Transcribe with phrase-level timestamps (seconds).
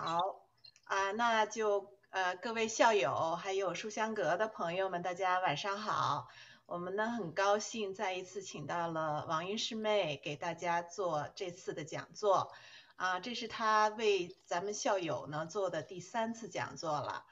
[0.00, 0.46] 好
[0.84, 6.28] 啊，那就呃各位校友还有书香阁的朋友们，大家晚上好。
[6.66, 12.52] 我们呢很高兴再一次请到了王云师妹给大家做这次的讲座
[12.94, 17.24] 啊，这是她为咱们校友呢做的第三次讲座了。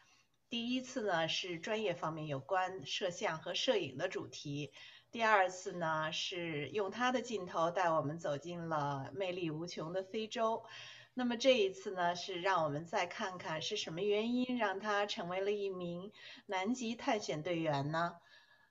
[0.50, 4.72] 第一次呢是专业方面有关摄像和摄影的主题，
[5.12, 10.64] 第二次呢是用她的镜头带我们走进了魅力无穷的非洲。
[11.18, 16.12] 那么这一次呢，是让我们再看看是什么原因让他成为了一名
[16.44, 18.18] 南极探险队员呢？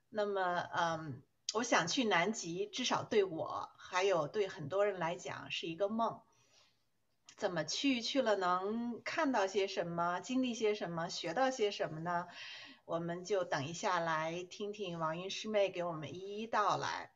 [0.09, 1.23] 那么，嗯，
[1.55, 6.21] 我想去南极，至少对我还有对很多人来讲是一个梦。
[7.35, 8.03] 怎么去？
[8.03, 10.19] 去了能看到些什么？
[10.19, 11.09] 经历些什么？
[11.09, 12.27] 学到些什么呢？
[12.85, 17.14] 我们就等一下来听听王云师妹给我们一一道来。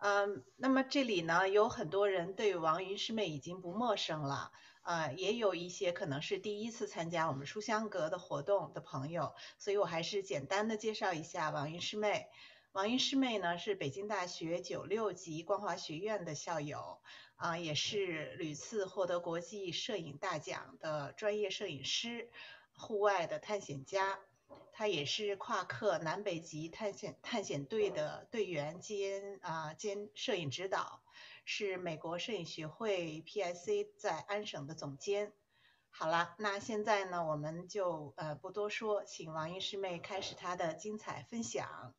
[0.00, 4.52] 嗯，那么这里呢，有很多人对王云师妹已经不陌生了，
[4.82, 12.28] 呃，也有一些可能是第一次参加我们书香阁的活动的朋友，所以我还是简单的介绍一下王云师妹。
[12.70, 17.00] 王云师妹呢是北京大学九六级光华学院的校友，
[17.34, 22.30] 啊，也是屡次获得国际摄影大奖的专业摄影师，
[22.76, 24.20] 户外的探险家。
[24.78, 31.02] 他也是夸克南北极探险探险队的队员兼啊兼摄影指导，
[31.44, 35.32] 是美国摄影学会 PIC 在安省的总监。
[35.90, 41.92] 好了，那现在呢，我们就呃不多说，请王云师妹开始她的精彩分享。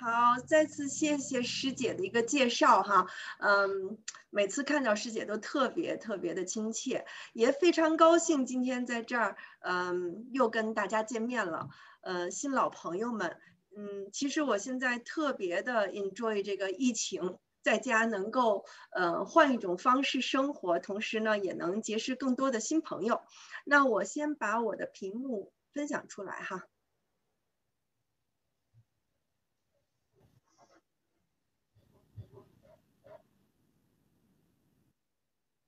[0.00, 3.08] 好，再次谢谢师姐的一个介绍哈，
[3.40, 3.98] 嗯，
[4.30, 11.68] 每次看到师姐都特别特别的亲切，也非常高兴今天在这儿，嗯，又跟大家见面了，
[12.02, 13.38] 呃，新老朋友们，
[13.76, 23.22] 嗯，其实我现在特别的 enjoy 这个疫情，在家能够，呃，换一种方式生活，同时呢，也能结识更多的新朋友。
[23.64, 26.68] 那我先把我的屏幕分享出来哈。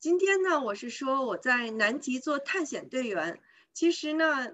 [0.01, 3.39] 今天呢，我是说我在南极做探险队员。
[3.75, 4.51] 其实呢，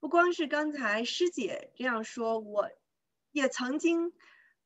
[0.00, 2.68] 不光是刚才师姐这样说，我
[3.30, 4.12] 也曾经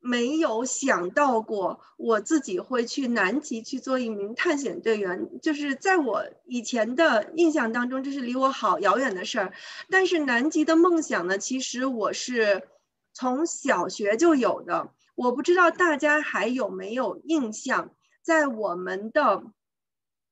[0.00, 5.28] 没有想到过我自己会去南极去做一名探险队员。
[5.42, 9.52] 就是在我以前的印象当中，这是离我好遥远的事儿。
[9.90, 12.66] 但是南极的梦想呢，其实我是
[13.12, 14.90] 从小学就有的。
[15.16, 17.90] 我不知道大家还有没有印象，
[18.22, 19.44] 在我们的。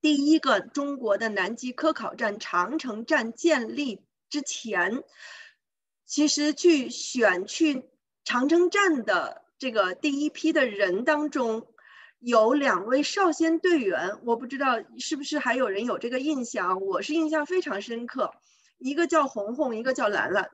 [0.03, 5.05] 第一个中国的南极科考站长城站建立之前，
[6.05, 7.89] 其实去选去
[8.25, 11.69] 长城站的这个第一批的人当中，
[12.19, 18.35] 有两位少先队员，我不知道是不是还有人有这个印象，我是印象非常深刻，
[18.79, 20.51] 一个叫红红，一个叫兰兰。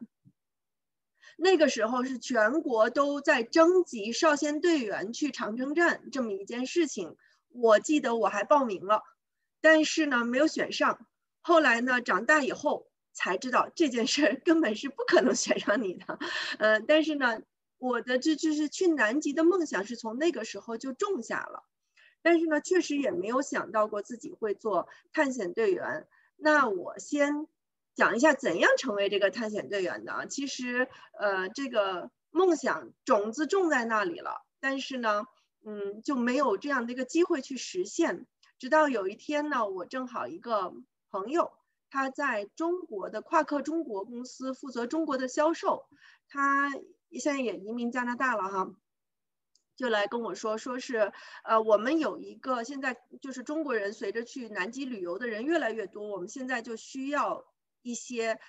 [1.39, 7.17] 那个时候是全国都在征集少先队员去长城站这么一件事情，
[7.49, 9.05] 我记得我还报名了。
[9.61, 11.07] 但是呢，没有选上。
[11.41, 16.19] 后来呢，长大以后才知道这件事儿根本是不可能选上你的。
[16.59, 17.41] 呃，但是呢，
[17.79, 21.65] 我的这就是去南极的梦想是从那个时候就种下了。
[22.21, 26.07] 但是呢，确实也没有想到过自己会做探险队员。
[26.37, 27.47] 那我先
[27.95, 30.27] 讲一下怎样成为这个探险队员的。
[30.29, 35.25] 其实，呃，这个梦想种子种在那里了，但是呢，
[35.65, 38.27] 嗯，就没有这样的一个机会去实现。
[38.59, 40.73] 直到有一天呢，我正好一个
[41.11, 41.53] 朋友，
[41.91, 45.87] 他在中国的夸克中国公司负责中国的销售，
[46.29, 46.71] 他
[47.13, 48.75] 现在也移民加拿大了哈，
[49.77, 51.13] 就来跟我说，说是
[51.45, 57.45] 呃，我们有一个现在就是中国人随着去南极旅游的人越来越多，我们现在就需要
[57.83, 58.41] 一些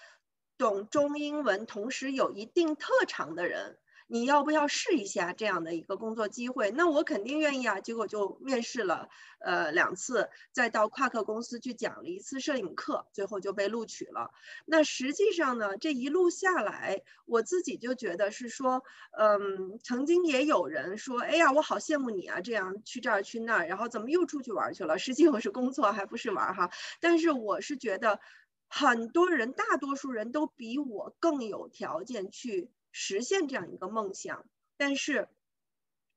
[0.58, 3.78] 懂中英文，同时有一定特长的人。
[4.12, 6.72] 你要不要试一下这样的一个工作机会？
[6.72, 7.80] 那我肯定愿意啊。
[7.80, 9.08] 结果就面试了，
[9.40, 14.32] 呃，两次，再到夸克公司去讲了一次摄影课，最后就被录取了。
[14.66, 24.98] 那实际上呢，这一路下来，我自己就觉得是说，嗯，曾经也有人说，哎呀，我好羡慕你啊，这样去这儿去那儿，然后怎么又出去玩去了？
[24.98, 26.72] 实际我是工作，还不是玩哈。
[27.00, 28.20] 但是我是觉得，
[28.68, 32.72] 很多人，大多数人都比我更有条件去。
[32.92, 34.46] 实现这样一个梦想，
[34.78, 35.28] 但是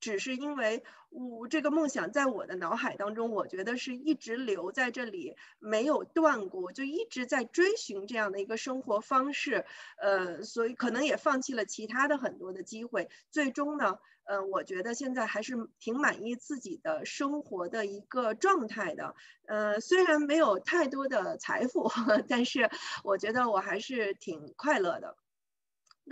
[0.00, 9.64] 只是因为我这个梦想在我的脑海当中，我觉得是一直留在这里，没有断过，就一直在追寻这样的一个生活方式。
[9.98, 13.10] 呃，所以可能也放弃了其他的很多的机会。
[13.30, 19.14] 最终呢，呃，我觉得现在还是挺满意自己的生活的一个状态的。
[19.46, 21.88] 呃，虽然没有太多的财富，
[22.28, 22.70] 但是
[23.04, 25.16] 我觉得我还是挺快乐的。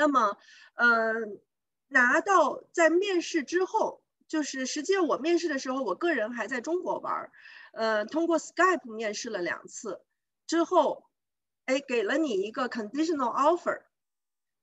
[0.01, 0.39] 那么，
[0.75, 1.39] 嗯。
[1.93, 7.33] 拿到在面试之后，就是实际上我面试的时候，我个人还在中国玩儿，
[7.73, 10.01] 呃，通过 Skype 面试了两次，
[10.47, 11.03] 之后，
[11.67, 13.81] 哎，给了你一个 conditional offer，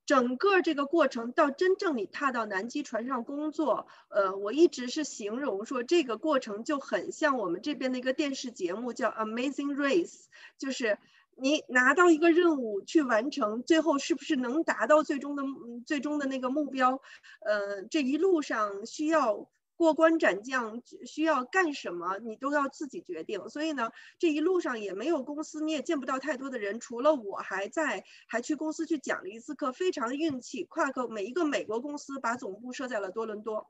[0.06, 10.98] 整个这个过程到真正你踏到南极船上工作，呃，我一直是形容说这个过程就很像我们这边的一个电视节目叫 Amazing Race，就是。
[11.39, 15.44] 你拿到一个任务去完成，最后是不是能达到最终的
[15.86, 17.00] 最终的那个目标？
[17.45, 23.48] 呃，这一路上需要过关斩将，需要干什么，你都要自己决定。
[23.50, 30.63] 所以呢，这一路上也没有公司，你也见不到太多的人，除了我还在，还去公司去讲了一次课，非常运气。
[30.63, 33.69] 跨克每一个美国公司把总部设在了多伦多。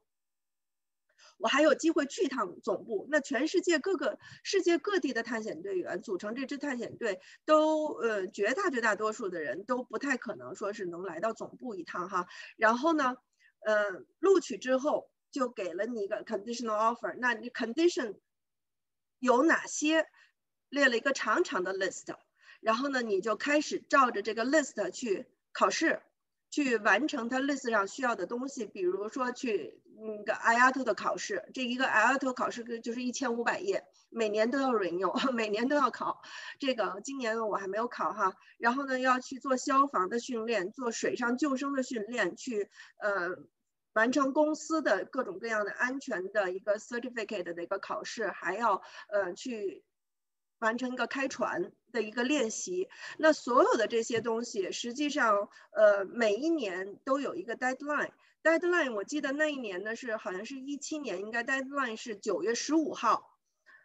[1.38, 12.28] 我还有机会去一趟总部，那全世界各个世界各地的探险队员组成这支探险队，都呃绝大绝大多数的人都不太可能说是能来到总部一趟哈。
[12.56, 13.18] 然后呢，
[13.60, 18.16] 呃，录取之后就给了你一个 conditional offer，那你 condition
[19.20, 20.08] 有哪些？
[20.70, 22.14] 列了一个长长的 list，
[22.60, 26.02] 然后呢，你就开始照着这个 list 去考试。
[26.50, 36.22] 去完成它 list 上需要的东西，比如说去那个 IAT 的考试，这一个 IAT 考试就是一千五百页，每年都要 renew， 每年都要考。
[36.60, 38.34] 这个今年我还没有考哈。
[38.58, 43.38] 然后呢，要去做消防的训练，做水上救生的训练，去呃
[43.94, 49.84] 完成公司的各种各样的安全的一个 certificate 的一个考试，还要呃去。
[50.60, 58.12] 完成一个开船的一个练习，那所有的这些东西，实际上，呃，每一年都有一个 deadline。
[58.44, 63.38] deadline 我记得那一年呢是好像是一七年，应该 deadline 是九月十五号。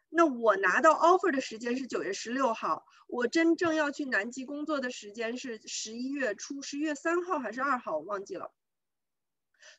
[0.09, 8.53] 那我拿到 offer 的时间是九月十六号，我真正要去南极工作的时间是十一月初，十一月三号还是二号，我忘记了。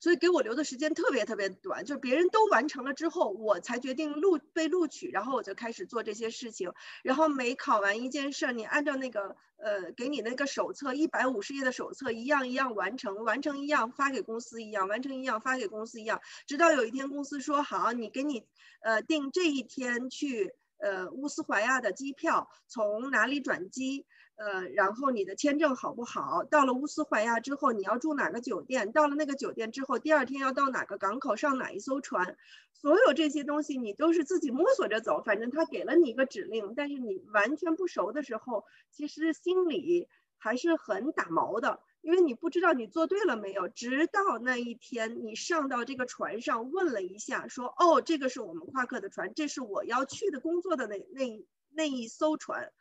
[0.03, 6.73] 所以给我留的时间特别特别短，就是别人都完成了之后，我才决定录被录取，然后我就开始做这些事情。
[7.03, 18.43] 然后每考完一件事儿，你按照那个呃给你那个手册一百五十页的手册一样一样完成，完成一样发给公司一样，完成一样发给公司一样，直到有一天公司说好，你给你
[18.81, 24.05] 呃定这一天去呃乌斯怀亚的机票，从哪里转机。
[24.35, 26.43] 呃，然后你的签证好不好？
[26.43, 28.91] 到了乌斯怀亚之后，你要住哪个酒店？
[28.91, 32.35] 到了那个酒店之后，第二天要到哪个港口上哪一艘船？
[32.73, 35.21] 所有这些东西你都是自己摸索着走。
[35.23, 43.67] 反正他给了你一个指令，但是你完全不熟的时候，其实心里还是很打毛的，因为你不知道你做对了没有。
[43.67, 52.71] 直到那一天你上到这个船上，问了一下，说：“哦，这个是我们夸克的船，这是我要去的工作的那那那一艘船。”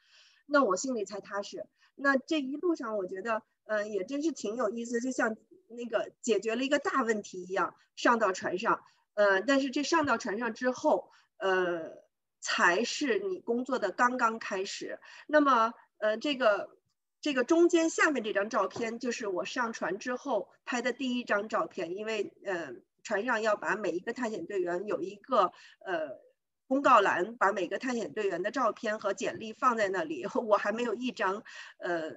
[0.46, 1.66] 那我心里才踏实。
[1.94, 5.36] 那这一路上，我觉得，嗯，也真是挺有意思，就像
[5.68, 8.82] 那个解决了一个大问题一样，上到船上，
[9.14, 12.02] 呃，但是这上到船上之后，呃，
[12.40, 14.98] 才是你工作的刚刚开始。
[15.26, 16.76] 那么，呃，这个
[17.20, 22.72] 这个中间下面这张照片，就是我上船之后拍的第一张照片，因为，呃，
[23.02, 25.52] 船上要把每一个探险队员有一个，
[25.84, 26.31] 呃。
[26.72, 31.42] 公告栏把每个探险队员的照片和简历放在那里， 我还没有一张，
[31.76, 32.12] 呃，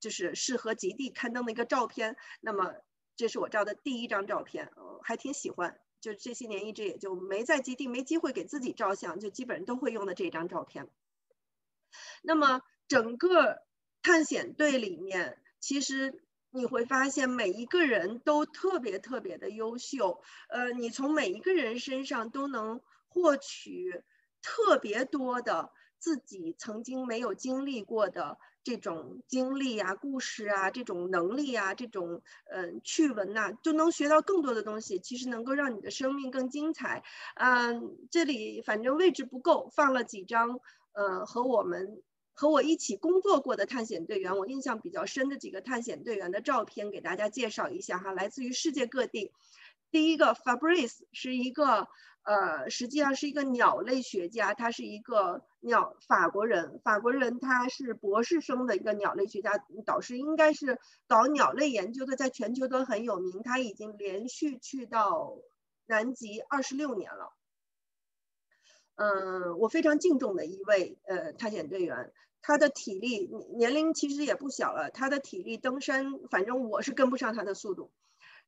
[0.00, 2.16] 就是适合极地刊登的一个照片。
[2.40, 2.74] 那么
[3.14, 4.72] 这是我照的第一张照片，
[5.04, 5.78] 还挺喜欢。
[6.00, 10.88] 就这些年一直也就没在极地没机会给自己照相，就基本上都会用的这张照片。
[12.22, 13.62] 那么整个
[14.02, 22.80] 探险队里面，其实你会发现每一个人都特别特别的优秀，呃，你从每一个人身上都能。
[23.12, 24.02] 获取
[24.40, 34.98] 特别多的自己曾经没有经历过的这种经历啊、故事啊、这种能力啊、这种嗯趣闻呐，就能学到更多的东西。
[34.98, 37.04] 其实能够让你的生命更精彩。
[37.34, 40.58] 嗯，这里反正位置不够，放了几张
[40.92, 42.02] 呃和我们
[42.32, 49.32] 和我一起工作过的探险队员，我印象比较深的几个探险队员的照片，给大家介绍一下哈，来自于世界各地。
[49.90, 51.88] 第一个 Fabrice 是一个。
[52.24, 63.42] 呃，实际上是一个鸟类学家，他是一个鸟法国人，法国人他是博士生的一个鸟类学家导师，应该是搞鸟类研究的，在全球都很有名。
[63.42, 65.36] 他已经连续去到
[65.86, 67.34] 南极二十六年了。
[68.94, 77.90] 嗯，我非常敬重的一位呃探险队员，他的体力年龄其实也不小了，他的体力登山，反正我是跟不上他的速度。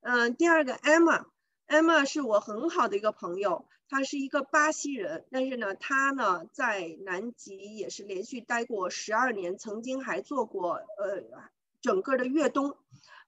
[0.00, 1.24] 嗯，第二个 Emma
[1.66, 11.25] Emma 是我很好的一个朋友，他是一个巴西人，但是呢，他呢在南极也是连续待过十二年，曾经还做过呃
[11.80, 12.76] 整个的越冬。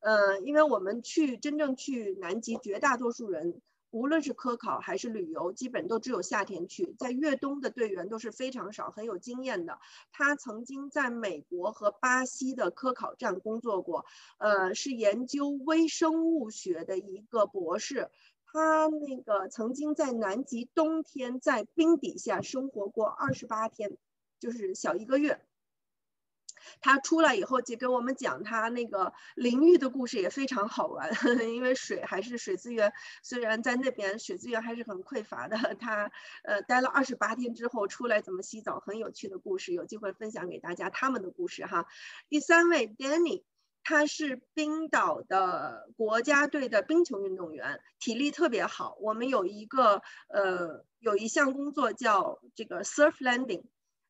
[0.01, 3.61] 呃，因为我们去真正去南极，绝大多数人。
[3.91, 6.95] 无论是科考还是旅游，基本都只有夏天去。
[6.99, 9.79] 在越冬的队员都是非常少，很有经验的。
[10.13, 14.05] 他曾经在美国和巴西的科考站工作过，
[14.39, 18.11] 呃，是研究微生物学的一个博士。
[18.45, 23.97] 他那个曾经在南极冬天在冰底下生活过二十八天，
[24.41, 25.46] 就是小一个月。
[26.81, 31.11] 他出来以后就跟我们讲他那个淋浴的故事也非常好玩，
[31.55, 32.93] 因为水还是水资源，
[33.23, 35.57] 虽然在那边水资源还是很匮乏的。
[35.81, 36.11] 他
[36.45, 41.87] 呃待了二十八天之后出来怎么洗澡，很有趣的故事，有机会分享给大家他们的故事哈。
[42.29, 43.43] 第三位 Danny，
[43.83, 48.97] 他是冰岛的国家队的冰球运动员，体力特别好。
[49.01, 53.65] 我们有一个呃有一项工作叫这个 surf landing。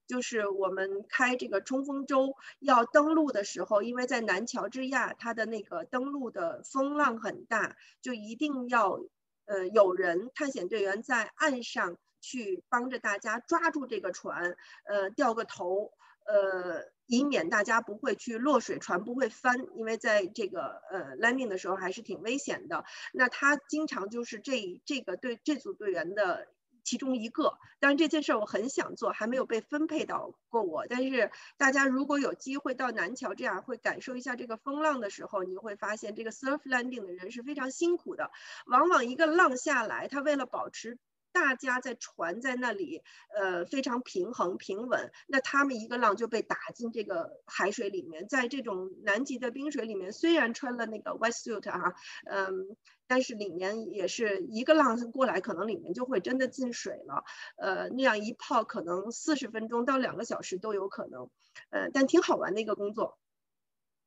[0.06, 9.00] 就是我们开这个冲锋舟要登陆的时候，因为在南乔治亚，它的那个登陆的风浪很大，就一定要
[9.46, 15.92] 呃有人探险队员在岸上去帮着大家抓住这个船，呃掉个头，
[16.24, 22.84] 呃以免大家不会去落水，船不会翻，因为在这个呃 landing 的时候还是挺危险的。
[23.12, 26.46] 那他经常就是这这个对这组队员的。
[26.86, 30.86] 其中一个，当然这件事我很想做，还没有被分配到过我。
[30.86, 38.30] 但是大家如果有机会到南桥这样，会感受一下这个风浪的时候，你会发现这个 surf landing 的人是非常辛苦的。
[38.66, 40.96] 往往一个浪下来，他为了保持
[41.38, 48.26] 大家在船在那里，呃，非常平衡平稳，那他们一个浪就被打进这个海水里面。
[48.26, 52.76] 在这种南极的冰水里面，虽然穿了那个 wet suit 啊，嗯。
[53.08, 57.22] 但是里面也是一个浪过来，可能里面就会真的进水了。
[57.56, 61.30] 呃，那样一泡可能四十分钟到两个小时都有可能。
[61.70, 63.16] 呃，但挺好玩的一个工作。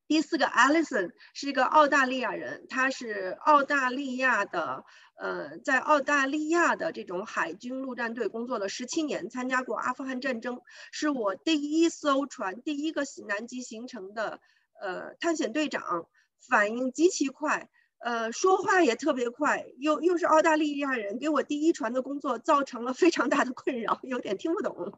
[0.09, 4.83] 第四个，Alison 是一个澳大利亚人，他是澳大利亚的，
[5.15, 10.61] 呃，在澳大利亚的这种海军陆战队工作了十七年，参加过阿富汗战争，
[10.91, 14.39] 是我第一艘船第一个南极形成的
[14.81, 16.07] 呃探险队长，
[16.39, 17.69] 反应极其快。
[17.99, 24.93] 呃，说话也特别快，又又是澳大利亚人，给我第一船的工作造成了非常大的困扰，有点听不懂。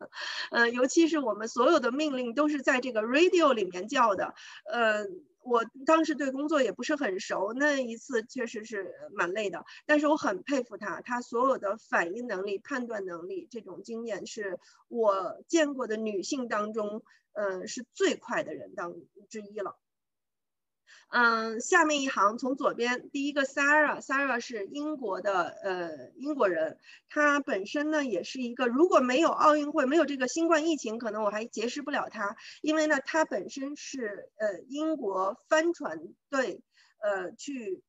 [0.52, 4.36] 呃，尤其是我们所有的命令都是在这个 radio 里面叫的，
[4.72, 5.06] 呃，
[5.44, 9.66] 我当时对工作也不是很熟，那一次确实是蛮累的。
[9.88, 17.02] 但是我很佩服他，他所有的反应能力、判断能力，这种经验是我见过的女性当中，
[17.34, 18.94] 呃，是最快的人当
[19.28, 19.76] 之一了。
[21.10, 26.78] 嗯，下面一行从左边，第一个 Sarah，Sarah 是英国的，呃，英国人，
[27.10, 36.62] 他本身呢也是一个，如果没有奥运会，没有这个新冠疫情，可能我还结识不了他，因为呢，他本身是呃英国帆船队，
[37.02, 37.84] 呃去。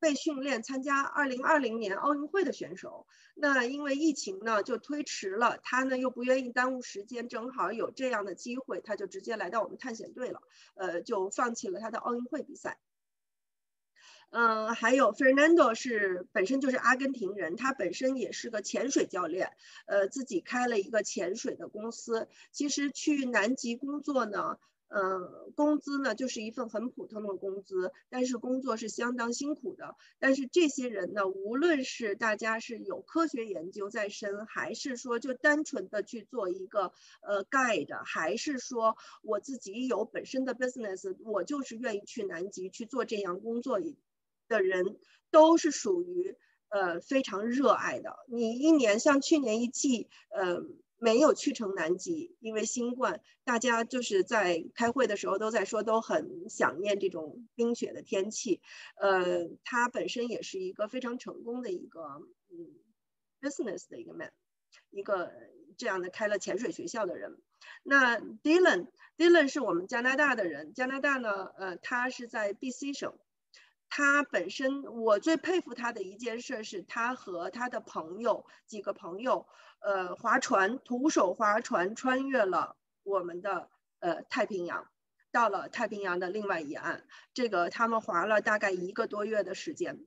[0.00, 10.42] 被训练参加二零二零年奥运会的选手，那因为疫情呢就推迟了，他呢又不愿意耽误时间，正好有这样的机会，他就直接来到我们探险队了，
[10.74, 12.78] 呃，就放弃了他的奥运会比赛。
[14.30, 19.52] 嗯，还有 Fernando 是本身就是阿根廷人，他本身也是个潜水教练，
[19.86, 22.28] 呃，自己开了一个潜水的公司。
[22.52, 24.58] 其实去南极工作呢。
[24.88, 29.96] 呃，工资呢就是一份很普通的工资，但是工作是相当辛苦的。
[30.18, 43.78] 但是这些人呢，无论是大家是有科学研究在身，还是说就单纯的去做一个呃 guide，还是说我自己有本身的 business，我就是愿意去南极去做这样工作
[44.48, 44.96] 的人，
[45.30, 46.34] 都是属于
[46.70, 48.16] 呃非常热爱的。
[48.26, 50.62] 你一年像去年一季，呃。
[50.98, 58.60] 没有去成南极，因为新冠，大家就是在开会的时候都在说，都很想念这种冰雪的天气。
[59.00, 62.02] 呃，他本身也是一个非常成功的一个
[62.50, 62.74] 嗯
[63.40, 64.32] business 的一个 man，
[64.90, 65.32] 一个
[65.76, 67.38] 这样的开了潜水学校的人。
[67.82, 73.14] 那 Dylan，Dylan 是我们加拿大的人，加拿大呢，呃，他是在 BC 省。
[73.90, 79.46] 他本身，我最佩服他的一件事是，他和他的朋友几个朋友，
[79.80, 83.70] 呃，划船，徒手划船穿越了我们的
[84.00, 84.90] 呃太平洋，
[85.30, 87.06] 到了太平洋的另外一岸。
[87.32, 90.04] 这个他们划了大概一个多月的时间。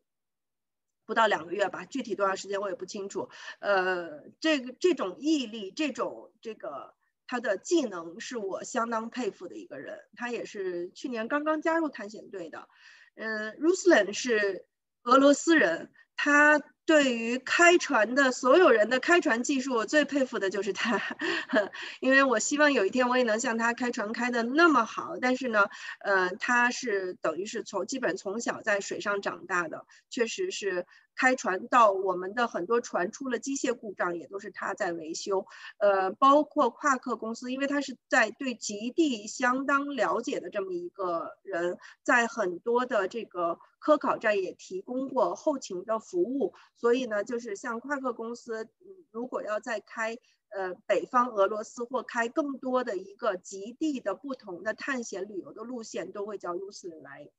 [1.05, 3.29] 不到两个月吧，具体多长时间我也不清楚。
[3.59, 6.93] 呃，这个这种毅力，这种这个
[7.25, 9.99] 他的技能是我相当佩服的一个人。
[10.15, 12.67] 他也是去年刚刚加入探险队的。
[13.15, 14.65] 嗯，Ruslan 是
[15.03, 16.61] 俄罗斯人，他。
[16.91, 20.99] 对于开船的所有人的开船技术，我最佩服的就是他，
[22.01, 25.15] 因为我希望有一天我也能像他开船开的那么好。
[25.21, 25.67] 但是呢，
[26.01, 30.85] 呃，他是等于是从基本从小在水上长大的，确实是。
[31.13, 35.45] 开船到我们的很多船出了机械故障，也都是他在维修。
[35.77, 46.53] 呃，包括夸克公司，因为他是在对极地相当了解的这么一个人，在很多的这个科考站也提供过后勤的服务。
[46.77, 48.69] 所以呢，就是像夸克公司，
[49.11, 50.17] 如果要再开
[50.51, 57.29] 呃北方俄罗斯或开更多的一个极地的不同的探险旅游的路线，都会叫卢斯来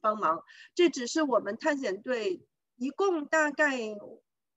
[0.00, 0.44] 帮忙。
[0.76, 2.46] 这只是我们探险队。
[2.78, 3.78] 一共大概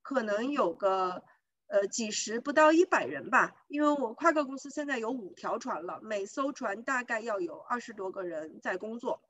[0.02, 1.24] 可能有个
[1.68, 9.22] 呃几十不到一百人吧，因为我跨克公司现在有五条船了，每艘船大概要有二十多个人在工作，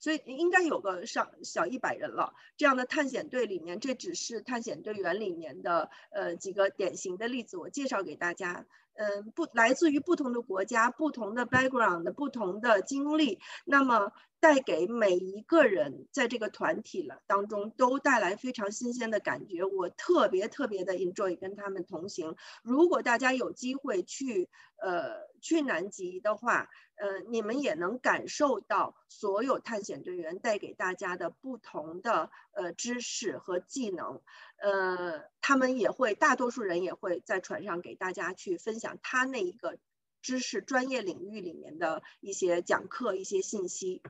[0.00, 2.34] 所以应该有个上小一百人了。
[2.56, 8.66] 这样的探险队里面，这只是探险队员里面的呃几个典型的例子，我介绍给大家。
[8.96, 19.64] 嗯，不来自于不同的国家、不同的 background、不同的经历，那么带给每一个人在这个团体了当中都带来非常新鲜的感觉。
[19.64, 22.36] 我特别特别的 enjoy 跟他们同行。
[22.62, 24.48] 如果大家有机会去
[24.80, 34.20] 呃去南极的话，呃，你们也能感受到所有探险队员带给大家的不同的呃知识和技能。
[34.56, 39.76] 呃，他们也会，大多数人也会在船上给大家去分享他那一个
[40.22, 44.02] 知识专业领域里面的一些讲课、一些信息。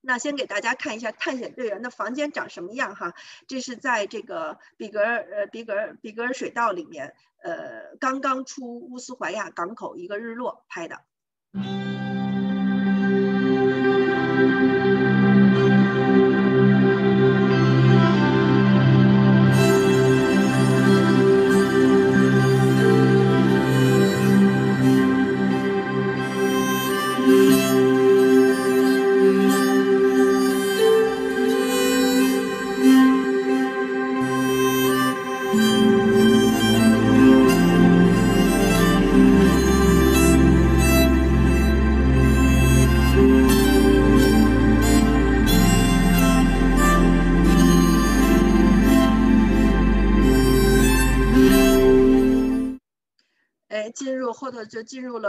[0.00, 3.14] 那先给大家看一下探险队员的房间长什么样哈，
[3.46, 11.02] 这是在这个比格尔呃比格尔比格尔水道里面，呃，刚刚出乌斯怀亚港口一个日落拍的。
[11.52, 11.89] 后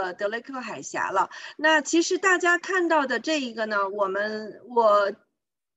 [0.02, 1.30] 呃德雷克海峡了。
[1.56, 5.12] 那其实大家看到的这一个呢，我们我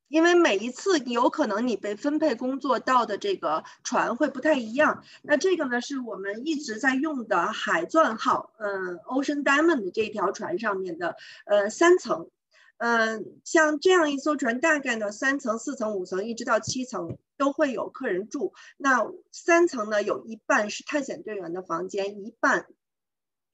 [0.08, 5.04] 因为每一次有可能你被分配工作到的这个船会不太一样。
[5.24, 12.30] 那这个呢是我们一直在用的海钻号，嗯，Ocean Diamond 这条船上面的呃三层，
[12.78, 18.54] 嗯，像这样一艘船大概呢三层、四层、五层一直到七层都会有客人住。
[18.78, 22.68] 那三层呢有一半是探险队员的房间，一半。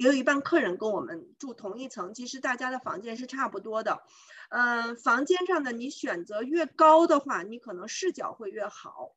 [0.01, 4.01] 也有一半客人跟我们住同一层，其实大家的房间是差不多的。
[4.49, 9.13] 嗯，房间上的你选择越高的话，你可能视角会越好，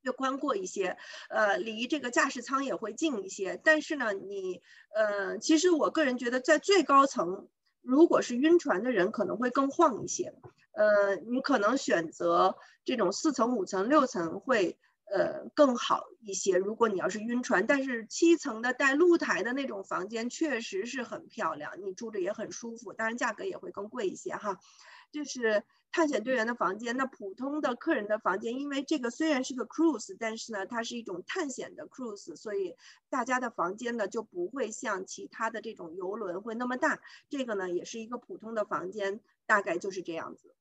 [0.00, 0.96] 越宽阔一些。
[1.28, 3.60] 呃，离这个驾驶舱也会近一些。
[3.62, 4.62] 但是呢，你
[4.94, 7.48] 呃，其实我个人觉得在最高层，
[7.82, 10.32] 如果是晕船的人，可能会更晃一些。
[10.72, 14.78] 呃，你可能选择这种四层、五层、六层会。
[15.10, 16.56] 呃，更好一些。
[16.56, 24.58] 如果你要是晕船，但是七层的带露台的那种房间确实是很漂亮，你住着也很舒服，当然价格也会更贵一些哈。
[25.10, 32.74] 就是探险队员的房间，那普通的客人的房间，因为这个虽然是个 cruise，但是呢，它是一种探险的 cruise，所以
[33.10, 36.98] 大家的房间呢就不会像其他的这种游轮会那么大。
[37.28, 40.54] 这个呢也是一个普通的房间，大概就是这样子。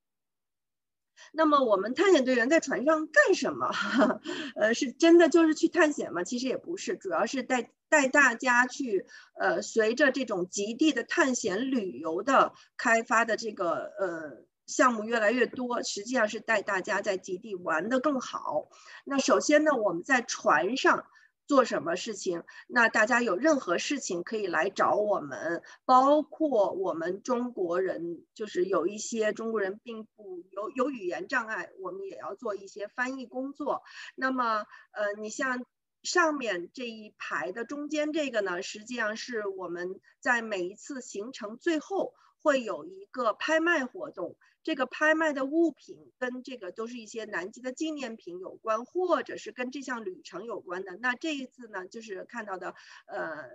[1.33, 3.69] 那么我们探险队员在船上干什么？
[4.55, 6.23] 呃，是真的就是去探险吗？
[6.23, 9.05] 其实也不是，主要是带带大家去，
[9.39, 18.69] 呃，随着这种极地的探险旅游的开发的这个呃项目越来越多，实际上是带大家在极地玩的更好。
[19.05, 21.05] 那首先呢，我们在船上。
[21.51, 22.45] 做什么事情？
[22.69, 33.83] 那大家有任何事情可以来找我们，包括我们中国人，就是有一些中国人并不有有语言障碍，我们也要做一些翻译工作。
[34.15, 35.65] 那么，呃，你像
[36.03, 44.37] 上面这一排的中间这个呢，实际上是我们在每一次行程最后会有一个拍卖活动。
[44.63, 50.97] 这个拍卖的物品跟这个都是一些南极的纪念品有关，或者是跟这项旅程有关的。
[50.97, 52.75] 那这一次呢，就是看到的，
[53.07, 53.49] 呃，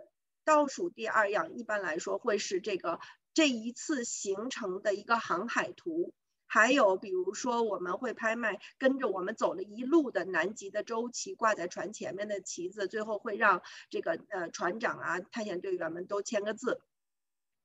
[0.44, 2.98] 倒数第二样，一般来说会是这个
[3.34, 6.12] 这一次行程的一个航海图。
[6.48, 16.80] 还有比如说，我们会拍卖跟着我们走了一路的南极的周期，挂在船前面的旗子，最后会让这个呃船长啊、探险队员们都签个字。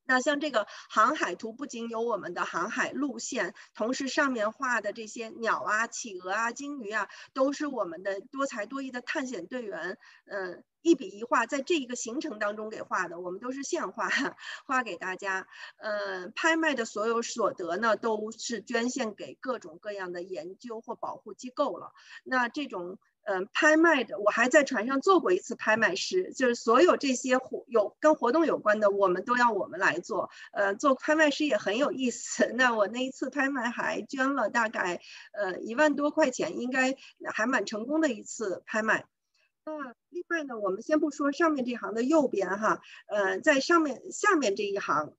[0.04, 14.10] 那像这个航海图，不仅有我们的航海路线，同时上面画的这些鸟啊、企鹅啊、鲸鱼啊，都是我们的多才多艺的探险队员，嗯，一笔一画在这一个行程当中给画的，我们都是现画，
[14.66, 15.48] 画给大家。
[15.78, 21.94] 嗯，拍卖的所有所得呢，都是捐献给各种各样的研究或保护机构了。
[22.24, 22.98] 那这种。
[23.24, 30.32] 嗯，拍卖的，我还在船上做过一次拍卖师，就是所有这些活有跟活动有关的，我们都要我们来做。
[30.54, 32.52] 呃，做拍卖师也很有意思。
[32.58, 35.02] 那我那一次拍卖还捐了大概
[35.34, 36.98] 呃一万多块钱，应该
[37.32, 39.06] 还蛮成功的一次拍卖。
[39.66, 45.14] 那另外呢，我们先不说上面这行的右边哈，呃，在上面下面这一行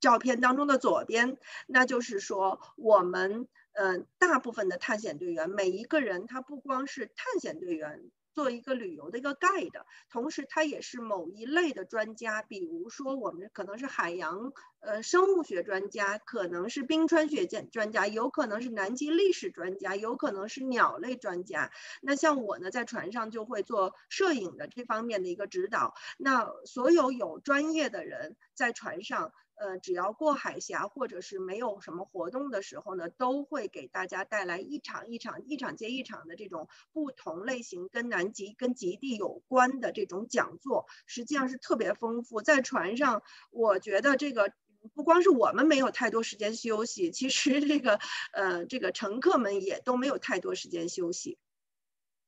[0.00, 1.36] 照片当中的左边，
[1.68, 3.46] 那就是说我们。
[3.74, 12.42] 嗯，大部分的探险队员，每一个人他不光是探险队员，做一个旅游的一个 guide，同时他也是某一类的专家。
[12.42, 21.72] 比如说，我们可能是海洋呃生物学专家，可能是冰川学家专家，有可能是南极历史专家，有可能是鸟类专家。
[22.00, 25.94] 那像我呢，在船上就会做摄影的这方面的一个指导。
[26.16, 29.32] 那所有有专业的人在船上。
[29.56, 42.42] 呃，只要过海峡或者是没有什么活动的时候呢，都会给大家带来一场一场、一场接一场的这种不同类型跟南极、跟极地有关的这种讲座，实际上是特别丰富。
[42.42, 44.52] 在船上，我觉得这个
[44.94, 48.00] 不光是我们没有太多时间休息，其实这个
[48.32, 51.38] 呃，这个乘客们也都没有太多时间休息。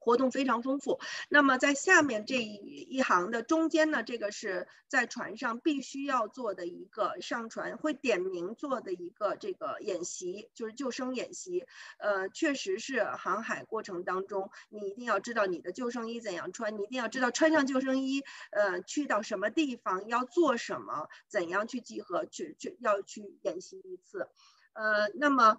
[0.07, 1.01] 活动非常丰富。
[1.29, 2.55] 那么在下面这一
[2.89, 11.67] 一行的中间呢，这个是在船上必须要做的一个上船会点名做的一个这个演习，就是救生演习。
[11.99, 24.29] 呃，确实是航海过程当中，你一定要知道你的救生衣怎样穿，你一定要知道穿上救生衣，呃，去到什么地方要做什么，怎样去集合，去去要去演习一次。
[24.77, 25.57] 呃，那么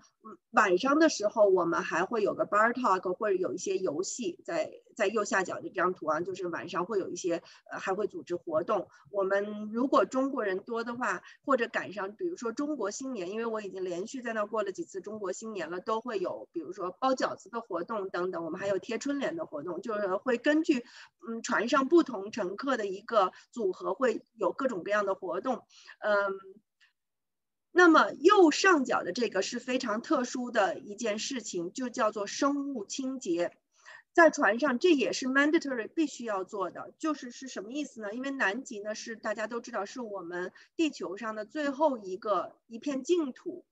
[0.52, 8.88] 晚上的时候，我们还会有个 bar talk，或者有一些游戏，在在右下角的这张图啊，就是晚上会有一些，呃，还会组织活动。
[9.10, 18.46] 我们如果中国人多的话，或者赶上，比如说中国新年，因为我已经连续在那过了几次中国新年了，都会有，比如说包饺子的活动等等。
[18.46, 20.86] 我们还有贴春联的活动，就是会根据，
[21.28, 25.64] 嗯，船上不同乘客的一个组合，会有各种各样的活动，
[26.02, 26.34] 嗯。
[27.78, 33.56] 那么右上角的这个是非常特殊的一件事情，就叫做生物清洁，
[34.14, 38.16] 在船上这也是 mandatory 必须要做的，就是是什么意思呢？
[38.16, 43.64] 因为南极呢是大家都知道是我们地球上的最后一个一片净土，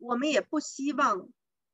[0.00, 1.28] 我们也不希望。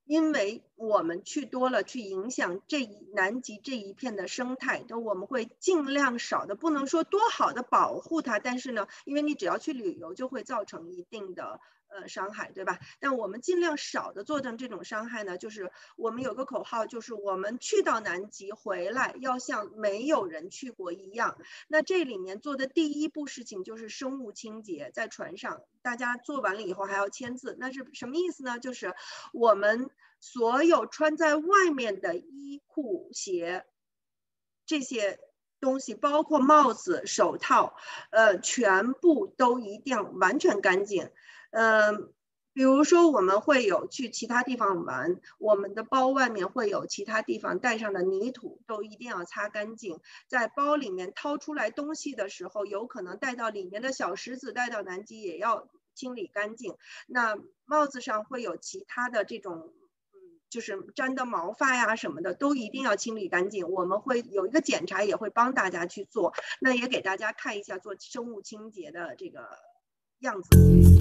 [0.08, 11.60] 因为我们去多了，去影响这一南极这一片的生态，都我们会尽量少的，不能说多好的保护它，但是呢，因为你只要去旅游，就会造成一定的。
[11.88, 12.79] 呃，伤害对吧？
[13.01, 21.38] 但我们尽量少的做成这种伤害呢，就是我们有个口号，就是我们去到南极回来要像没有人去过一样。
[21.66, 28.59] 那这里面做的第一步事情就是生物清洁，在船上大家做完了以后还要签字，那是什么意思呢？
[28.59, 28.94] 就是
[29.33, 29.88] 我们
[30.20, 33.64] 所有穿在外面的衣裤鞋
[34.66, 35.20] 这些
[35.61, 37.77] 东西，包括帽子、手套，
[38.11, 41.11] 呃，全部都一定要完全干净。
[41.50, 42.12] 嗯，
[42.52, 49.98] 比如说我们会有去其他地方玩，我们的包外面会有其他地方带上的泥土，都一定要擦干净。
[50.26, 56.76] 在包里面掏出来东西的时候，有可能带到里面的小石子，带到南极也要清理干净。
[57.06, 59.72] 那帽子上会有其他的这种，
[60.50, 63.70] 就是粘的毛发呀什么的，都一定要清理干净。
[63.70, 66.34] 我们会有一个检查，也会帮大家去做。
[66.61, 69.48] 那也给大家看一下做生物清洁的这个。
[70.20, 70.97] 样子。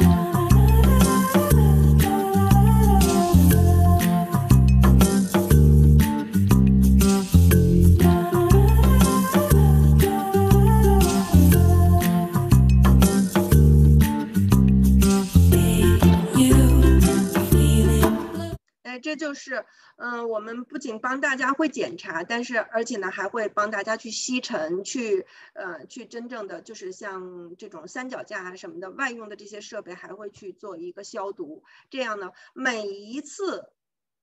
[18.99, 19.65] 这就是
[19.97, 31.63] 嗯我们不仅帮大家会检查但是而且呢还会帮大家去吸尘去呃去真正的就是像这种三脚架啊什么的外用的这些设备还会去做一个消毒。
[31.89, 33.69] 这样呢每一次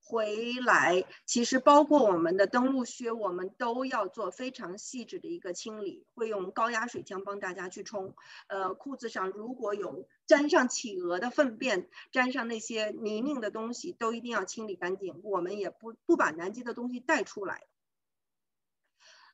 [0.07, 8.13] 回来，其实包括我们的登陆靴，我们都要做非常细致的一个清理，会用高压水枪帮大家去冲。
[8.45, 15.21] 呃，裤子上如果有沾上企鹅的粪便、沾上那些泥泞的东西，都一定要清理干净。
[15.23, 17.63] 我们也不不把南极的东西带出来。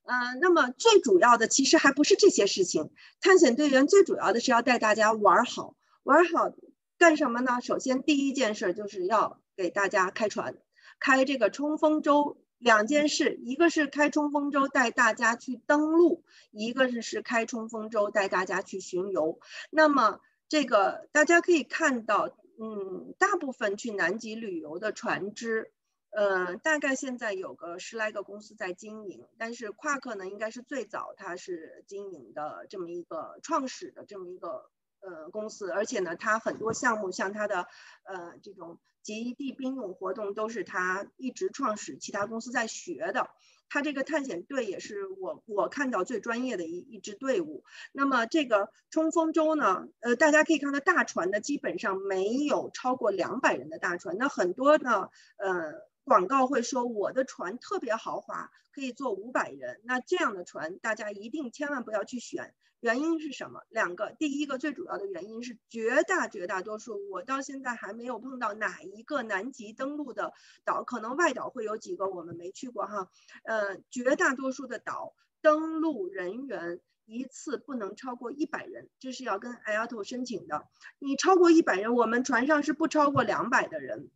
[0.04, 6.54] 嗯，那么最主要的其实还不是这些事情，探险队员最主要的是要带大家玩好玩好
[6.98, 7.60] 干什么呢？
[7.62, 9.41] 首先第一件事就是要。
[9.62, 10.56] 给大家开船，
[11.00, 19.40] 开这个冲锋舟，两件事，一个是开冲锋舟带大家去登陆，一个是是开冲锋舟带大家去巡游。
[19.70, 20.20] 那么
[20.50, 25.72] 这个大家可以看到，嗯，大部分去南极旅游的船只，
[26.10, 29.28] 呃，大概现在有个十来个公司在经营。
[29.38, 34.72] 但是夸克呢，应该是最早它是经营的这么一个创始的这么一个
[35.02, 37.68] 呃公司，而且呢，它很多项目像它的
[38.04, 38.80] 呃这种。
[39.04, 43.30] 极地冰泳活动都是他一直创始，其他公司在学的。
[43.74, 47.64] 他这个探险队也是我我看到最专业的一一支队伍。
[47.94, 54.18] 那么这个冲锋舟呢，呃，大家可以看到大船呢基本上没有超过两百人的大船。
[54.18, 55.72] 那很多呢，呃，
[56.04, 59.80] 广告会说我的船特别豪华，可以坐五百人。
[59.84, 62.54] 那这样的船，大家一定千万不要去选。
[62.80, 63.62] 原因是什么？
[63.70, 70.34] 两个，第一个最主要的原因是绝大绝大多数，我到现在还没有碰到哪一个南极登陆的
[70.66, 73.10] 岛，可能外岛会有几个我们没去过哈。
[73.44, 76.80] 呃，绝大多数的岛登陆人员。
[77.08, 80.66] 一次不能超过一百人，这是要跟 IATO 申请的。
[80.98, 84.10] 你超过一百人，我们船上是不超过两百的人。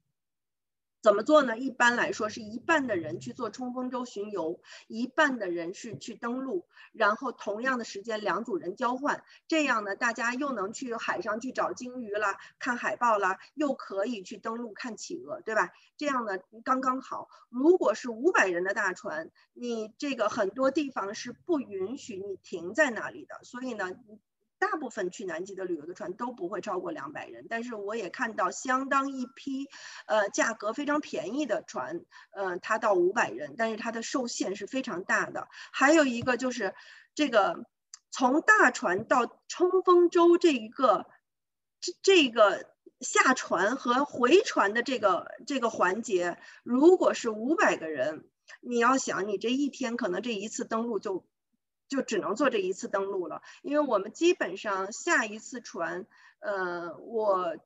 [1.05, 1.55] 怎么做呢？
[1.55, 9.23] 一般来说是一半的人去做冲锋舟巡游一半的人是去登陆然后同样的时间两组人交换。
[9.47, 15.73] 这样呢大家又能去海上去找鲸鱼啦看海豹啦又可以去登陆看企鹅对吧？
[15.95, 17.29] 这样呢刚刚好。
[17.49, 23.91] 如果是五百人的大船你这个很多地方是不允许你停在那里的所以呢
[24.59, 29.67] 大部分去南极的旅游的船都不会超过两百人但是我也看到相当一批
[30.05, 35.47] 呃价格非常便宜的船呃它到五百人但是它的受限是非常大的。
[35.71, 36.73] 还有一个就是
[37.13, 37.65] 这个
[38.11, 41.05] 从大船到冲锋舟这一个
[41.81, 42.69] 这这个
[43.01, 48.29] 下船和回船的这个这个环节如果是五百个人
[48.61, 51.25] 你要想你这一天可能这一次登陆就
[51.87, 56.05] 就只能做这一次登录了，因为我们基本上下一次船，
[56.39, 57.57] 呃，我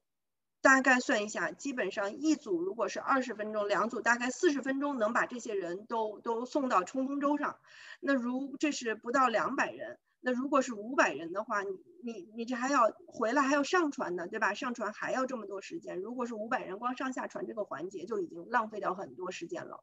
[0.61, 7.57] 大概算一下，基本上一组如果是二十分钟，两组大概四十分钟能把这些人都都送到冲锋舟上。
[8.01, 11.71] 那如这是不到两百人，那如果是五百人的话，你
[12.03, 14.53] 你你这还要回来还要上船呢，对吧？
[14.53, 16.01] 上船还要这么多时间。
[16.01, 19.81] 如果是五百人，光上下船这个环节就已经浪费掉很多时间了。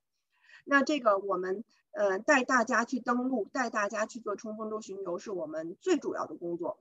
[0.65, 1.65] 那这个我们
[1.97, 6.79] 呃带大家去登陆带大家去做冲锋舟巡游是我们最主要的工作。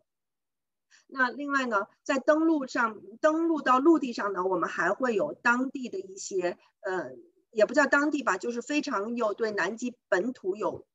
[1.07, 7.11] 那另外呢在登陆上登陆到陆地上呢我们还会有当地的一些呃
[7.51, 10.85] 也不叫当地吧就是非常有对南极本土有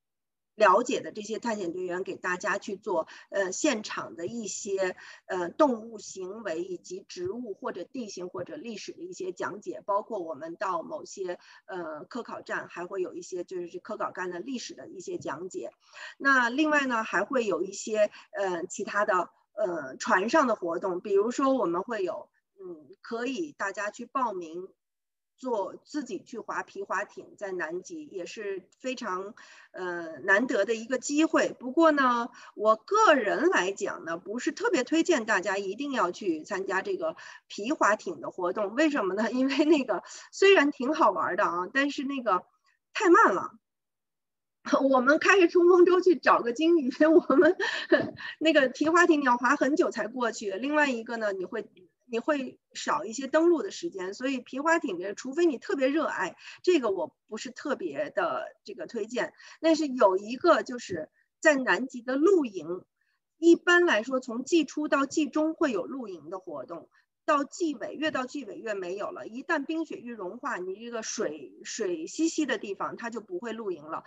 [0.61, 4.95] 了解的这些探险队员给大家去做呃现场的一些
[5.25, 15.73] 呃动物行为以及植物或者地形或者历史的一些讲解，包括我们到某些呃科考站还会有一些就是科考站的历史的一些讲解。
[16.19, 22.29] 那另外呢，还会有一些呃其他的呃船上的活动，比如说我们会有。
[22.63, 24.69] 嗯，可以，大家去报名
[25.41, 29.35] 坐自己去划皮划艇在南极，也是非常
[29.73, 31.57] 呃难得的一个机会。
[31.59, 37.17] 不过呢，我个人来讲呢，不是特别推荐大家一定要去参加这个
[37.49, 38.75] 皮划艇的活动。
[38.75, 39.31] 为什么呢？
[39.33, 42.45] 因为那个虽然挺好玩的啊，但是那个
[42.93, 43.53] 太慢了。
[44.91, 47.57] 我们开着冲锋舟去找个鲸鱼， 我们
[48.39, 50.51] 那个皮划艇你要划很久才过去。
[50.51, 51.67] 另外一个呢，你会
[52.11, 59.33] 你会少一些登陆的时间所以皮划艇的除非你特别热爱这个我不是特别的这个推荐。
[59.61, 61.09] 但是有一个就是
[61.41, 62.85] 在南极的露营
[63.39, 66.89] 一般来说从季初到季中会有露营的活动
[67.31, 69.29] 到季尾，越到季尾越没有了。
[69.29, 74.03] 一旦冰雪一融化，你这个水水兮兮的地方，它就不会露营了。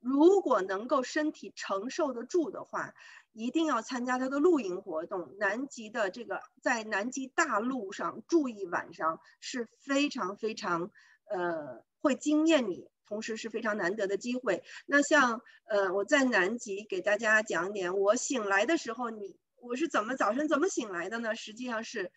[0.00, 2.94] 如果能够身体承受得住的话，
[3.32, 5.36] 一定要参加它的露营活动。
[5.38, 10.90] 南极的这个在南极大陆上住一晚上是非常非常
[11.30, 14.64] 呃会惊艳你，同时是非常难得的机会。
[14.84, 21.36] 那像呃我在南极给大家讲点，我醒来的时候，你我是怎么早晨怎么醒来的呢？
[21.36, 22.10] 实际上是。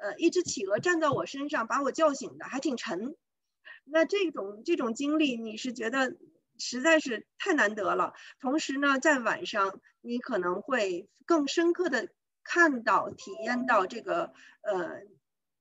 [0.00, 3.16] 呃一只企鹅站在我身上把我叫醒的，还挺沉。
[3.84, 6.16] 那这种这种经历，你是觉得
[6.58, 8.12] 实在是太难得了。
[8.40, 12.08] 同时呢，在晚上你可能会更深刻的
[12.44, 14.32] 看到、体验到这个
[14.62, 15.02] 呃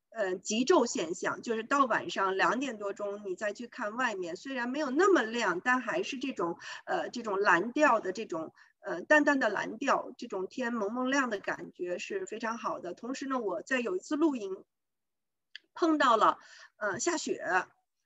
[0.10, 12.94] 呃极昼现象，就是到晚上两点多钟，你再去看外面，虽然没有那么亮，但还是这种呃这种蓝调的这种呃淡淡的蓝调，这种天蒙蒙亮的感觉是非常好的。
[12.94, 14.64] 同时呢，我在有一次露营
[15.74, 16.40] 碰到了
[16.78, 17.42] 呃下雪。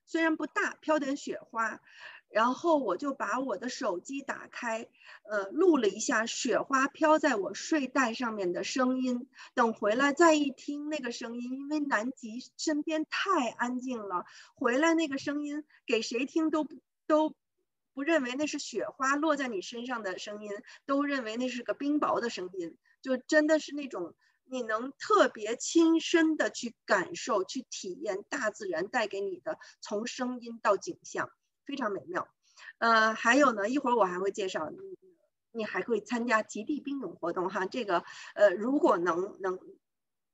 [0.04, 1.80] 虽然不大，飘点雪花，
[2.28, 4.90] 然后我就把我的手机打开，
[5.24, 9.30] 呃，录了一下雪花飘在我睡袋上面的声音。
[9.54, 16.68] 等回来再一听那个声音，因为南极身边太安静了，回来那个声音给谁听都
[17.08, 17.34] 都
[18.02, 20.52] 认为那是雪花落在你身上的声音，
[20.86, 24.16] 都认为那是个冰雹的声音，就真的是那种。
[24.44, 31.32] 你能特别亲身的去感受、去体验大自然带给你的，从声音到景象，
[31.66, 32.28] 非常美妙。
[32.78, 34.78] 呃，还有呢，一会儿我还会介绍，你
[35.54, 37.66] 你还会参加极地冰泳活动哈。
[37.66, 38.04] 这个
[38.36, 39.58] 呃，如果能能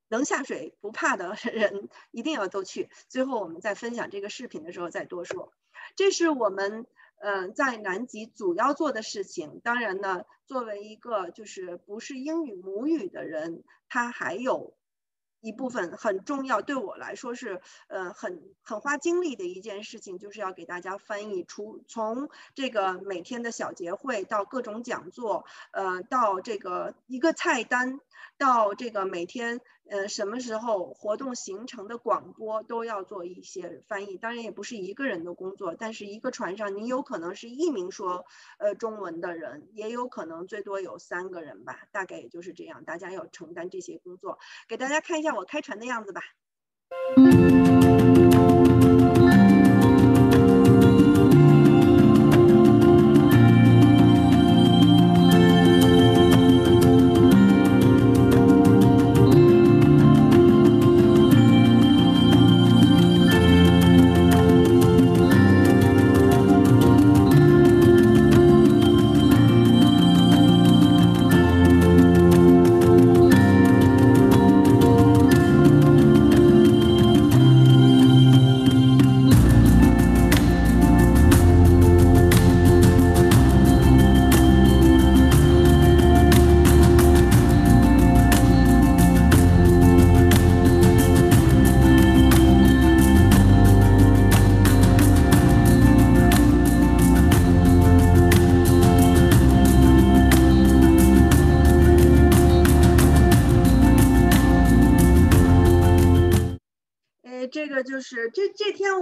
[0.08, 2.90] 能下水不怕的人，一定要都去。
[3.10, 5.54] 最后我们在分享这个视频的时候再多说。
[5.96, 6.88] 这是我们。
[7.20, 14.76] 嗯，在南极主要做的事情，当然呢，作为一个就是不是英语母语的人，他还有
[15.40, 28.00] 一部分很重要，对我来说是呃很很花精力的一件事情，就是要给大家翻译出从这个每天的小节会到各种讲座，呃，到这个一个菜单，
[28.38, 29.60] 到这个每天。
[29.90, 38.26] 呃，什么时候活动形成的广播都要做一些翻译，当然也不是一个人的工作，但是一个船上你有可能是一名说
[38.58, 44.40] 呃中文的人，也有可能最多有三个人吧，大概也就是这样，大家要承担这些工作。
[44.68, 46.22] 给大家看一下我开船的样子吧。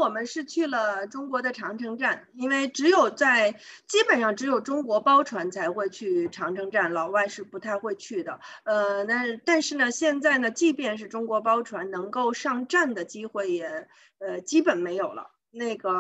[0.06, 3.54] 我们是去了中国的长城站，因为只有在
[3.88, 8.40] 基本上只有中国包船才会去长城站，老外是不太会去的。
[8.66, 13.88] 呃，那但是呢，现在呢，即便是中国包船能够上站的机会也
[14.20, 15.32] 呃基本没有了。
[15.50, 15.92] 那个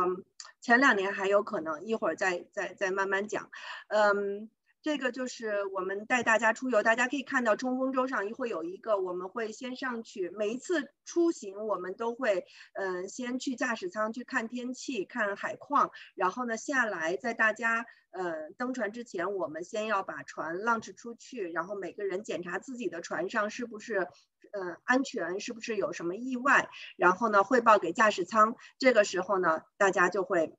[0.61, 3.49] 前两年还有可能，一会儿再再再慢慢讲。
[3.87, 4.51] 嗯。
[4.85, 10.29] 这个就是我们带大家出游，大家可以看到冲锋舟上一会有一个，我们会先上去。
[10.29, 24.07] 每一次出行，我们都会，嗯，先去驾驶舱去看天气、看海况，然后呢下来，在大家，呃，登船之前，我们先要把船浪驰出去，然后每个人检查自己的船上是不是，
[24.51, 28.55] 呃，安全，是不是有什么意外，然后呢汇报给驾驶舱。
[28.77, 30.55] 这个时候呢，大家就会。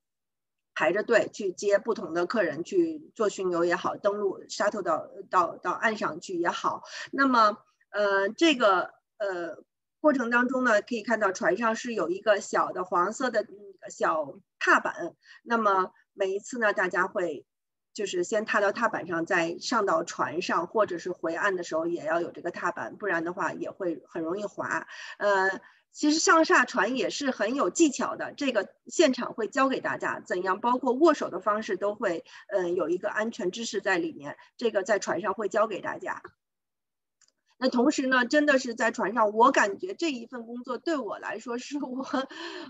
[0.77, 6.83] 排着队去接不同的客人去做巡游也好，登陆沙头到到到岸上去也好。
[7.11, 7.57] 那么，
[7.89, 9.65] 呃，这个呃
[10.01, 13.47] 过程当中呢，可以看到船上是有一个小的黄色的
[13.89, 15.15] 小踏板。
[15.43, 17.47] 那么每一次呢，大家会
[17.95, 24.87] 就是先踏到踏板上，再上到船上，或者是回岸的时候也要有这个踏板，不然的话也会很容易滑。
[25.17, 25.59] 呃。
[25.97, 36.21] 其实上下船也是很有技巧的，这个现场会教给大家怎样，包括握手的方式都会，嗯，有一个安全知识在里面，这个在船上会教给大家。
[37.57, 42.07] 那同时呢，真的是在船上，我感觉这一份工作对我来说是我，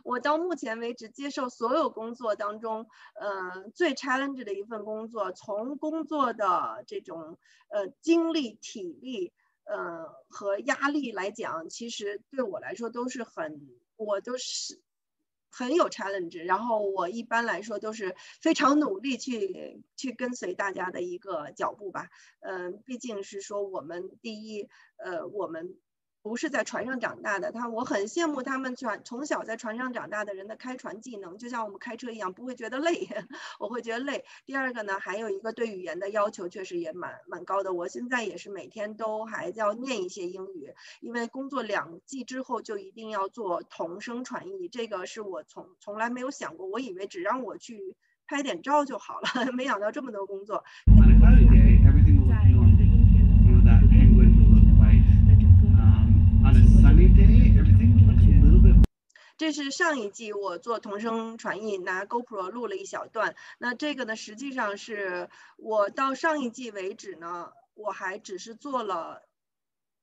[0.04, 2.86] 我到目前为止接受所有工作当中，
[3.20, 7.38] 呃，最 challenge 的一份工作，从工作的这种
[7.70, 9.32] 呃精力体力。
[9.66, 14.80] 呃，和压力来讲，其实对我来说都是很，我都是
[15.50, 22.08] 很有 challenge，然后我一般来说都是非常努力去去跟随大家的一个脚步吧。
[22.40, 25.76] 嗯，毕竟是说我们第一，呃，我们。
[26.26, 33.08] 不是在船上长大的，他我很羡慕他们船从小在船上长大的人的开船技能，就像我们开车一样，不会觉得累，
[33.60, 34.24] 我会觉得累。
[34.44, 47.94] 第二个呢，还有一个对语言的要求确实也蛮蛮高的，我现在也是每天都还要念一些英语，因为工作两季之后就一定要做同声传译，这个是我从从来没有想过，我以为只让我去
[48.26, 50.64] 拍点照就好了， 没想到这么多工作。
[59.38, 65.28] 这是上一季我做同声传译拿 GoPro 录了一小段，那这个呢，实际上是
[65.58, 69.28] 我到上一季为止呢，我还只是做了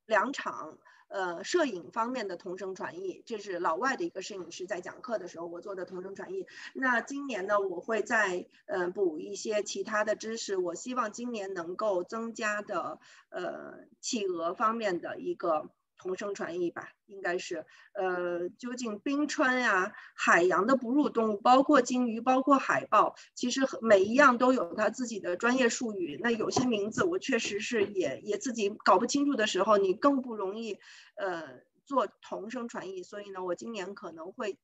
[0.05, 0.77] 两场，
[1.07, 6.45] 呃，摄影方面的同声传译，这是老外的一个摄影师在讲课的时候我做的同声传译。
[6.75, 15.71] 那今年呢，我会再呃补一些其他的知识，我希望今年能够增加的呃企鹅方面的一个。
[16.03, 26.19] 同声传译吧，应该是，呃，究竟冰川呀、海洋的哺乳动物，包括鲸鱼、包括海豹，其实每一样都有它自己的专业术语。
[26.21, 30.77] 那有些名字我确实是也也自己搞不清楚的时候，你更不容易，
[31.15, 33.01] 呃，做同声传译。
[33.01, 34.59] 所以呢，我今年可能会，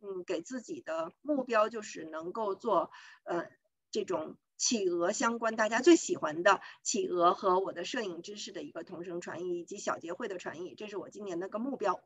[0.00, 2.92] 嗯，给自己的目标就是能够做，
[3.24, 3.48] 呃，
[3.90, 4.36] 这种。
[4.56, 12.00] 企鹅相关，大家最喜欢的企鹅和我的摄影知识的一个同声传译，以及小结会的传译，这是我今年的个目标。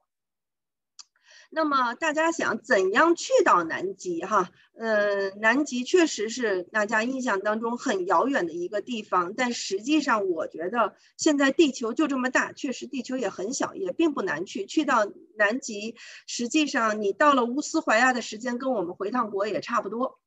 [1.50, 4.20] 那么大家想怎样去到南极？
[4.20, 14.66] 哈，嗯，南极确实是大家印象当中很遥远的一个地方，但实际上我觉得现在地球就这么大，确实地球也很小，也并不难去。
[14.66, 15.96] 去到南极，
[16.26, 20.18] 实际上你到了乌斯怀亚的时间跟我们回趟国也差不多。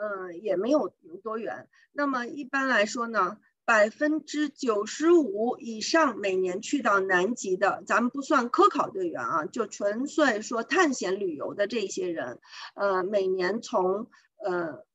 [0.00, 1.68] 嗯，也没有多远。
[1.92, 3.36] 那么一般来说呢，
[3.66, 12.38] 百分之九十五以上每年去到南极的，咱们不算科考队员啊，就纯粹说探险旅游的这些人，
[12.74, 14.08] 呃，每年从
[14.42, 14.86] 呃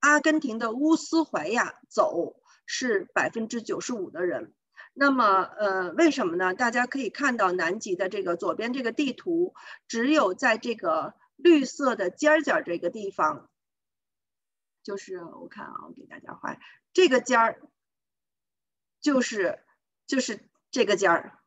[0.00, 4.54] 阿根廷的乌斯怀亚走是百分之九十五的人。
[4.94, 6.54] 那么呃，为什么呢？
[6.54, 9.52] 大家可以看到南极的这个左边这个地图，
[9.86, 13.47] 只有在这个绿色的尖尖这个地方。
[14.88, 16.56] 就是我看啊，我给大家画
[16.94, 17.60] 这个尖儿，
[19.02, 19.58] 就是
[20.06, 21.38] 就是这个尖儿，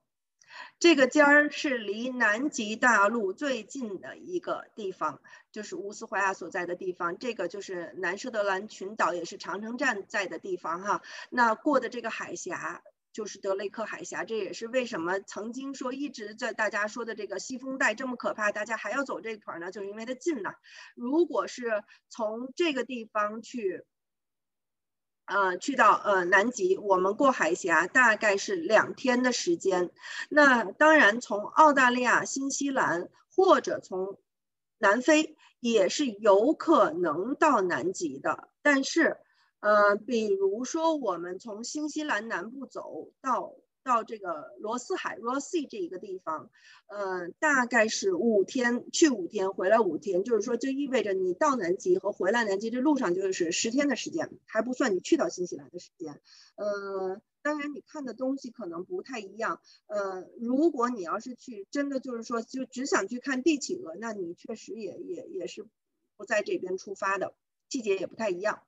[0.78, 5.22] 这个尖儿是离南极大陆最近的一个地方，
[5.52, 7.18] 就是乌斯怀亚所在的地方。
[7.18, 11.02] 这个就是南设得兰群岛，也是长城站在的地方哈。
[11.32, 12.84] 那过的这个海峡。
[13.14, 19.70] 就是德雷克海峡，这也是为什么曾经说一直在大家说的这个西风带这么可怕，大家还要走这一块呢？
[19.70, 20.56] 就是因为它近呐。
[20.96, 23.84] 如果是从这个地方去，
[25.26, 29.92] 呃，去到呃南极，我们过海峡大概是两天的时间。
[30.30, 34.20] 那当然，从澳大利亚、新西兰或者从
[34.78, 39.18] 南非也是有可能到南极的，但是。
[39.62, 46.50] 呃，比如说我们从新西兰南部走到到这个罗斯海 r o s s 这一个地方，
[46.88, 56.20] 呃，大概是五天，去五天，回来五天，就是说，就意味着你到南极和回来南极这路上就是十天的时间，还不算你去到新西兰的时间。
[56.56, 59.62] 呃，当然你看的东西可能不太一样。
[59.88, 65.66] 呃，如果你要是去真的就是说就只想去看帝企鹅，那你确实也也也是
[66.18, 67.34] 不在这边出发的，
[67.70, 68.62] 季节也不太一样。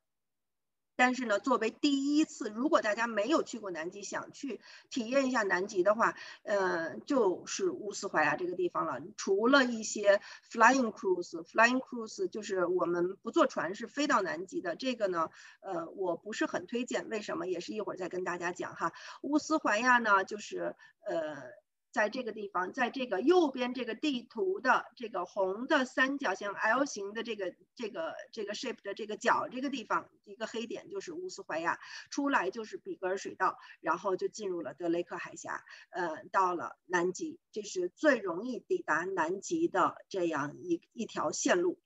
[0.96, 9.00] 但是呢，作为第一次，如果大家没有去过南极，想去体验一下南极的话，呃，就是乌斯怀亚这个地方了。
[9.16, 10.20] 除了一些
[10.50, 15.30] flying cruise，flying cruise 就是我们不坐船是飞到南极的，这个呢，
[15.60, 17.08] 呃，我不是很推荐。
[17.08, 17.46] 为什么？
[17.46, 18.92] 也是一会儿再跟大家讲哈。
[19.22, 20.76] 乌斯怀亚呢，就是
[21.06, 21.63] 呃。
[21.94, 31.78] 在这个地方，在这个右边这个地图的这个红的三角形 L 型的这个这个这个 shape 的这个角这个地方，一个黑点就是乌斯怀亚，
[32.10, 41.78] 出来就是比格尔水道，然后就进入了德雷克海峡，呃，到了南极，这是最容易抵达南极的这样一一条线路。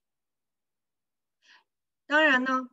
[2.06, 2.70] 当然呢。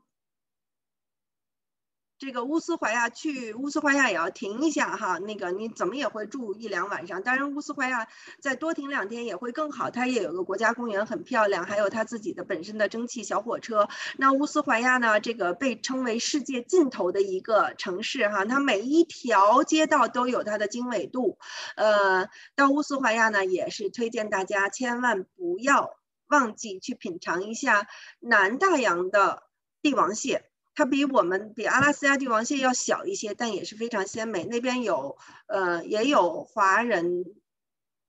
[2.18, 7.22] 这个乌斯怀亚去乌斯怀亚也要停一下哈，那个你怎么也会住一两晚上。
[7.22, 8.08] 当然乌斯怀亚
[8.40, 13.90] 再多停两天也会更好，它也有个国家公园很漂亮，还有它自己的本身的蒸汽小火车。
[14.18, 21.38] 那乌斯怀亚呢，这个被称为世界尽头的一个城市哈，它每一条街道都有它的经纬度。
[21.76, 25.98] 呃，到乌斯怀亚呢，也是推荐大家千万不要
[26.28, 27.88] 忘记去品尝一下
[28.20, 29.44] 南大洋的
[29.82, 30.50] 帝王蟹。
[30.76, 34.44] 它比我们比阿拉斯加帝王蟹要小一些，但也是非常鲜美。
[34.44, 35.18] 那边有
[35.48, 37.24] 呃也有华人。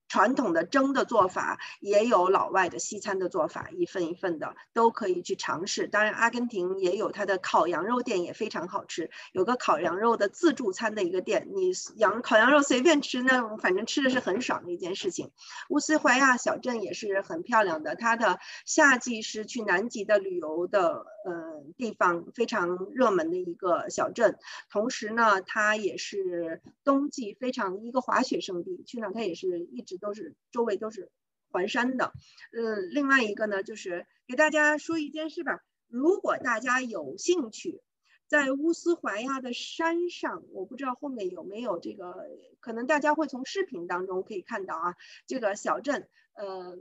[0.08, 5.88] 传统的蒸的做法也有老外的西餐的做法，一份一份的都可以去尝试。
[5.88, 9.10] 当然，阿根廷也有它的烤羊肉店，也非常好吃。
[9.32, 15.32] 有个烤羊肉的自助餐的一个店，你羊烤羊肉随便吃，那反正吃的是很爽的一件事情。
[15.70, 24.38] 乌斯怀亚小镇也是很漂亮的，它的夏季是去南极的旅游的呃地方，非常热门的一个小镇。
[24.70, 29.95] 同时呢，它也是冬季非常一个滑雪胜地，去那它也是一直。
[29.98, 31.10] 都是周围都是
[31.50, 32.12] 环山的，
[32.52, 35.60] 嗯，另外一个呢，就是给大家说一件事吧。
[35.88, 37.80] 如果大家有兴趣，
[38.26, 42.28] 在乌斯怀亚的山上，我不知道后面有没有这个，
[42.60, 46.76] 可能大家会从视频当中可以看到啊，这个小镇，呃，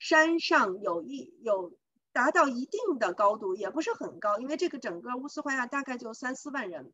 [0.00, 1.78] 山上有一有
[2.12, 6.92] 达到一定的高度，也不是很高，因为这个整个乌斯怀亚大概就三四万人，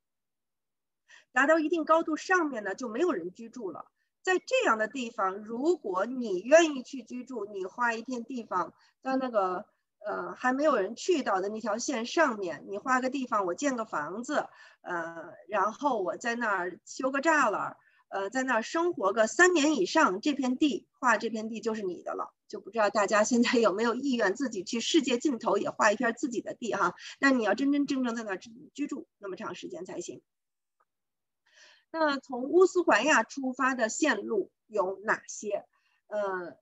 [1.33, 3.91] 达到一定高度上面呢就没有人居住了。
[4.23, 9.67] 在这样的地方，如果你愿意去居住，你画一片地方，在那个
[10.05, 14.47] 呃还没有人去到的那条线上面，你画个地方，我建个房子，
[14.83, 17.77] 呃，然后我在那儿修个栅栏，
[18.09, 22.35] 呃，在那儿生活个三年以上，这片地画这片地就是你的了。
[22.49, 26.95] 就不知道大家现在有没有意愿自己去世界尽头也画一片自己的地哈？
[27.21, 28.39] 但你要真真正正在那儿
[28.75, 30.21] 居住那么长时间才行。
[31.91, 35.67] 那从乌斯怀亚出发的线路有哪些？
[36.07, 36.57] 呃，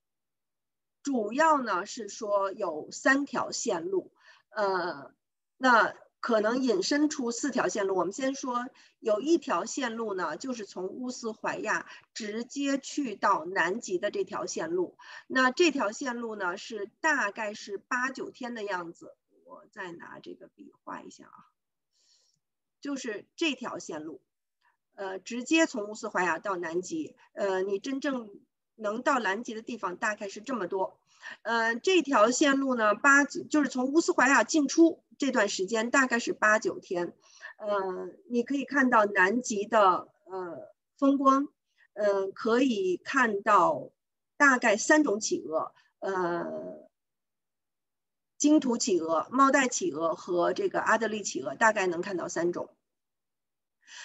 [1.02, 4.12] 主要呢是说有三条线路，
[4.50, 5.14] 呃，
[5.56, 7.96] 那可能引申出四条线路。
[7.96, 8.68] 我们先说
[8.98, 14.96] 有一条线路呢，就是从乌斯怀亚直接去到南极的这条线路。
[15.26, 19.14] 那这条线路呢是大概是八九天的样子。
[19.44, 21.46] 我再拿这个笔画一下啊，
[22.80, 24.20] 就是这条线路。
[24.98, 28.28] 呃，直接从乌斯怀亚到南极，呃，你真正
[28.74, 30.98] 能到南极的地方大概是这么多。
[31.42, 37.14] 呃，这条线路呢，八就是从乌斯怀亚进出这段时间大概是八九天。
[37.58, 41.46] 呃，你可以看到南极的呃风光，
[41.92, 43.92] 呃，可以看到
[44.36, 46.88] 大概三种企鹅，呃，
[48.36, 52.68] 金图企鹅、帽带企鹅和这个阿德利企鹅，大概能看到三种。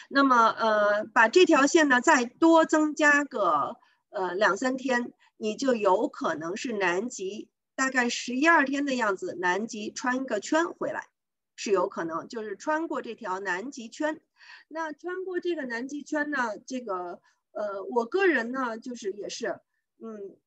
[0.09, 3.77] 那么，呃，把这条线呢再多增加个
[4.09, 11.07] 呃两三天，你就有可能是南极大概十一二天的样子，南极穿个圈回来
[11.55, 14.21] 是有可能，就是穿过这条南极圈。
[14.67, 17.21] 那穿过这个南极圈呢，这个
[17.51, 19.59] 呃，我个人呢就是也是，
[19.99, 20.37] 嗯，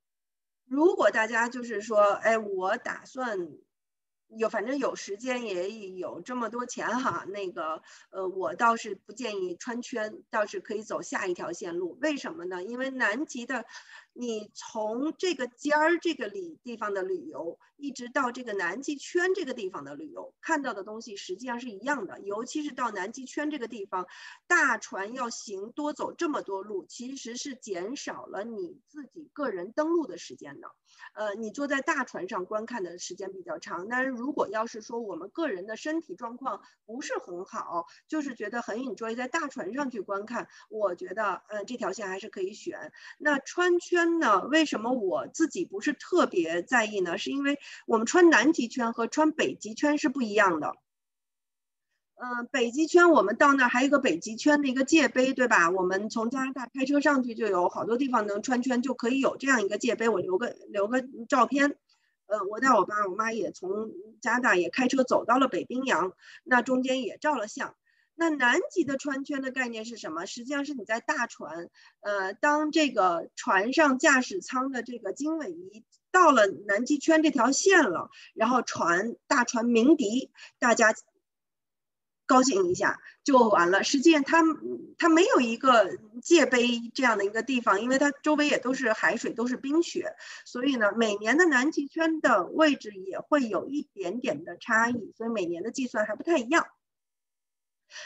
[0.67, 3.49] 如果大家就是说，哎，我打算。
[4.29, 11.99] 有，反正有时间也有这么多钱哈，那个，呃，我倒是不建议穿圈，倒是可以走下一条线路。
[12.01, 12.63] 为什么呢？
[12.65, 13.65] 因为南极的。
[14.19, 22.19] 你从这个尖儿这个里地方的旅游，一直到这个南极圈这个地方的旅游，看到的东西实际上是一样的。
[22.23, 24.07] 尤其是到南极圈这个地方，
[24.47, 30.75] 大船要行多走这么多路，其实是减少了你自己个人登陆的时间的。
[31.15, 33.89] 呃，你坐在大船上观看的时间比较长。
[33.89, 42.93] 但是如果要是说我们个人的身体状况不是很好，就是觉得很 enjoy 在大船上去观看，我觉得，呃，这条线还是可以选。
[43.19, 44.07] 那穿圈。
[44.07, 44.47] 呢？
[44.47, 47.19] 为什么我自己不是特别在意呢？
[47.19, 50.75] 是因为我们穿南极圈和穿北极圈是不一样的。
[52.19, 55.71] 嗯，北极圈我们到那儿还有一个北极圈的一个界碑，对吧？
[55.71, 60.09] 我们从加拿大开车上去就有好多地方能穿圈，就可以有这样一个界碑。
[60.09, 61.77] 我留个留个照片。
[62.27, 63.91] 呃，我带我爸我妈也从
[64.21, 66.13] 加拿大也开车走到了北冰洋，
[66.43, 67.77] 那中间也照了相。
[68.15, 70.25] 那南极的穿圈的概念是什么？
[70.25, 71.69] 实际上是你在大船，
[72.01, 80.95] 呃，当这个船上驾驶舱的这个经纬仪到了南极圈这条线了，然后船大船鸣笛，大家
[82.27, 83.85] 高兴一下就完了。
[83.85, 84.43] 实际上它
[84.99, 90.15] 它没有一个界碑这样的一个地方，因为它周围也都是海水，都是冰雪，
[90.45, 96.67] 所以呢，每年的南极圈的位置也会有一点点的差异，所以每年的计算还不太一样。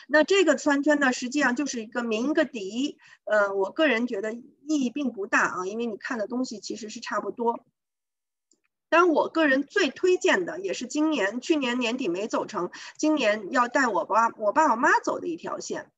[0.07, 7.65] 那这个圈圈呢，实际上就是一个鸣个笛，呃，我个人觉得意义并不大啊，因为你看的东西其实是差不多。
[8.91, 15.91] 但我个人最推荐的，也是今年去年年底没走成，今年要带我爸我爸我妈走的一条线，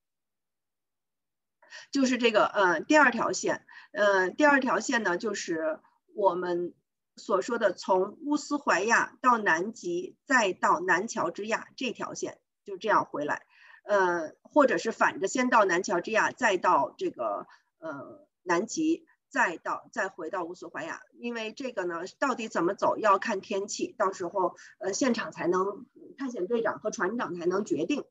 [1.90, 5.80] 就是这个呃第二条线，呃第二条线呢，就是
[6.14, 6.74] 我们
[7.16, 13.46] 所说的从乌斯怀亚到南极再到南乔治亚这条线，就这样回来，
[13.84, 17.46] 呃，或者是反着先到南乔治亚，再到这个
[17.78, 25.86] 呃南极，再到再回到乌斯怀亚，因为这个呢，到底怎么走要看天气，到时候呃现场才能
[26.18, 28.04] 探险队长和船长才能决定。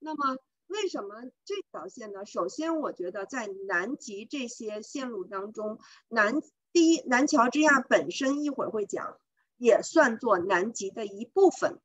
[0.00, 2.26] 那么为什么这条线呢？
[2.26, 9.16] 首先，我觉得在南极这些线路当中，南第一，南乔治亚本身一会儿会讲，
[9.56, 11.78] 也算作南极的一部分，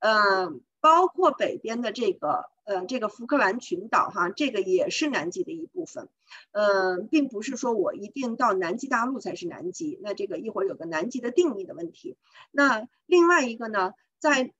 [0.00, 6.08] 呃，包括北边的这个，呃，这个福克兰群岛哈，这个也是南极的一部分，
[6.50, 12.16] 呃，并不是说我一定到南极大陆才是南极，那这个一会儿有个南极的定义的问题。
[12.50, 14.52] 那另外一个呢，在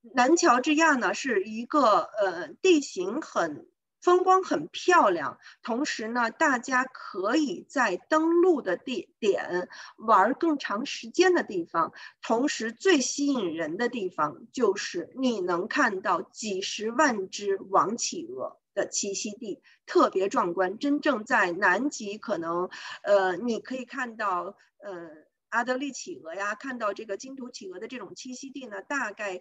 [0.00, 3.66] 南乔治亚呢是一个呃地形很。
[4.06, 11.92] 风光很漂亮，同时呢，大家可以在登陆的地点玩更长时间的地方。
[12.22, 20.78] 同时，最吸引人的地方就是你能看到几十万只王企鹅的栖息地，特别壮观。
[20.78, 22.70] 真正在南极，可能
[23.02, 25.10] 呃，你可以看到呃
[25.48, 29.40] 阿德利企鹅呀，看到这个金图企鹅的这种栖息地呢，大概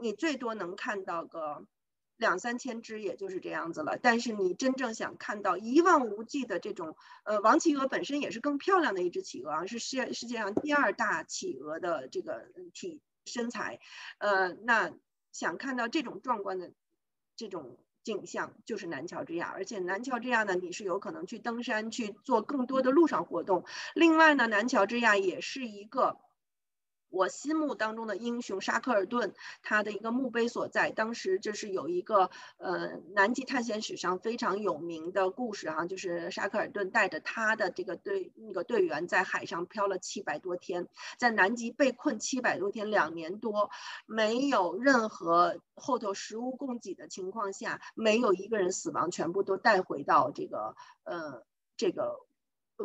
[0.00, 1.64] 你最多能看到个。
[2.20, 3.98] 两三千只，也就是这样子了。
[4.00, 6.94] 但是你真正想看到一望无际的这种，
[7.24, 13.80] 呃，王企鹅本身也是更漂亮的一只企鹅啊，是世世界上第二大企鹅的这个体身材，
[14.18, 14.92] 呃，那
[15.32, 16.70] 想看到这种壮观的
[17.36, 19.48] 这种景象，就是南乔治亚。
[19.48, 23.64] 而且南乔治亚呢，你是有可能去登山去做更多的路上活动。
[23.94, 26.18] 另外呢，南乔治亚也是一个。
[27.10, 30.90] 我心目当中的英雄沙克尔顿，他的一个墓碑所在。
[30.90, 40.88] 当时这是有一个呃南极探险史上非常有名的故事哈，就是沙克尔顿带着他的这个队那个队员在海上漂了七百多天，
[41.18, 43.70] 在南极被困七百多天，两年多，
[44.06, 51.44] 没有任何后头食物供给的情况下，没有一个人死亡，全部都带回到这个呃
[51.76, 52.20] 这个。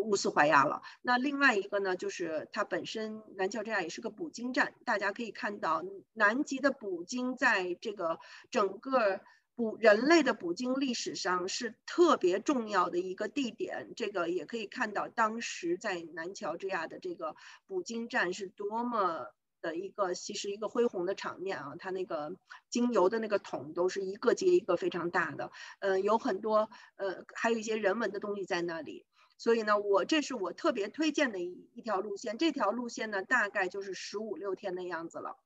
[0.01, 0.81] 乌斯怀亚了。
[1.01, 4.73] 那另外一个呢，就是它本身南乔治亚也是个捕鲸站。
[4.85, 5.83] 大家可以看到，
[6.13, 8.19] 南极的捕鲸在这个
[8.51, 9.21] 整个
[9.55, 13.93] 捕人类的捕鲸历史上是特别重要的一个地点。
[13.95, 17.35] 这个也可以看到，当时在南乔治亚的这个
[17.67, 19.27] 捕鲸站是多么
[19.61, 21.73] 的一个其实一个恢宏的场面啊！
[21.79, 22.35] 它那个
[22.69, 29.05] 精油的那个桶都是一个接一个非常大的，呃，有很多呃，还有一些人文的东西在那里。
[29.37, 32.37] 所以呢，我这是我特别推荐的一一条路线。
[32.37, 35.37] 这条路线呢，大概就是十五六天的样子了。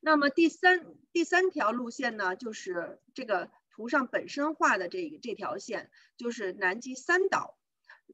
[0.00, 7.56] 那么第三第三条路线呢，就是这个图上本身画的这个这条线，就是南极三岛，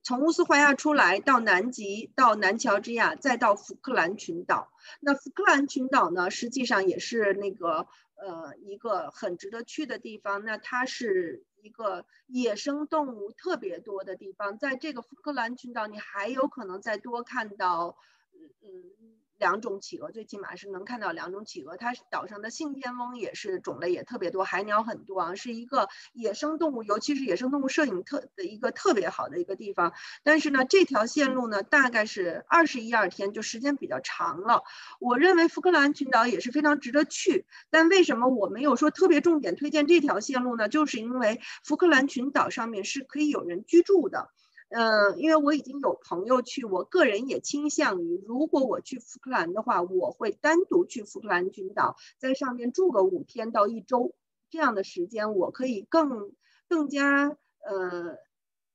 [0.02, 4.70] 从乌斯怀亚出来到南极，到南乔治亚，再到福克兰群岛。
[5.00, 10.44] 那福克兰群岛呢，实际上也是那个呃一个很值得去的地方。
[10.44, 11.46] 那它是。
[11.62, 17.96] 一个野生动物特别多的地方，在这个福克兰群岛，你还有可能再多看到，
[18.34, 19.21] 嗯嗯。
[19.42, 21.76] 两种企鹅，最起码是能看到两种企鹅。
[21.76, 29.94] 它岛上的信天翁也是种类也特别多，海鸟很多啊，是一个野生动物，尤其是野生动物摄影特的一个特别好的一个地方。
[30.22, 34.62] 但是呢，这条线路呢，大概是二十一二天，就时间比较长了。
[35.00, 40.68] 我认为福克兰群岛也是非常值得去，但为什么我没有说特别重点推荐这条线路呢？
[40.68, 44.30] 就是因为福克兰群岛上面是可以有人居住的。
[44.74, 54.14] 嗯，因为我已经有朋友去，我个人也倾向于，如果我去福克兰的话，我会单独去福克兰群岛，在上面住个五天到一周
[54.48, 56.32] 这样的时间，我可以更
[56.68, 58.16] 更加呃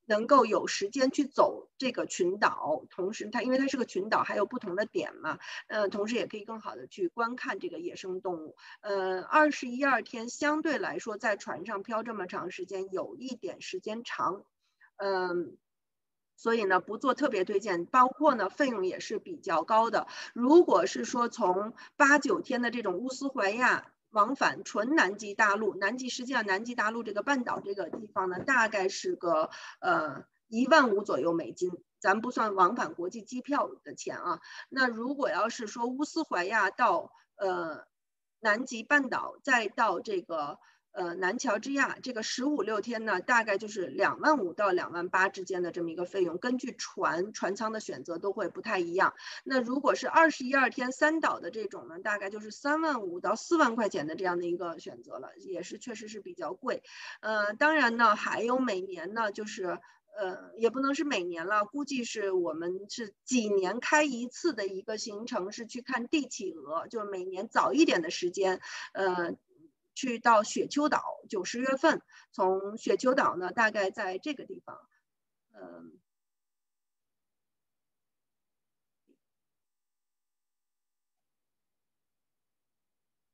[0.05, 8.55] 能够有时间去走这个群岛，同时它因为它是个群岛，还有不同的点嘛，呃，同时也可以更好的去观看这个野生动物。
[8.81, 14.43] 呃，二十一二天相对来说在船上漂这么长时间，有一点时间长，
[14.97, 15.57] 嗯。
[16.37, 20.07] 所以呢，不做特别推荐，包括呢，费用也是比较高的。
[20.33, 34.39] 如果是说从八九天的这种乌斯怀亚往返纯南极大陆，南极实际上南极大陆这个半岛这个地方呢，大概是个呃一万五左右美金，咱不算往返国际机票的钱啊。
[34.69, 37.83] 那如果要是说乌斯怀亚到呃
[38.39, 40.59] 南极半岛，再到这个。
[40.97, 49.13] 呃，南乔治亚这个十五六天呢，大概就是两万五到两万八之间的这么一个费用，根据船船舱的选择都会不太一样。
[49.43, 56.81] 那如果是二十一二天三岛的这种呢，大概就是三万五到四万块钱的这样的一个选择了，也是确实是比较贵。
[57.21, 59.77] 呃，当然呢，还有每年呢，就是
[60.17, 68.59] 呃，也不能是每年了，估计是我们是几年开一次的一个行程，是去看帝企鹅，就是每年早一点的时间，
[68.93, 69.35] 呃，
[69.97, 74.79] 去到雪丘岛，九十月份，从雪丘岛呢，大概在这个地方，
[75.55, 75.97] 嗯。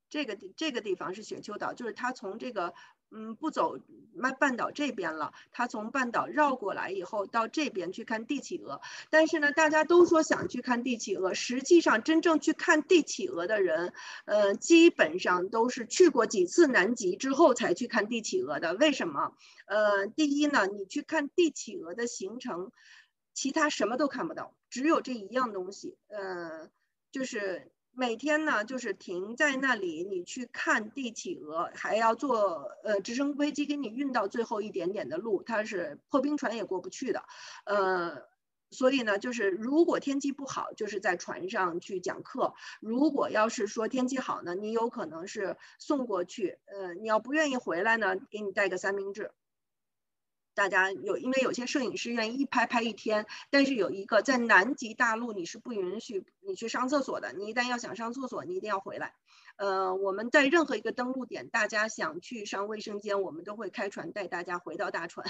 [0.09, 2.74] 这个地这个地方是雪丘岛，就是他从这个
[3.16, 3.78] 嗯不走
[4.20, 8.82] 半半岛这边了，他从半岛绕过来以后到这边去看帝企鹅。
[9.09, 13.93] 但是呢，大家都说想去看帝企鹅，实际上真正去看帝企鹅的人，
[14.26, 18.74] 呃，基本上都是去过几次南极之后才去看帝企鹅的。
[18.74, 19.36] 为什么？
[19.66, 22.72] 呃，第一呢，你去看帝企鹅的行程，
[23.34, 26.70] 其他什么都看不到，只有这一样东西，呃，
[27.11, 27.72] 就是。
[27.96, 37.24] 每天呢，就是停在那里，你去看帝企鹅，还要坐呃直升飞机给你运到最后一点点的路，它是破冰船也过不去的，
[37.66, 38.24] 呃，
[38.72, 49.32] 所以呢，就是如果天气不好，就是在船上去讲课；如果要是说天气好呢，你有可能是送过去，呃，你要不愿意回来呢，给你带个三明治。
[50.56, 59.14] 大家有，因为有些摄影师愿意一拍拍一天，但是有一个在南极大陆你是不允许你去上厕所的，你一旦要想上厕所，你一定要回来。
[59.56, 65.26] 呃，我们在任何一个登陆点，大家想去上卫生间，我们都会开船带大家回到大船，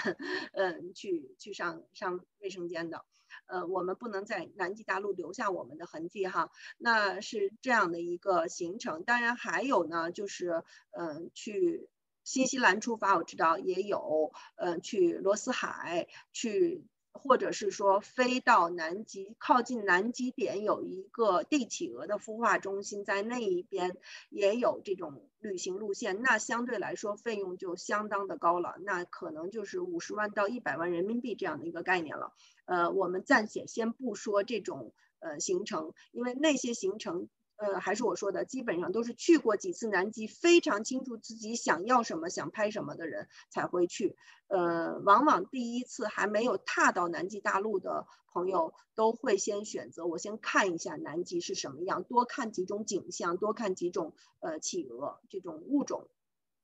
[0.53, 3.03] 嗯，去去上上卫生间的。
[3.47, 9.03] 呃，我们不能在南极大陆留下我们的痕迹哈，那是这样的一个行程。
[9.03, 11.89] 当然还有呢，就是嗯去。
[12.23, 23.97] 新西兰出发，我知道也有，呃，去罗斯海，去，或者是说飞到南极，靠近南极点有一个帝企鹅的孵化中心，在那一边
[24.29, 32.33] 也有这种旅行路线，那相对来说费用就相当的高了，那可能就是五十万到一百万人民币这样的一个概念了。
[32.65, 37.27] 呃，我们暂且先不说这种呃行程，因为那些行程。
[37.57, 44.15] 呃，还是我说的，基本上都是去过几次南极，非常清楚自己想要什么、想拍什么的人才会去。
[44.47, 56.09] 呃，往往第一次还没有踏到南极大陆的朋友，都会先选择我先看一下南极是什么样，多看几种景象，多看几种呃企鹅这种物种，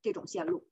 [0.02, 0.68] 这种线路。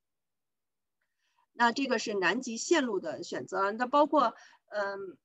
[1.53, 4.33] 那这个是南极线路的选择，那包括
[4.69, 5.17] 嗯。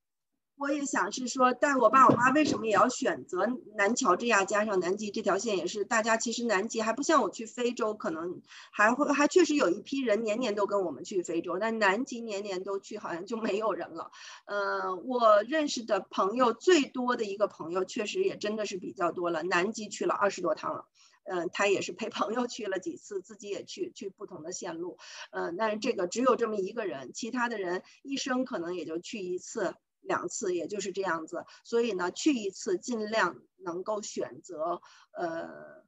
[0.56, 5.56] 我也想是说，但我爸我妈为什么也要选择南乔治亚加上南极这条线？
[5.56, 8.40] 也是大家其实南极还不像我去非洲，可能
[8.70, 14.12] 还会还确实有一批人年年都跟我们去非洲，但南极年年都去好像就没有人了。
[14.46, 20.86] 呃，我认识的朋友最多的一个朋友，确实也真的是比较多了，南极去了二十多趟了。
[21.24, 24.96] 嗯，他也是陪朋友去了几次，自己也去去不同的线路。
[25.32, 29.74] 嗯，但是这个只有这么一个人，其他的人一生可能也就去一次。
[30.02, 34.82] 两次，也就是这样子，所以呢，去一次尽量能够选择，
[35.12, 35.84] 呃，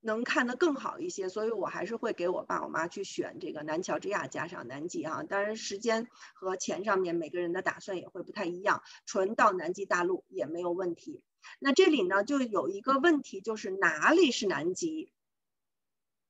[0.00, 11.24] 能看得更好一些，所以我还是会给我爸我妈去选这个南乔治亚加上南极啊，当然时间和钱上面每个人的打算也会不太一样，纯到南极大陆也没有问题。
[11.58, 15.10] 那这里呢，就有一个问题，就是哪里是南极？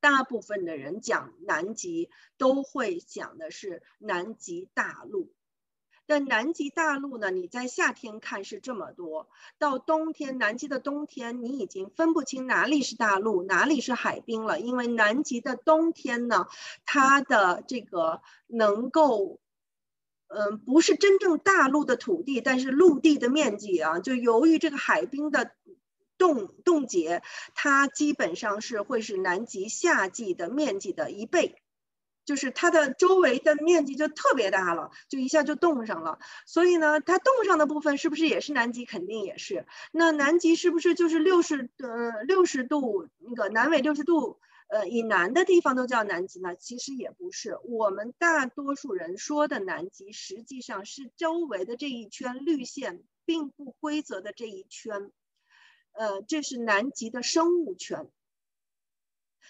[0.01, 5.33] 大部分的人讲南极都会讲的是南极大陆。
[6.07, 7.31] 但南极大陆呢？
[7.31, 9.29] 你在夏天看是这么多，
[9.59, 14.61] 到冬天，南极的冬天你已经分不清哪里是大陆，哪里是海冰了。
[14.61, 16.47] 因为南极的冬天呢，
[16.85, 19.41] 它的这个能够，
[20.29, 25.53] 嗯，不是真正大陆的土地，但是陆地的面积啊，就由于这个海冰的
[26.19, 27.23] 冻冻结，
[27.55, 31.61] 它基本上是会是南极夏季的面积的一倍。
[32.25, 36.19] 就是它的周围的面积就特别大了，就一下就冻上了。
[36.47, 38.85] 所以呢，它冻上的部分是不是也是南极？
[38.85, 39.67] 肯定也是。
[39.93, 46.57] 那南极是不是就是六十呃六十度那个南纬六十度呃以南的地方都叫南极呢？
[46.57, 47.59] 其实也不是。
[47.65, 55.11] 我们大多数人说的南极，实际上是周围的这一圈绿线并不规则的这一圈，
[55.93, 58.09] 呃，这是南极的生物圈。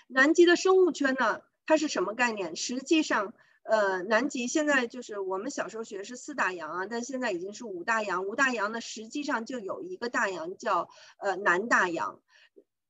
[0.06, 1.40] 南极的生物圈呢？
[1.66, 2.56] 它是什么概念？
[2.56, 8.26] 实际上，呃，南极现在就是我们小时候学是四大洋啊，但现在已经是五大洋。
[8.26, 12.20] 五大洋呢，实际上就有一个大洋叫呃南大洋。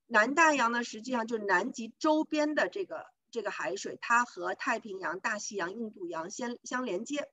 [0.06, 7.28] 南大洋呢，实际上就是南极周边的这个这个海水，它和太平洋、大西洋、印度洋相相连接。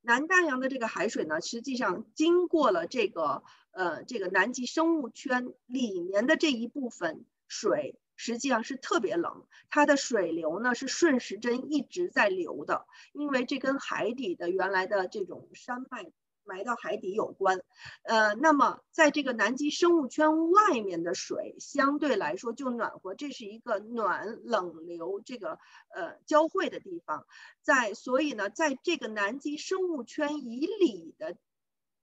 [0.00, 7.96] 南大洋的这个海水呢，实际上经过了这个呃这个南极生物圈里面的这一部分水。
[8.22, 16.12] 实际上是特别冷，它的水流呢是顺时针一直在流的，因为这跟海底的原来的这种山脉。
[16.44, 17.60] 埋到海底有关，
[18.02, 25.60] 呃，那么在这个南极生物圈外面的水相对来说就暖和，这是一个暖冷流这个
[25.94, 27.26] 呃交汇的地方，
[27.62, 31.36] 在所以呢，在这个南极生物圈以里的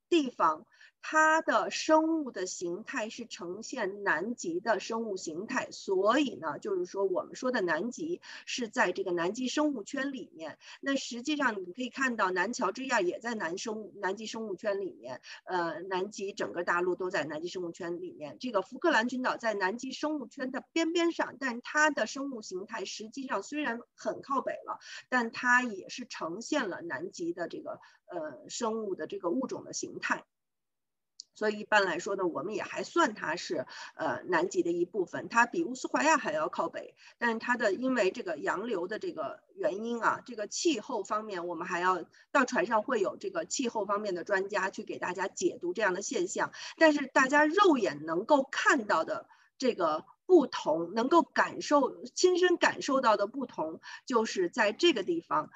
[0.07, 0.65] 地方。
[1.01, 10.57] 它的生物的形态是呈现南极的生物形态，所以呢，就是说我们说的南极是在这个南极生物圈里面。
[10.81, 18.37] 那实际上你可以看到，南乔治亚也在南生物南极生物圈里面，呃，南极整个大陆都在南极生物圈里面。
[18.39, 24.79] 这个福克兰群岛在南极生物圈的边边上，但它的生物形态实际上虽然很靠北了，
[25.09, 30.23] 但它也是呈现了南极的这个呃生物的这个物种的形态。
[31.39, 33.65] 所以一般来说呢，我们也还算它是
[33.95, 36.93] 呃南极的一部分，它比乌斯怀亚还要靠北。
[37.17, 46.51] 但它的因为这个洋流的这个原因啊，这个气候方面，我们还要到船上会有这个气候方面的专家去给大家解读这样的现象。
[46.75, 55.51] 但是大家肉眼能够看到的这个不同，能够感受亲身感受到的不同，就是在这个地方，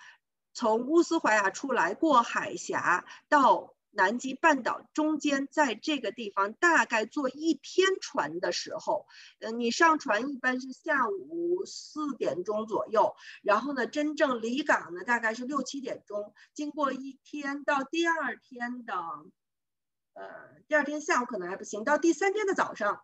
[0.54, 3.74] 从乌斯怀亚出来过海峡到。
[3.96, 9.06] 南极半岛中间，在这个地方大概坐一天船的时候，
[9.40, 16.34] 呃，你上船一般是下午四点钟左右，然后呢，真正离港呢大概是六七点钟。
[16.56, 18.96] 经过一天到第二天的，
[20.14, 20.26] 呃，
[20.68, 23.00] 第二天下午可能还不行，到第三天的早上，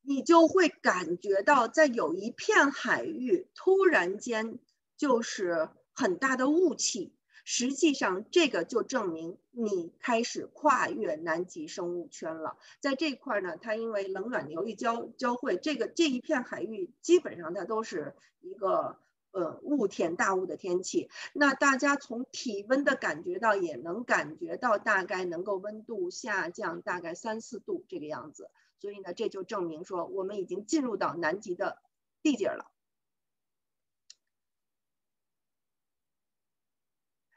[0.00, 4.58] 你就会感觉到在有一片海域突然间
[4.96, 7.13] 就是很大的雾气。
[7.44, 12.56] 实际上，这个就证明你开始跨越南极生物圈了。
[12.80, 18.96] 在这块呢，它因为冷暖流一交交汇，这个这一片海域基本上它都是一个
[19.30, 21.10] 呃雾天大雾的天气。
[21.34, 28.50] 那大家从体温的感觉到，也能感觉到大概能够温度下降大概三四度这个样子。
[28.80, 31.78] 所以呢，这就证明说我们已经进入到南极的
[32.22, 32.70] 地界了。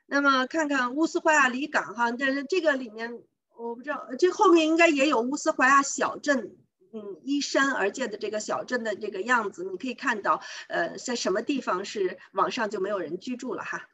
[0.08, 3.22] 那么看看乌斯怀亚离港哈，但是这个里面
[3.58, 6.56] 我不知道，这后面应该也有乌斯怀亚小镇，
[6.94, 13.90] 嗯，依山而建的这个小镇的这个样子，你可以看到，呃，在什么地方是网上就没有人居住了哈。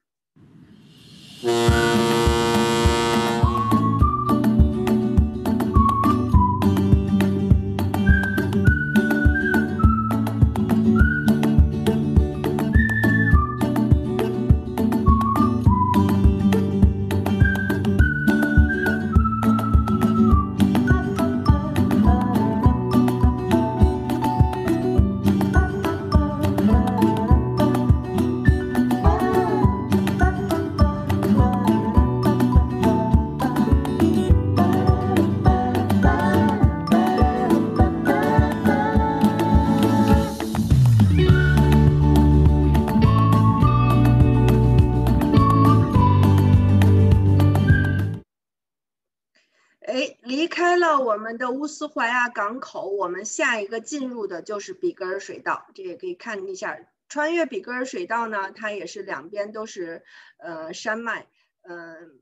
[51.13, 56.75] 我们的乌斯怀亚港口，我们下一个进入的就是比格尔水道，这也可以看一下。
[57.07, 60.03] 穿越比格尔水道呢，它也是两边都是
[60.37, 61.27] 呃山脉，
[61.61, 62.19] 嗯，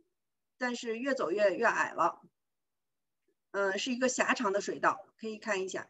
[0.58, 2.20] 但是越走越越矮了，
[3.52, 5.88] 嗯，是一个狭长的水道，可以看一下。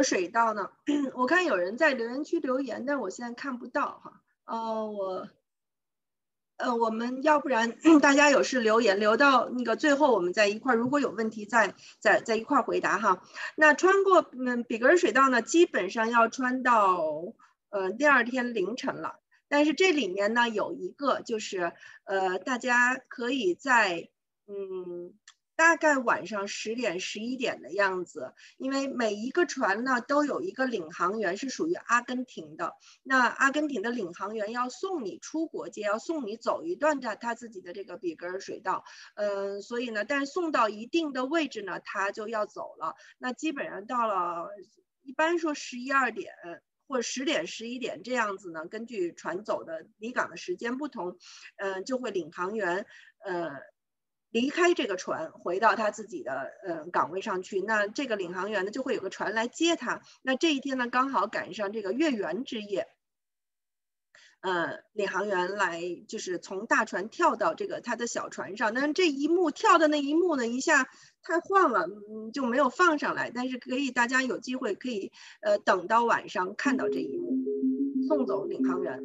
[0.00, 0.70] 水道呢？
[1.16, 4.22] 我看有人在留言区留言，但我现在看不到哈。
[4.46, 5.28] 哦，我，
[6.58, 13.24] 呃，我们要不然 大家有事留言留到那个最后，我们在一块儿，如果有问题再再再一块儿回答哈。
[13.56, 17.02] 那穿过嗯比格尔水道呢，基本上要穿到
[17.70, 19.16] 呃第二天凌晨了。
[19.48, 21.72] 但是这里面呢有一个就是
[22.04, 24.08] 呃大家可以在
[24.46, 25.12] 嗯。
[25.54, 32.74] 大概晚上十点、十一点的样子，因为每一个船呢都有一个领航员，是属于阿根廷的。
[33.02, 38.84] 那阿根廷的领航员要送你出国界，要送你走一段他他自己的这个比格尔水道。
[39.14, 42.96] 嗯，所以呢，但送到一定的位置呢，他就要走了。
[43.18, 44.48] 那基本上到了，
[45.02, 46.32] 一般说十一二点
[46.88, 51.18] 或十点、十一点这样子呢，根据船走的离港的时间不同，
[51.56, 52.86] 嗯，就会领航员，
[53.24, 53.50] 呃。
[54.32, 57.60] 离开这个船，回到他自己的呃岗位上去。
[57.60, 60.00] 那这个领航员呢，就会有个船来接他。
[60.22, 62.88] 那这一天呢，刚好赶上这个月圆之夜，
[64.40, 68.72] 呃，领航员来就是从大船跳到这个他的小船上。
[68.72, 70.88] 但是这一幕跳的那一幕呢，一下
[71.22, 71.86] 太晃了，
[72.32, 73.30] 就没有放上来。
[73.30, 75.12] 但是可以，大家有机会可以
[75.42, 77.36] 呃等到晚上看到这一幕，
[78.08, 78.98] 送走领航员。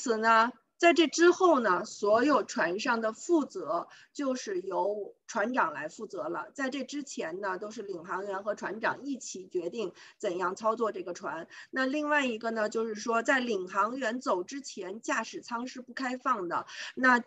[0.00, 6.50] 此呢，在这之后呢，所有船上的负责就是由船长来负责了。
[6.54, 11.46] 在这之前呢，都是领航员和船长一起决定怎样操作这个船。
[11.70, 16.64] 那另外一个呢，就是说在领航员走之前，驾驶舱是不开放的。
[16.94, 17.22] 那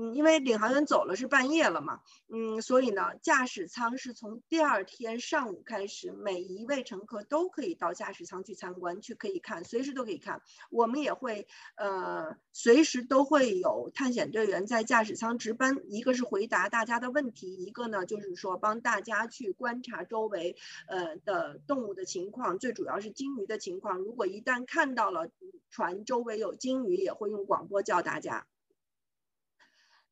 [0.00, 10.40] 嗯，因为领航员走了是半夜了嘛，嗯，所以呢，驾驶舱是从第二天上午开始，每一位乘客都可以到驾驶舱去参观，去可以看，随时都可以看。
[10.70, 20.54] 我们也会，呃，随时都会有探险队员在驾驶舱值班，一个是回答大家的问题，一个呢就是说帮大家去观察周围，
[20.86, 23.98] 呃的动物的情况，最主要是鲸鱼的情况。
[23.98, 25.28] 如果一旦看到了
[25.70, 28.46] 船周围有鲸鱼，也会用广播叫大家。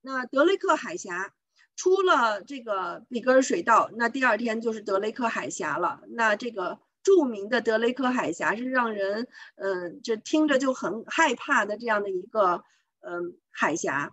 [0.06, 1.32] 那德雷克海峡
[1.74, 6.00] 出了这个比格尔水道，那第二天就是德雷克海峡了。
[6.10, 9.26] 那这个著名的德雷克海峡是让人，
[9.56, 12.62] 嗯，这听着就很害怕的这样的一个，
[13.00, 14.12] 嗯，海峡，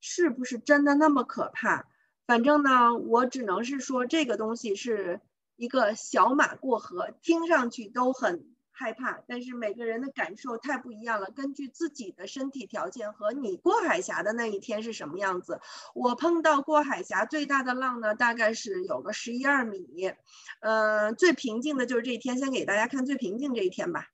[0.00, 1.84] 是不是真的那么可怕？
[2.26, 5.20] 反正呢，我只能是说这个东西是
[5.56, 8.53] 一个小马过河，听上去都很。
[8.76, 11.30] 害怕，但是每个人的感受太不一样了。
[11.30, 15.60] 根据自己的身体条件和你过海峡的那一天是什么样子，
[15.94, 20.12] 我碰到过海峡最大的浪呢，大概是有个十一二米。
[20.60, 24.08] 嗯，最平静的就是这一天，先给大家看最平静这一天吧。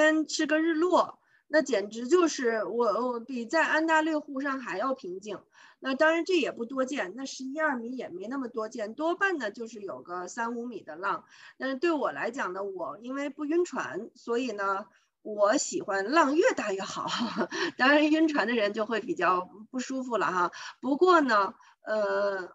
[0.00, 5.38] 天是个日落，那简直就是我我比在安大略湖上还要平静。
[5.78, 11.24] 那当然这也不多见，那十一二米也没那么多见，多半呢就是有个三五米的浪。
[11.58, 14.86] 但是对我来讲呢，我因为不晕船，所以呢
[15.22, 17.06] 我喜欢浪越大越好。
[17.76, 20.50] 当然晕船的人就会比较不舒服了哈。
[20.80, 22.50] 不过呢，呃。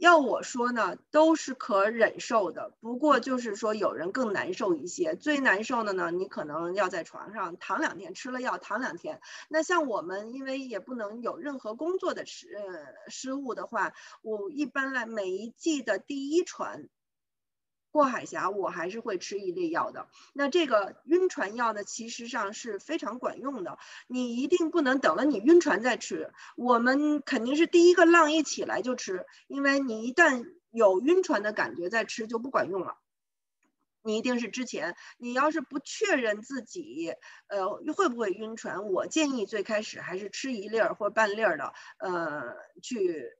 [0.00, 2.72] 要我说呢，都是可忍受的。
[2.80, 5.14] 不过就是说，有人更难受一些。
[5.14, 9.20] 最难受的呢，你可能要在床上躺两天，吃了药躺两天。
[9.50, 13.92] 那像我们，因为也不能有任何工作的失呃失误的话，
[14.22, 16.88] 我一般来每一季的第一船。
[17.92, 20.08] 过海峡，我还是会吃一粒药的。
[20.32, 23.78] 那这个晕船药呢，其实上是非常管用的。
[24.06, 32.96] 你一定不能等了你晕船再吃，我们肯定是第一个浪一起来就吃，因为你一旦有晕船的感觉再吃就不管用了。
[34.02, 37.14] 你一定是之前，你要是不确认自己
[37.48, 43.36] 呃会不会晕船，我建议最开始还是吃一粒儿或半粒儿的，呃去。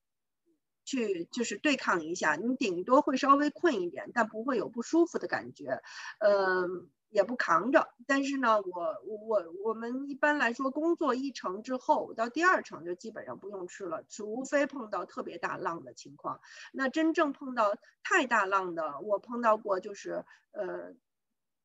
[0.90, 5.80] 去就是对抗一下，你顶多会稍微困一点，但不会有不舒服的感觉，
[6.18, 7.88] 嗯，也不扛着。
[8.08, 16.40] 但是呢，我我我们一般来说，工作一成之后，到第二成就基本上不用吃了，除非碰到特别大浪的情况。
[16.72, 20.94] 那真正碰到太大浪的，我碰到过，就是呃。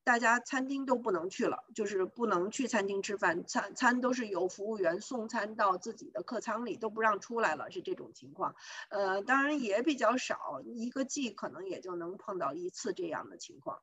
[0.05, 8.55] 大家餐厅都不能去了，就是不能去餐厅吃饭，餐餐都是由服务员送餐到自己的客舱里，都不让出来了，是这种情况。
[8.89, 13.79] 呃，当然也比较少，一个季可能也就能碰到一次这样的情况。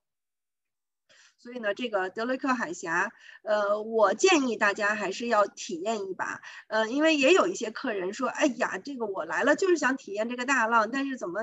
[1.39, 3.13] 所以呢，这个德雷克海峡，
[3.43, 11.41] 呃，我建议大家还是要体验一把，呃，因为也有一些客人说，哎呀，这个我来了就是想体验这个大浪，但是怎么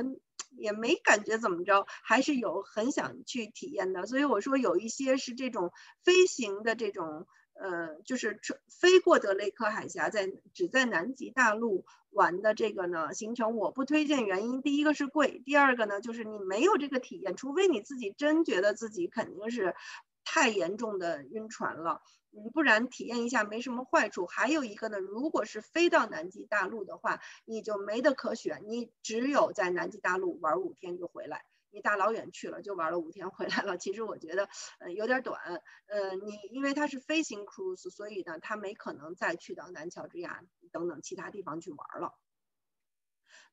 [0.60, 4.06] 也没感觉怎么着，还是有很想去体验的。
[4.06, 5.72] 所以我说有一些是这种
[6.04, 7.28] 飞行的这种。
[7.62, 8.40] 呃，就是
[8.70, 14.26] 飞过德雷克海峡，在只在南极大陆玩的这个呢行程，我不推荐。
[14.26, 19.76] 原因第一个是贵，第二个呢就是你没有这个体验，除非你自己真觉得自己肯定是
[20.24, 22.02] 太严重的晕船了，
[22.32, 24.26] 嗯，不然体验一下没什么坏处。
[24.26, 31.46] 还有一个呢，如果是飞到南极大陆的话，你就没得可选，你只有在南极大陆玩五天就回来。
[31.72, 33.78] 你大老远去了，就玩了五天回来了。
[33.78, 34.50] 其实我觉得，
[34.80, 35.40] 呃，有点短。
[35.86, 42.18] 呃，你因为它是飞行 cruise，所以呢，它没可能再去到南乔治亚等等其他地方去玩了。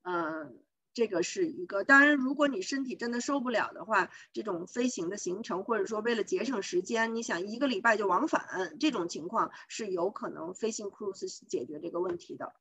[0.02, 0.64] 嗯，
[0.96, 1.84] 这个是一个。
[1.84, 12.54] 当然，如果你身体真的受不了的话，这种飞行的行程，或者说为了节省时间，你想一个礼拜就往返，这种情况是有可能飞行 cruise 解决这个问题的。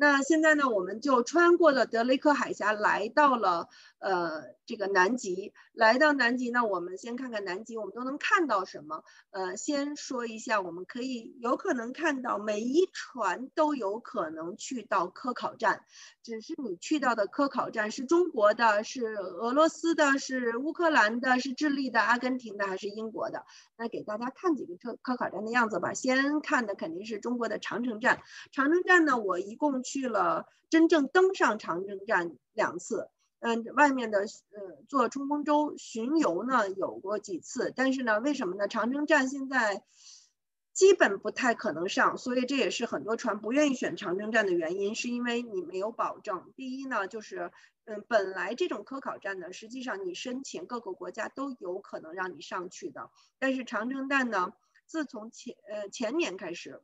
[0.00, 3.68] 那现在呢，我们就穿过了德雷克海峡，来到了
[3.98, 5.52] 呃这个南极。
[5.72, 9.02] 来到南极呢，我们先看看南极，我们都能看到什么？
[9.30, 15.84] 呃，先说一下，我们可以有可能看到每一船都有可能去到科考站，
[16.22, 23.44] 只是你去到的科考站是中国的、是俄罗斯的、是乌克兰的、是智利的、阿根廷的还是英国的？
[23.76, 25.92] 那给大家看几个科科考站的样子吧。
[25.92, 28.20] 先看的肯定是中国的长城站。
[28.52, 29.82] 长城站呢，我一共。
[29.88, 33.08] 去了真正登上长征站两次，
[33.40, 38.68] 嗯，外面的呃坐冲锋舟巡游呢有过几次，但是呢，为什么呢？
[38.68, 39.82] 长征站现在
[40.74, 46.52] 基本不太可能上，所以这也是很多船不愿意选长征站的原因，是因为你没有保证。
[46.54, 47.50] 第一呢，就是
[47.86, 53.08] 嗯，本来这种科考站呢，实际上你申请各个国家都有可能让你上去的，
[53.38, 54.52] 但是长征站呢，
[54.84, 56.82] 自从前呃前年开始。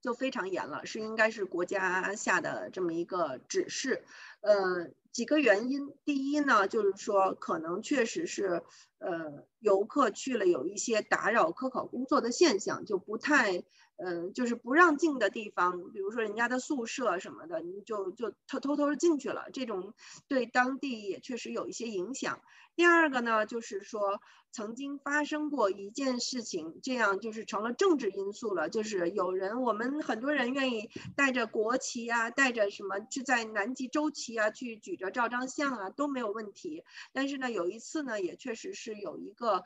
[0.00, 4.04] 就非常严了，是应该是国家下的这么一个指示，
[4.40, 8.62] 呃，几个原因，第一呢，就是说可能确实是，
[8.98, 13.64] 呃，游客去了有一些打扰科考工作的现象，就不太，
[13.96, 19.94] 嗯，就是不让进的地方，比如说人家的宿舍什么的，你就就偷偷偷进去了，这种
[20.28, 22.40] 对当地也确实有一些影响。
[22.74, 24.20] 第二个呢，就是说
[24.52, 28.68] 曾经发生过一件事情，这样就是成了政治因素了。
[28.68, 36.84] 就是有人，我们很多人愿意带着国旗啊，带着什么去在南极洲旗啊，去举着照张相啊，都没有问题。
[37.14, 39.64] 但是呢，有一次呢，也确实是有一个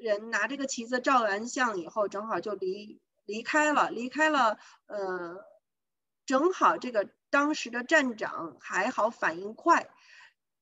[0.00, 4.58] 人拿这个旗子照完相以后，正好就离离开了，离开了。
[4.86, 5.44] 呃，
[6.26, 9.90] 正好这个当时的站长还好反应快，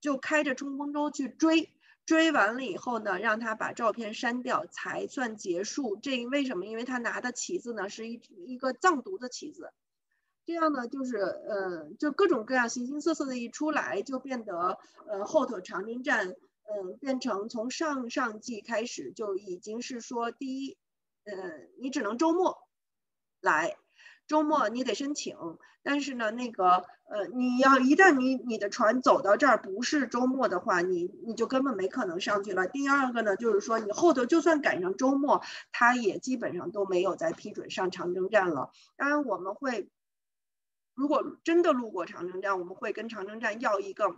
[0.00, 1.72] 就开着冲锋舟去追。
[2.06, 5.96] 追完了以后呢，让他把照片删掉才算结束。
[5.96, 6.66] 这为什么？
[6.66, 9.72] 因为他拿的旗子呢是一一个藏独的旗子，
[10.44, 20.78] 这样呢就是呃，就各种各样形形色色的一出来，就变得呃后头长征站嗯变成从上上季开始就已经是说第一，
[21.25, 21.33] 呃
[21.81, 22.59] 你只能周末
[23.41, 23.77] 来。
[24.27, 25.37] 周末你得申请，
[25.83, 32.68] 但是呢，那个呃，你要一旦你你的船走到这儿不是周末的话，你你就根本没可能上去了。
[32.68, 35.43] 第二个呢，就是说你后头就算赶上周末，
[35.73, 38.71] 他也基本上都没有再批准上长征站了。
[38.95, 39.91] 当然我们会，
[40.95, 44.14] 如果真的路过长征站，我们会跟长征站要一个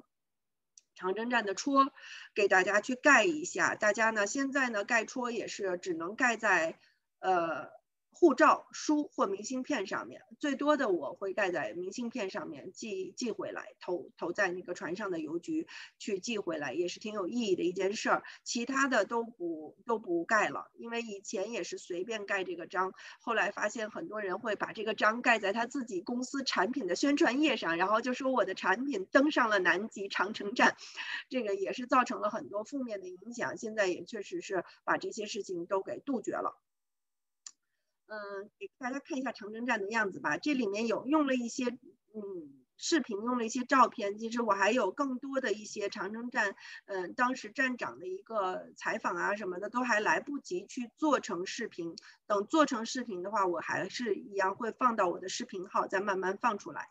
[0.95, 1.91] 长征站的戳，
[2.35, 3.77] 给大家去盖一下。
[3.77, 6.79] 大家呢现在呢盖戳也是只能盖在
[7.23, 7.71] 呃。
[8.15, 15.67] 护照书或明信片上面，最多的我会盖在明信片上面寄寄回来，投投在那个船上的邮局
[15.99, 18.23] 去寄回来，也是挺有意义的一件事儿。
[18.45, 30.77] 其他的都不都不盖了，因为以前也是随便盖这个章，后来发现很多人会把这个章盖在他自己公司产品的宣传页上，然后就说我的产品登上了南极长城站，
[31.29, 33.57] 这个也是造成了很多负面的影响。
[33.57, 36.61] 现在也确实是把这些事情都给杜绝了。
[38.13, 40.37] 嗯，给大家看一下长征站的样子吧。
[40.37, 41.81] 这里面有用了一些嗯
[42.77, 44.19] 视频，用了一些照片。
[44.19, 46.55] 其实我还有更多的一些长征站，
[46.85, 51.97] 嗯，当时站长的一个采访啊什么的，都还来不及去做成视频。
[52.27, 56.91] 等做成视频的话，我还是一样会放到我的视频号，再慢慢放出来。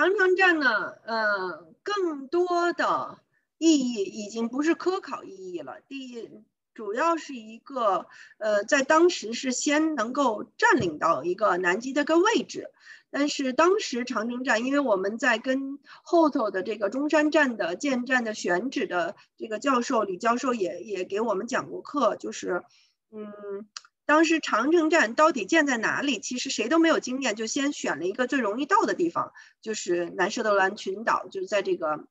[0.00, 3.18] 长城站呢，呃，更多的
[3.58, 5.82] 意义已经不是科考意义了。
[5.88, 6.30] 第一，
[6.72, 8.06] 主要是一个，
[8.38, 12.70] 呃，在当时是先能够占领到一个南极的个位置。
[13.10, 22.64] 但是当时长城站，因为我们在跟后头的这个中山站的建站的选址的这个教授李教授也也给我们讲过课，就是，
[23.10, 23.68] 嗯。
[24.10, 26.18] 当时长城站到底建在哪里？
[26.18, 29.32] 其实谁都没有经验，就先选了一个最容易到的地方，
[29.62, 32.08] 就是南设得兰群岛，就是在这个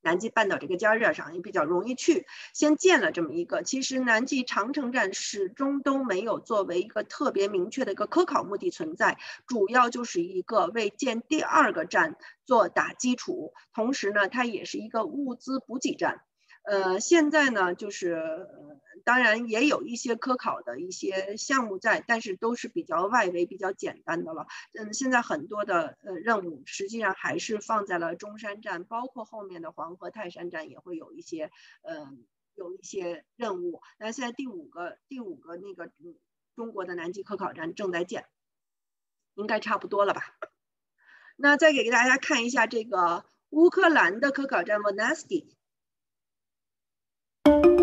[0.00, 2.24] 南极半岛这个尖儿上，也比较容易去。
[2.54, 3.62] 先建了这么一个。
[3.62, 12.16] 其实南极长城站始终都没有作为一个特别明确的一个科考目的存在，主要就是一个为建第二个站
[12.46, 16.22] 做打基础，同时呢，它也是一个物资补给站。
[16.62, 18.48] 呃，现在呢，就是。
[19.02, 24.46] 当然也有一些科考的一些项目在，但是都是比较外围、比较简单的了。
[24.74, 31.50] 嗯，现在很多的呃任务实际上还是放在了中山站，包括后面的黄河泰山站也会有一些
[31.80, 32.10] 呃
[32.54, 33.80] 有一些任务。
[33.98, 35.90] 那现在第五个第五个那个
[36.54, 38.26] 中国的南极科考站正在建，
[39.34, 40.22] 应该差不多了吧？
[41.36, 44.92] 那再给大家看一下这个乌克兰的科考站 v
[47.46, 47.79] you.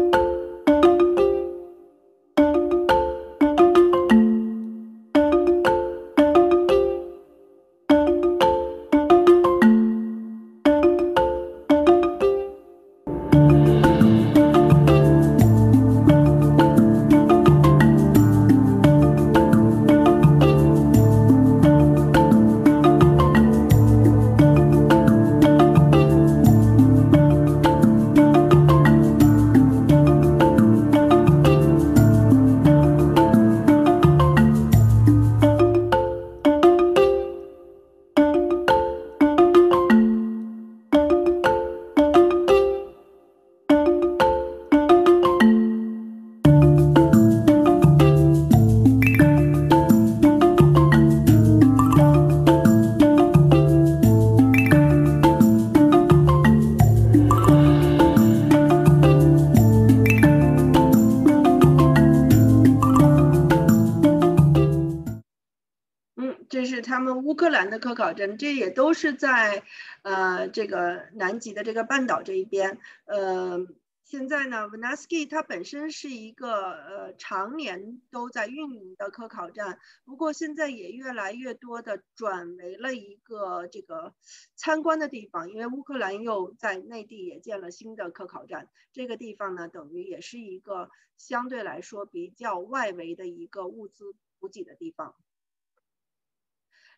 [67.88, 69.64] 科考站，这也都是在，
[70.02, 72.80] 呃，这个南极的这个半岛这一边。
[73.06, 73.66] 呃，
[74.04, 84.14] 现在呢 v a n a s k y 它本身是一个呃常年都在运营的科考站，不过现在也越来越多的转为了一个这个
[84.56, 95.16] 参观的地方，因为乌克兰又在内地也建了新的科考站，这个地方呢，等于也是一个相对来说比较外围的一个物资补给的地方。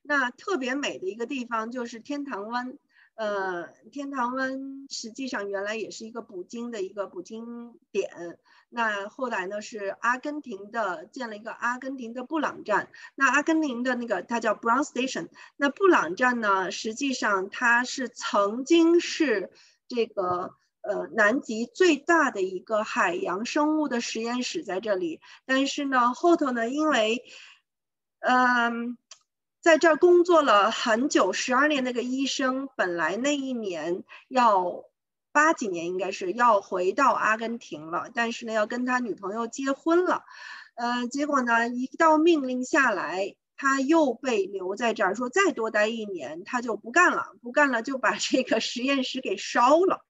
[0.01, 2.77] 那特别美的一个地方就是天堂湾，
[3.15, 8.39] 呃，天堂湾实际上原来也是一个捕鲸的一个捕鲸点。
[8.69, 12.89] 那后来呢，是阿根廷的建了一个阿根廷的布朗站。
[13.15, 15.27] 那阿根廷的那个它叫 Brown Station。
[15.57, 19.51] 那布朗站呢，实际上它是曾经是
[19.87, 25.19] 这个呃南极最大的一个海洋生物的实验室在这里。
[25.45, 27.23] 但是呢，后头呢，因为
[28.21, 28.97] 嗯。
[29.61, 34.85] 在这儿工作了很久，十二年那个医生本来那一年要
[35.33, 40.23] 八几年应该是要回到阿根廷了，但是呢要跟他女朋友结婚了，
[40.75, 50.05] 呃，结果呢一道命令下来，他又被留在这儿，说再多待一年他就不干了，不干了就把这个实验室给烧了。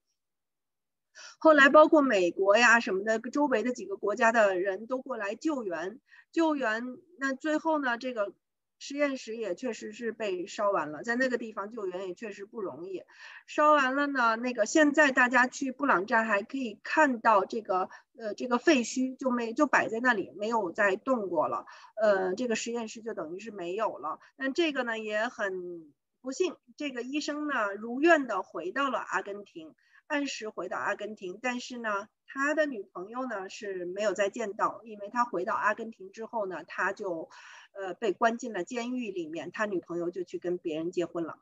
[1.40, 6.00] 后来包括美国呀什么的周围的几个国家的人都过来救援，
[6.32, 6.84] 救援，
[7.18, 8.32] 那最后呢这个。
[8.80, 13.04] 实验室也确实是被烧完了，在那个地方救援也确实不容易。
[13.46, 21.66] 烧完了呢，那个现在大家去布朗站还可以看到这个呃这个废墟就没就摆在那里，没有再动过了。
[22.02, 24.20] 呃，这个实验室就等于是没有了。
[24.38, 29.76] 但这个呢也很不幸，这个医生呢如愿的回到了阿根廷，
[30.08, 37.30] 按时回到阿根廷，但是呢他的女朋友呢是没有再见到，因为他回到阿根廷之后呢他就。
[37.74, 41.40] 呃，被关进了监狱里面，他女朋友就去跟别人结婚了。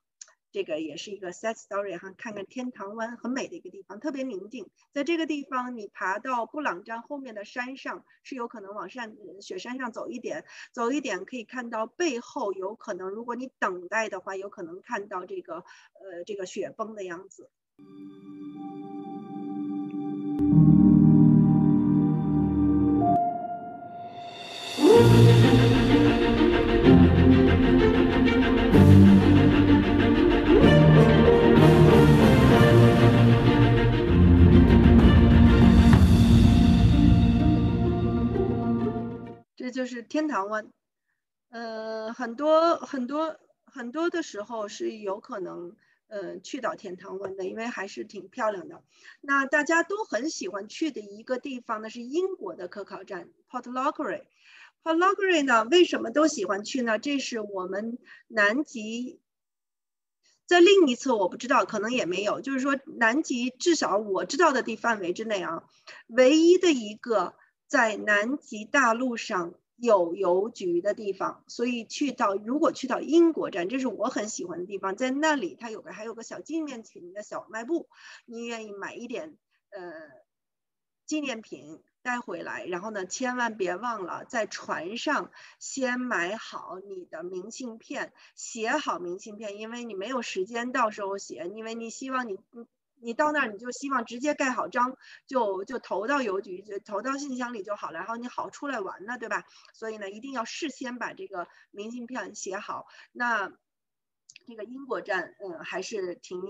[0.49, 2.13] 这个也是一个 sad story 哈。
[2.17, 4.69] 看看天堂湾，很美的一个地方，特别宁静。
[4.93, 17.49] 在这个地方，你爬到布朗站后面的山上，是有可能往山雪山上走一点，走一点可以看到背后有可能，如果你等待的话，有可能看到这个呃这个雪崩的样子。
[39.71, 40.71] 就是天堂湾，
[41.49, 45.75] 呃，很多很多很多的时候是有可能，
[46.07, 48.83] 呃，去到天堂湾的，因为还是挺漂亮的。
[49.21, 54.23] 那大家都很喜欢去的一个地方呢，是英国的科考站 Port Lockery。
[54.83, 56.97] Port Lockery 呢，为什么都喜欢去呢？
[56.99, 59.19] 这是我们南极。
[60.45, 62.39] 在另一侧我不知道，可能也没有。
[62.39, 65.65] 就是说，南极至少我知道的地范围之内啊，
[66.07, 67.35] 唯一的一个
[67.67, 71.43] 在南极大陆上有邮局的地方。
[71.47, 74.95] 所以去到，如果去到英国站，这是我很喜欢的地方。
[74.95, 77.87] 在那里，它有个还有个小纪念品的小卖部，
[78.25, 79.37] 你愿意买一点
[79.69, 79.93] 呃
[81.05, 81.83] 纪念品。
[82.03, 85.29] 带回来，然后呢，千万别忘了在船上
[85.59, 92.39] 先买好你的明信片，写好明信片，因为你没有时间到时候写，因为你希望你
[93.01, 99.45] 你到那儿你就希望直接盖好章就就投到邮局就投到信箱里就好了，然后你好出来玩呢，对吧？
[99.73, 102.87] 所以呢，一定要事先把这个明信片写好。
[103.11, 103.51] 那
[104.45, 106.41] 这个英国站，嗯，还是挺。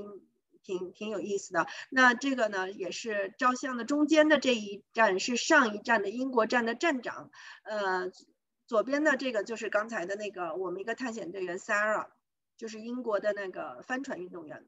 [0.63, 7.31] 挺挺有意思的，那这个呢也是照相的中间的这一站是上一站的英国站的站长，
[7.63, 8.11] 呃，
[8.65, 12.07] 左边的这个就是刚才的那个我们一个探险队员 Sarah，
[12.57, 14.67] 就是英国的那个帆船运动员。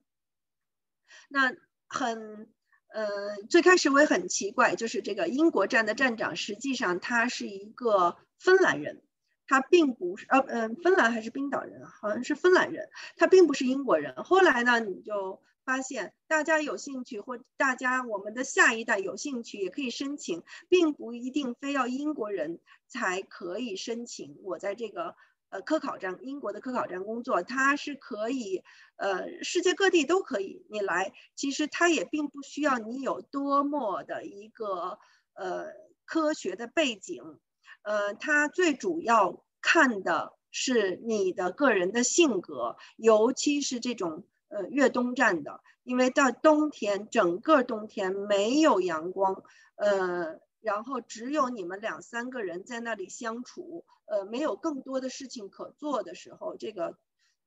[1.27, 1.53] 那
[1.89, 2.47] 很
[2.93, 9.01] 呃最开始我也很奇怪，就是这个英国站的站长实际上他是一个芬兰人，
[9.47, 14.15] 他并不是呃嗯芬兰还是冰岛人，好像是芬兰人，他并不是英国人。
[14.23, 15.41] 后来呢你就。
[15.65, 24.39] 发现大家有兴趣，或大家我们的下一代有兴趣，也可以申请，并不一定非要英国人才可以申请。
[24.41, 25.15] 我在这个
[25.49, 28.63] 呃科考站，英国的科考站工作，它是可以，
[28.95, 31.13] 呃，世界各地都可以你来。
[31.35, 34.99] 其实它也并不需要你有多么的一个
[35.33, 35.67] 呃
[36.05, 37.39] 科学的背景，
[37.83, 44.25] 呃，它最主要看的是你的个人的性格，尤其是这种。
[44.51, 49.43] 呃，越冬站的，因为到冬天，整个冬天没有阳光，
[49.75, 56.97] 呃，然后只有你们两三个人在那里相处，呃，没有更多的事情可做的时候，这个，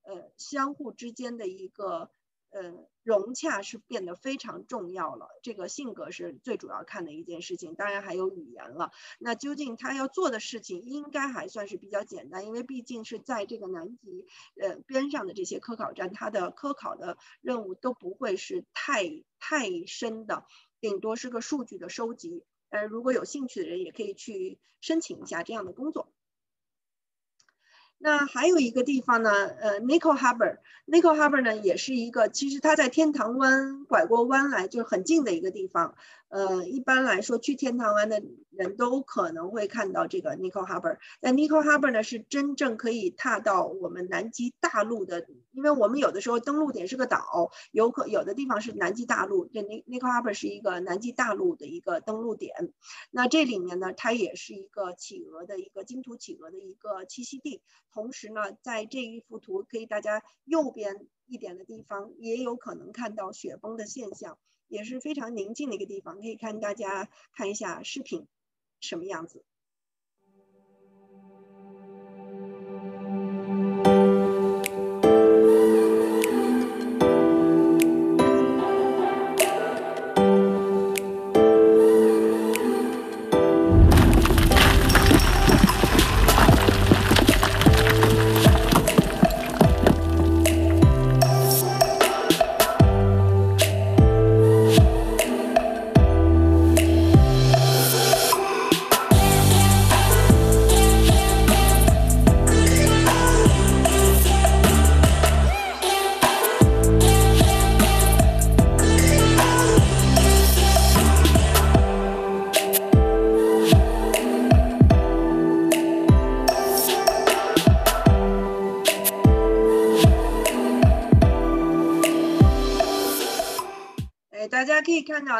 [0.02, 2.10] 呃，相互之间的一个。
[2.54, 5.26] 呃，融洽是变得非常重要了。
[5.42, 8.90] 这个性格是最主要看的一件事情，当然还有语言了。
[9.18, 14.26] 那究竟他要做的事情应该还算是比较简单，因为毕竟是在这个南极
[14.60, 20.44] 呃边上的这些科考站，它的科考的任务都不会是太太深的，
[20.78, 22.44] 顶多是个数据的收集。
[22.68, 26.12] 呃，如果有兴趣的人也可以去申请一下这样的工作。
[28.04, 35.94] 那还有一个地方呢，呃，Nickel Harbor，Nickel Harbor 呢也是一个，其实它在天堂湾拐过弯来就很近的一个地方。
[36.28, 38.20] 呃，一般来说去天堂湾的
[38.52, 40.98] 人都可能会看到这个 Nickel Harbor。
[41.20, 49.46] 那 Nickel Harbor 呢是真正可以踏到我们南极大陆的，因为我们有的时候登陆点是个岛，有可有的地方是南极大陆。
[49.46, 52.72] 这 Nickel Harbor 是一个南极大陆的一个登陆点。
[53.10, 57.62] 那这里面呢，它也是一个企鹅的一个金图企鹅的一个栖息地。
[57.92, 64.38] 同时呢，在这一幅图可以大家右边一点的地方，也有可能看到雪崩的现象。
[64.68, 68.26] 也是非常宁静的一个地方，可以看大家看一下视频，
[68.82, 69.42] 什么样子。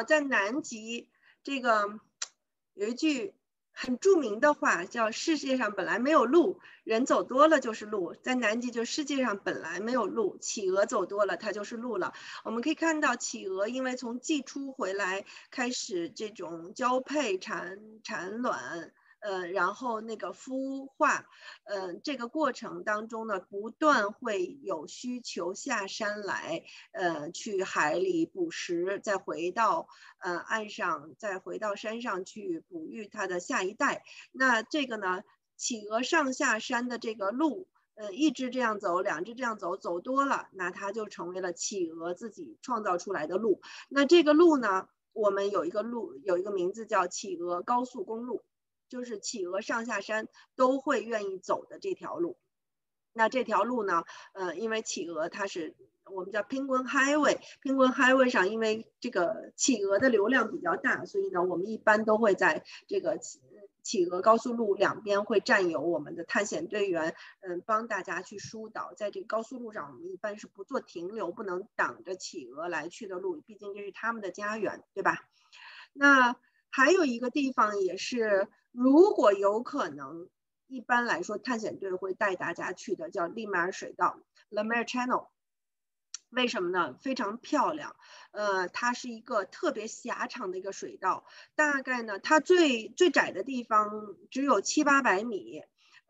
[0.02, 1.08] 在南极，
[1.42, 2.00] 这个
[2.74, 3.34] 有一句
[3.72, 8.14] 很著名的话，叫“世界上本来没有路，人走多了就是路”。
[8.22, 12.12] 在南极，就世界上本来没有路，企鹅走多了，它就是路了。
[12.44, 18.92] 我们可以看到，企鹅因为从季初回来开始这种交配、产产卵。
[19.22, 21.26] 呃，然后那个孵化，
[21.62, 29.86] 呃，这个过程当中呢，不断会有需求下山来，呃，去海里捕食，再回到
[30.18, 34.04] 呃岸上，再回到山上去哺育它的下一代。
[34.32, 35.22] 那这个呢，
[35.56, 43.60] 企鹅上下山的这个路，呃，一只这样走，两只这样走，走多了，那它就成为了企鹅自己创造出来的路。
[43.88, 48.42] 那这个路呢，我们有一个路，有一个名字叫企鹅高速公路，
[48.92, 52.36] 就是企鹅上下山都会愿意走的这条路。
[53.14, 54.04] 那这条路呢，
[54.34, 55.74] 呃，因为企鹅它是。
[56.04, 63.40] 我们叫 Penguin Highway，Penguin Highway 上，因为这个企鹅的流量比较大，所以呢，我们一般都会在这个企
[63.84, 68.94] 企鹅高速路两边会占有我们的探险队员，嗯，帮大家去疏导。
[68.94, 75.24] 在这个高速路上，我们一般是不做停留，不能挡着企鹅来去的路，毕竟这是他们的家园，对吧？
[75.92, 76.34] 那
[76.68, 80.28] 还有一个地方也是，如果有可能，
[80.66, 84.18] 一般来说探险队会带大家去的，叫利马尔水道
[84.48, 85.28] （La Mer Channel）。
[86.30, 86.94] 为什么呢？
[86.94, 87.94] 非常漂亮，
[88.30, 95.62] 呃，它是一个特别狭长的一个水道，大概呢，它最最窄的地方只有七八百米，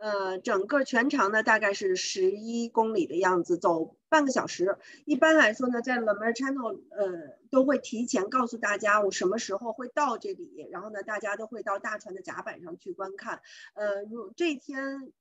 [0.03, 4.77] 呃，整个全长呢大概是十一公里的样子，走半个小时。
[5.05, 13.43] 一般来说呢，在 Le Mar Channel，呃，都会提前告诉大家我什么时候会到这里，然后呢，大家都会到大船的甲板上去观看，
[13.75, 15.13] 呃，如这天。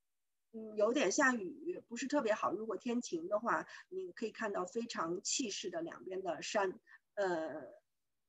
[0.53, 2.51] 嗯，有点下雨，不是特别好。
[2.51, 6.73] 如果天晴的话，你可以看到非常气势的两边的山，
[7.15, 7.69] 呃，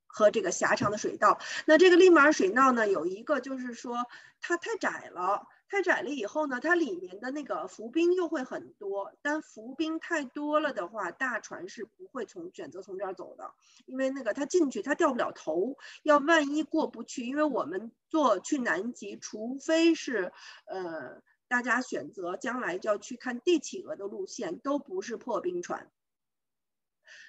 [0.06, 1.40] 和这个狭长的水道。
[1.66, 4.06] 那这个利马尔水道呢，有一个就是说
[4.40, 9.14] 它太窄了，太窄了以后呢，它里面的那个浮冰又会很多。
[9.22, 13.54] 但浮冰太多了的话，大船是不会从选择从这儿走的，
[13.86, 20.30] 因为那个它进去它掉不了头，要万一过不去，因为我们坐去南极，除非是
[20.66, 21.22] 呃。
[21.48, 25.90] 大家选择将来就要去看帝企鹅的路线，都不是破冰船，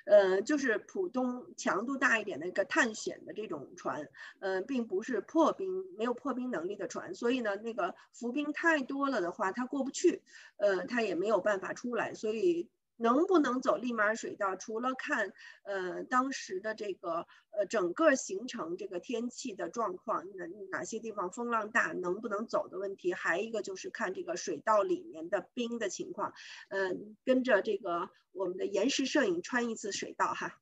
[0.05, 4.07] 呃，就是普通强度大一点的一个探险的这种船，
[4.39, 10.21] 呃，并不是破冰没有破冰能力的船，所以呢，那个浮冰太多了的话，它过不去，
[10.57, 12.69] 呃，它也没有办法出来，所以。
[12.97, 14.55] 能不能走立马水道？
[14.55, 15.33] 除了看
[15.63, 26.33] 呃当时的这个呃整个行程这个天气的状况，哪哪些地方风浪大，能不能走的问题，还一个就是看这个水道里面的冰的情况。
[26.69, 30.59] 嗯，跟着这个我们的延时摄影穿一次水道哈。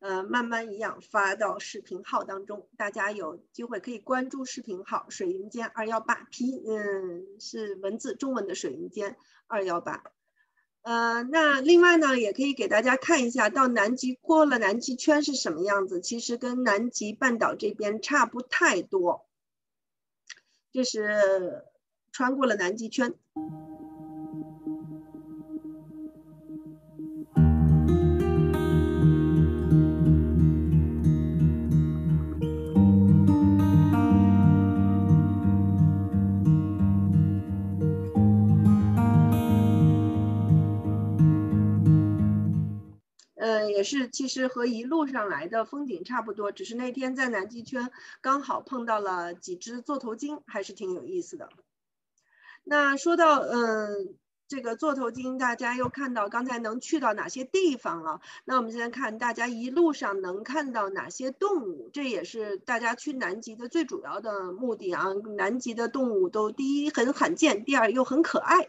[0.00, 9.16] 呃，慢慢一样发到视频号当中，大家有机会可以关注视频号“水云间二幺八 P”，嗯，是文字中文的“水云间
[9.46, 10.02] 二幺八”。
[10.82, 19.28] 呃，那另外呢，也可以给大家看一下，到南极过了南极圈是什么样子，其实跟南极半岛这边差不太多，
[20.72, 21.64] 这是
[22.10, 23.14] 穿过了南极圈。
[43.44, 47.90] 嗯也是，其实和一路上来的风景差不多，只是那天在南极圈
[48.20, 51.48] 刚好碰到了几只座头鲸，还是挺有意思的。
[52.62, 54.14] 那说到嗯，
[54.46, 58.20] 这个座头鲸，大家又看到刚才能去到哪些地方了？
[58.44, 65.06] 那我们现在看大家一路上能看到哪些动物，这也是大家去南极的最主要的目的啊。
[65.36, 68.68] 南极的动物都第一很罕见，第二又很可爱。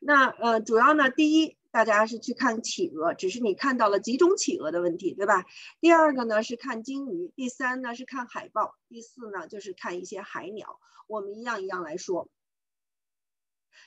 [0.00, 1.58] 那呃，主要呢，第一。
[1.78, 5.46] 大家是去看企鹅，只是你看到了几种企鹅的问题，对吧？
[5.80, 10.80] 第二个呢是看鲸鱼，第三呢是看海豹，第四呢就是看一些海鸟。
[11.06, 12.28] 我们一样一样来说。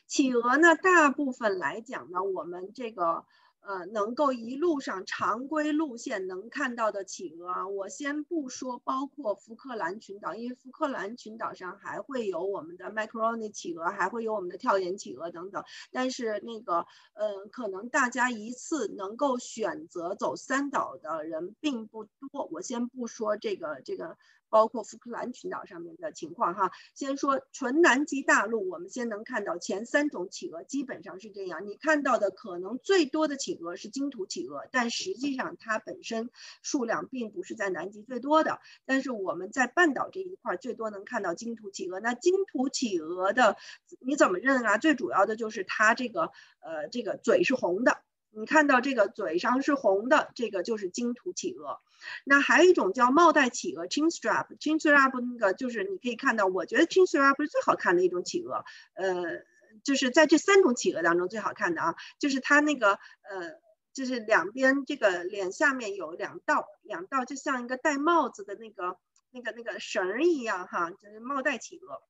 [0.08, 3.26] 企鹅呢，大部分来讲呢，我们这个
[3.62, 15.64] 呃，能够一路上常规路线能看到的企鹅啊，我先不说，包括福克兰群岛，因为福克兰群岛上还会有我们的 Macaroni 企鹅，还会有我们的跳岩企鹅等等。
[15.92, 22.48] 但是那个，嗯，可能大家一次能够选择走三岛的人并不多。
[22.52, 24.18] 我先不说这个这个。
[24.52, 31.66] 包括福克兰群岛上面的情况哈，先说纯南极大陆，我们先能看到前三种企鹅基本上是这样。
[31.66, 36.30] 你看到的可能最多的企鹅是金图企鹅，但实际上它本身
[36.62, 38.60] 数量并不是在南极最多的。
[38.86, 42.02] 但是我们在半岛这一块最多能看到金图企鹅。
[42.02, 43.56] 那金图企鹅的
[44.00, 44.78] 你怎么认啊？
[44.78, 47.98] 最主要的就是它这个呃这个嘴是红的。
[48.34, 51.80] 你看到这个嘴上是红的，这个就是金图企鹅。
[52.26, 58.64] 那还有一种叫帽带企鹅 （chinstrap），chinstrap 那个就是你可以看到，我觉得 chinstrap 是最好看的一种企鹅。
[58.94, 59.44] 呃，
[59.84, 63.60] 就是在这三种企鹅当中最好看的啊，就是它那个呃，
[63.94, 68.98] 就是两边这个脸下面有两道，两道就像一个戴帽子的那个
[69.32, 72.02] 那个那个绳儿一样哈，就是帽带企鹅。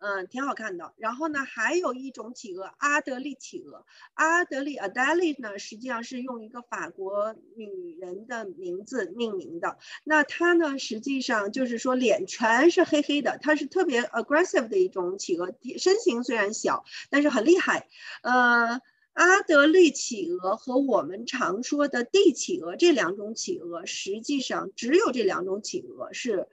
[0.00, 0.94] 嗯，挺好看的。
[0.96, 3.84] 然后呢，还有一种企鹅，阿德利企鹅。
[4.14, 9.76] 阿德利 （Adele） 呢，实际上是用一个法国女人的名字命名的。
[10.02, 15.52] 那它呢，实际上就是说脸全是黑黑的，它是特别 aggressive 的一种企鹅。
[15.78, 17.86] 身形虽然小，但是很厉害。
[18.22, 18.80] 呃，
[19.12, 26.48] 阿德利企鹅和我们常说的地企鹅这两种企鹅，实际上只有这两种企鹅是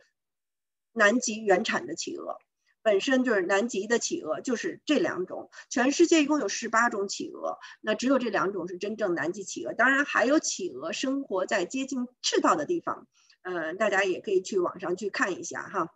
[0.91, 2.39] 南极原产的企鹅。
[2.87, 5.49] 本身就是南极的企鹅，就是这两种。
[5.69, 9.73] 全世界一共有十八种企鹅，那只有这两种是真正南极企鹅。
[9.73, 13.05] 当然还有企鹅生活在接近赤道的地方，
[13.41, 15.89] 嗯，大家也可以去网上去看一下哈。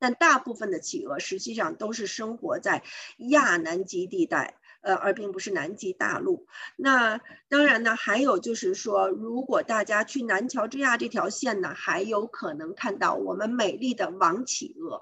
[0.00, 2.82] 但大部分的企鹅实际上都是生活在
[3.18, 6.48] 亚南极地带，呃，而并不是南极大陆。
[6.74, 15.00] 那当然呢，还有就是说，如果大家去南乔治亚这条线呢，还有可能看到我们美丽的王企鹅。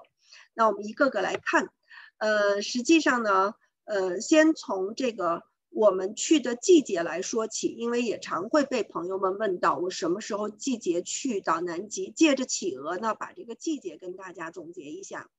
[0.53, 1.69] 那我们一个个来看，
[2.17, 3.55] 呃，实际上呢，
[3.85, 12.11] 呃，先从这个我们去的季节来说起，因为也常会被朋友们问到，我什么时候季节去到南极？
[12.11, 15.29] 借着企鹅呢，把这个季节跟大家总结一下。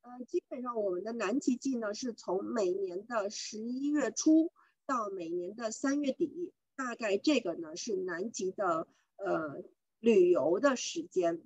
[0.00, 4.50] 呃，基本上我们的南极季呢，是从每年的十一月初
[4.86, 9.62] 到每年的三月底，大概这个呢是南极的呃
[10.00, 11.42] 旅游的时间。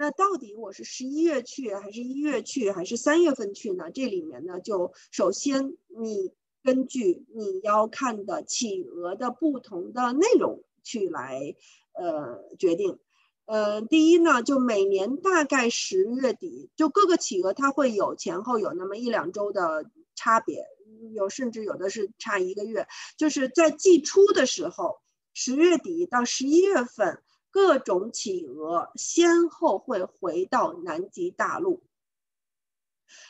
[0.00, 3.90] 那到底我是十一月去，还是一月去，还是三月份去呢？
[3.90, 6.32] 这里面呢，就首先你
[6.62, 11.54] 根据你要看的企鹅的不同的内容去来
[11.92, 12.98] 呃决定。
[13.44, 20.64] 呃，第一呢，就每年大概十月底，就各个企鹅它会有前后有那么一两周的差别，
[21.12, 25.02] 有甚至有的是差一个月，就是在季初的时候，
[25.34, 27.22] 十月底到十一月份。
[27.50, 31.82] 各种企鹅先后会回到南极大陆。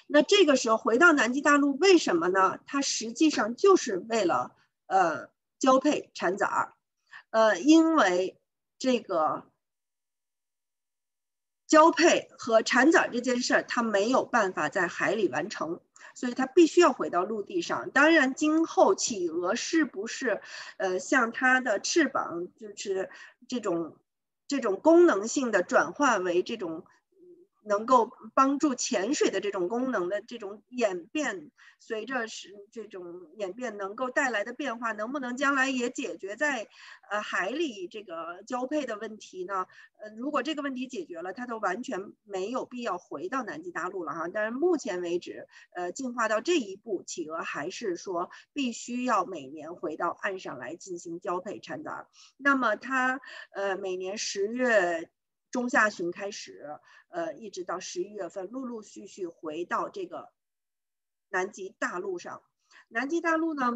[0.07, 2.59] 那这个时候回到南极大陆，为什么呢？
[2.67, 4.55] 它实际上就是为了
[4.87, 6.75] 呃交配产崽儿，
[7.31, 8.39] 呃，因为
[8.79, 9.47] 这个
[11.67, 15.81] 交配和产崽这件事儿，它没有办法在海里完成，
[16.15, 17.89] 所以它必须要回到陆地上。
[17.91, 20.43] 当然，今后企鹅是不是
[20.77, 23.09] 呃像它的翅膀，就是
[23.49, 23.97] 这种。
[24.51, 26.85] 这种功能性的转化为这种。
[27.63, 36.69] 能够帮助潜水的这种功能的这种演变，随着是这种演变能够带来的变化，能不能将来也解决在
[37.11, 39.67] 呃海里这个交配的问题呢？
[40.03, 44.29] 呃，如果这个问题解决了，它都完全没有必要回到南极大陆了哈。
[44.33, 52.07] 但是目前为止，呃，进化到这一步，企鹅还是说必须要每年回到岸上来进行交配产崽。
[52.39, 53.21] 那么它
[53.53, 55.11] 呃每年十月。
[55.51, 56.79] 中下旬开始，
[57.09, 60.33] 呃，一直到十一月份，陆陆续续回到这个
[61.29, 62.43] 南极大陆上。
[62.89, 63.73] 南极大陆呢，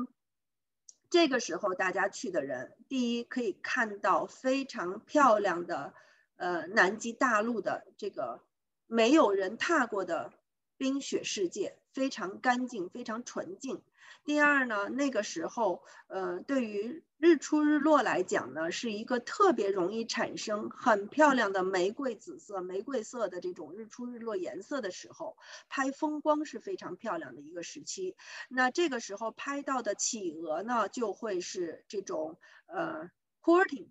[1.11, 5.95] 这个时候大家去的人，第一可以看到非常漂亮的，
[6.37, 8.43] 呃，南极大陆的这个
[8.87, 10.33] 没有人踏过的
[10.77, 13.83] 冰雪世界，非常干净，非常纯净。
[14.25, 25.37] 第二呢，那个时候，呃，对于日出日落来讲呢，是一个特别容易产生很漂亮的玫瑰紫色、玫瑰色的这种日出日落颜色的时候，
[25.69, 28.17] 拍风光是非常漂亮的一个时期。
[28.49, 33.11] 那这个时候拍到的企鹅呢，就会是这种呃
[33.43, 33.89] courting，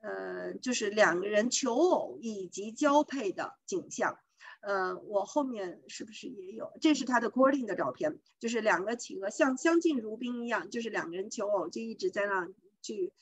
[0.00, 4.18] 呃，就是两个人求偶以及交配的景象。
[4.66, 6.72] 呃，我后面是不是也有？
[6.80, 12.48] 这是他的 courting 的照片，就是两个企鹅像相敬如宾一样，就是两个人求偶就一直在那
[12.80, 13.12] 去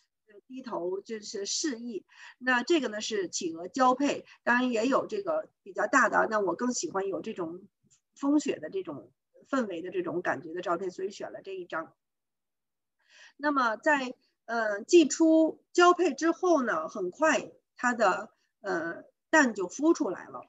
[0.47, 2.05] 低头就是示意。
[2.39, 7.67] 那这个呢是企鹅交配，当然也有这个比较大的，那我更喜欢有这种
[8.15, 9.11] 风雪的这种
[9.51, 11.93] 氛围的这种感觉的照片，所以选了这一张。
[13.37, 14.15] 那么在
[14.45, 20.47] 呃寄出交配之后呢，很快它的呃蛋就孵出来了。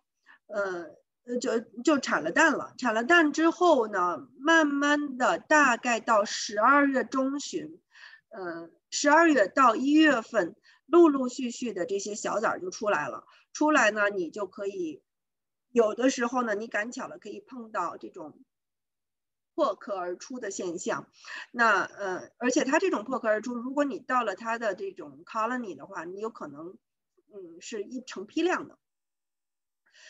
[0.53, 2.73] 呃，就就产了蛋了。
[2.77, 7.81] 产了蛋之后呢，慢慢的，大概到十二月中旬，
[8.29, 10.55] 呃，十二月到一月份，
[10.85, 13.25] 陆陆续续的这些小崽儿就出来了。
[13.51, 15.01] 出来呢，你就可以，
[15.71, 18.43] 有的时候呢，你赶巧了可以碰到这种
[19.55, 21.07] 破壳而出的现象。
[21.51, 26.77] 那呃，而且它这种破壳而出，如果你到了它的这种 colony 的话，你有可能，
[27.33, 28.77] 嗯，是一成批量的。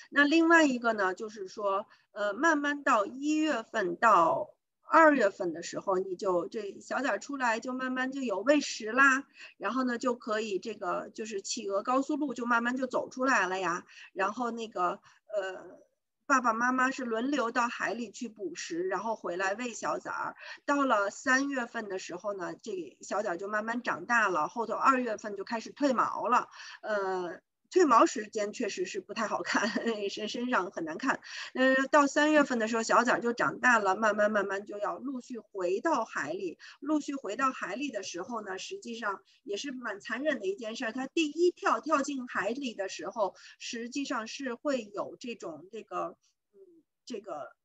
[0.09, 4.49] 那另外一个呢，就是说，呃，慢慢到一月份到
[4.81, 9.23] 二月份的时候，你就这小崽儿出来，就慢慢就有喂食啦，
[9.57, 13.85] 然后呢，就可以这个就是企鹅高速路就慢慢就走出来了呀。
[14.13, 15.79] 然后那个呃，
[16.27, 20.35] 爸爸妈妈是轮流到海里去捕食，然后回来喂小崽儿。
[20.65, 26.49] 到了三月份的时候呢，这小崽儿就慢慢长大了，后头二月份就开始褪毛了，
[26.81, 27.39] 呃。
[27.73, 29.67] 褪毛时间确实是不太好看，
[30.11, 31.21] 身身上很难看。
[31.55, 36.59] 嗯，到三月份的时候，小崽就长大了，慢慢慢慢就要陆续回到海里。
[36.79, 40.91] 陆续回到海里的时候呢，实际上也是蛮残忍的一件事。
[40.91, 46.15] 它第一跳跳进海里的时候，实际上是会有这种这个
[46.53, 46.59] 嗯
[47.07, 47.55] 这个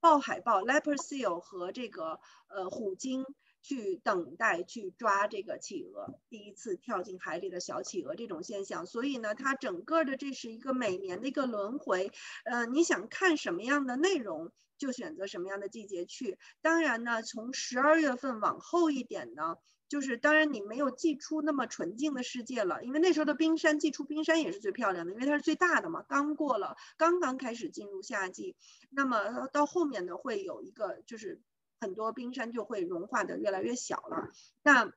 [0.00, 2.18] 豹海豹 （leopard seal） 和这个
[2.48, 3.26] 呃虎鲸。
[3.62, 12.10] 去等待去抓这个企鹅，第一次跳进海里的小企鹅这种现象，所以呢，它整个的这是一个每年的一个轮回。
[12.44, 16.38] 呃，你想看什么样的内容，就选择什么样的季节去。
[16.62, 19.56] 当然呢，从十二月份往后一点呢，
[19.88, 28.56] 就是当然你没有寄出那么纯净的世界了，因为那时候的冰山寄出冰山也是最漂亮的，因为它是最大的嘛，刚过了，刚刚开始进入夏季。
[28.88, 31.42] 那么到后面呢，会有一个就是。
[31.80, 34.28] 很多冰山就会融化的越来越小了。
[34.62, 34.92] 那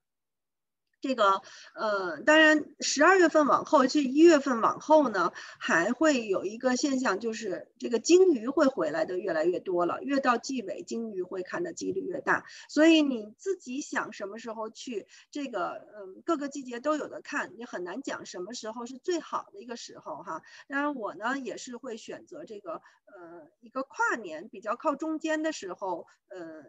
[1.04, 1.42] 这个
[1.76, 10.02] 呃，当然十二月份往后，这一月份往后呢，还会有一个现象，就是这个鲸鱼会回来的越来越多了。
[10.02, 12.46] 越到季尾，鲸鱼会看的几率越大。
[12.70, 20.42] 所以你自己想什么时候去，这个嗯，各个季节都有的看，你很难讲什么时候是最好的一个时候哈。
[20.70, 26.64] 当然我呢也是会选择这个呃一个跨年比较靠中间的时候，呃。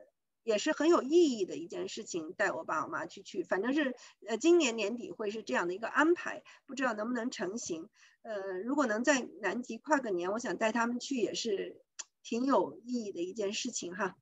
[0.45, 3.97] 也是很有意义的一件事情，带我爸我妈去去，反正是
[4.29, 7.89] 呃今年年底会是这样的一个安排，不知道能不能成行。
[8.23, 11.81] 呃，如果能在南极跨个年，我想带他们去也是
[12.23, 14.17] 挺有意义的一件事情哈。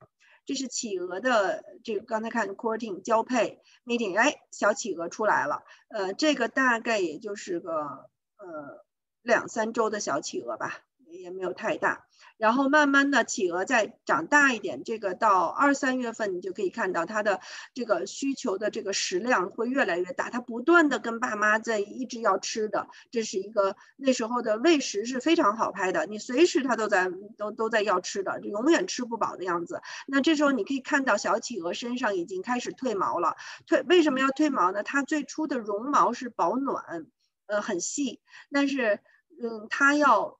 [0.44, 8.84] 这是企鹅的这个刚才看 courting 交配 meeting，哎，小企鹅出来了，呃，这个大概也就是个呃
[9.22, 10.84] 两三周的小企鹅吧。
[11.20, 12.06] 也没有太大，
[12.36, 17.40] 然后慢慢的企鹅再长大一点，这个到二三月份你就可以看到它的
[17.74, 29.80] 这个需求的这个食量会越来越大，它不断的跟爸妈在一直要吃的，这是一个那时候的喂食是非常好拍的，你随时它都在都都在要吃的，就永远吃不饱的样子。
[30.06, 33.36] 那这时候你可以看到小企鹅身上已经开始褪毛了，
[33.66, 34.82] 褪为什么要褪毛呢？
[34.82, 37.06] 它最初的绒毛是保暖，
[37.46, 38.20] 呃很细，
[38.50, 39.00] 但是
[39.40, 40.38] 嗯它要。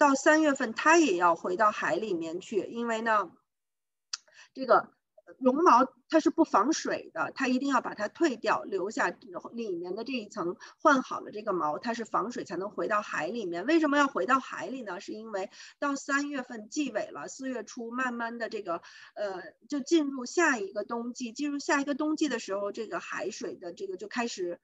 [0.00, 3.30] 到三月份，它也要回到海里面去，因为呢，
[4.54, 4.94] 这个
[5.38, 13.66] 绒毛它是不防水的，它一定要把它退掉，留下里面的这一层换好了这个毛，它是防水才能回到海里面。
[13.66, 15.00] 为什么要回到海里呢？
[15.00, 18.80] 是因为到三月份季尾了，四月初慢慢的这个
[19.14, 24.58] 呃就进入下一个冬季，进入下一个冬季的时候，这个海水的这个就开始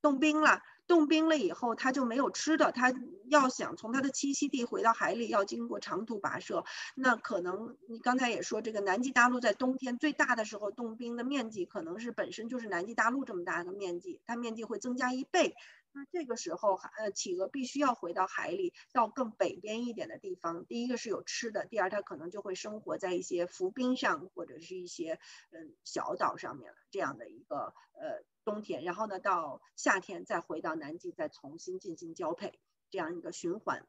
[0.00, 0.62] 冻冰了。
[0.90, 2.72] 冻冰了以后，它就没有吃的。
[2.72, 2.92] 它
[3.28, 6.64] 要想从它的栖息地回到海里，要经过长途跋涉。
[6.96, 15.54] 那可能你刚才也说，这个南极大陆在冬天最大的时候，冻冰的面积可能是本身就是南极大陆这么大的面积，它面积会增加一倍。
[15.92, 20.64] 那这个时候，呃，企鹅必须要回到海里，到更北边一点的地方。
[20.66, 28.24] 第一个是有吃的，第二它可能就会生活在一些浮冰上或者是一些嗯小岛上面了，这样的一个呃。
[28.42, 32.58] 冬天，然后呢，到夏天再回到南极，再重新进行交配，
[32.90, 33.86] 这样一个循环。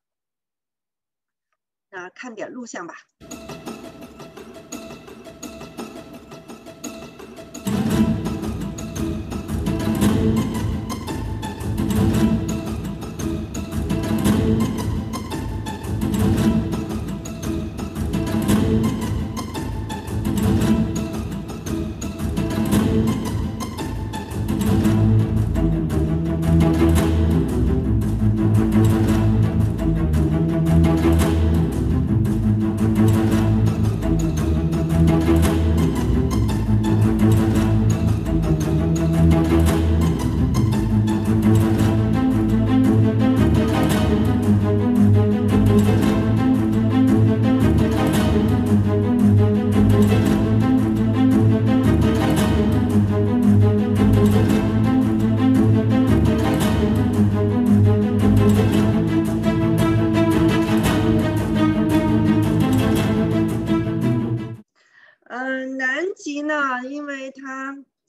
[1.90, 2.96] 那看点录像吧。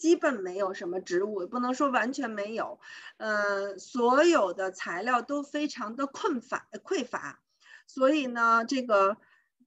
[0.02, 2.80] 基本没有什么植物，不能说完全没有，
[3.18, 7.40] 呃，所有的材料都非常的困乏匮乏，
[7.86, 9.18] 所以呢，这个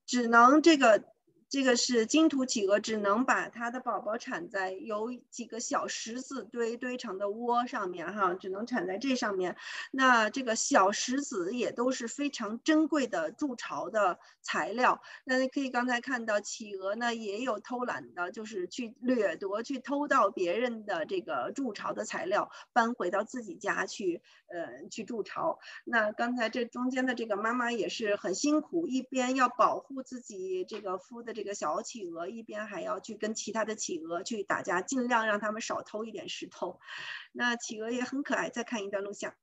[0.05, 1.14] 只能这个。
[1.47, 9.55] 这个是金土企鹅，只能把它的宝宝产在有几个小石子堆堆成的窝上面，哈，只能产在这上面。
[9.91, 15.01] 那这个小石子也都是非常珍贵的筑巢的材料。
[15.23, 24.21] 那你可以刚才看到企鹅呢也有偷懒的，就是去掠夺、去偷到别人的这个筑巢的材料，搬回到自己家去，
[24.55, 25.59] 呃，去筑巢。
[25.85, 31.45] 那刚才这中间的这个妈妈也是很辛苦，一边要保护自己这个孵的这。
[31.45, 36.79] 个小企鹅一边还要去跟其他的企鹅去打架，尽量让他们少偷一点石头。
[37.31, 39.35] 那企鹅也很可爱，再看一段录像。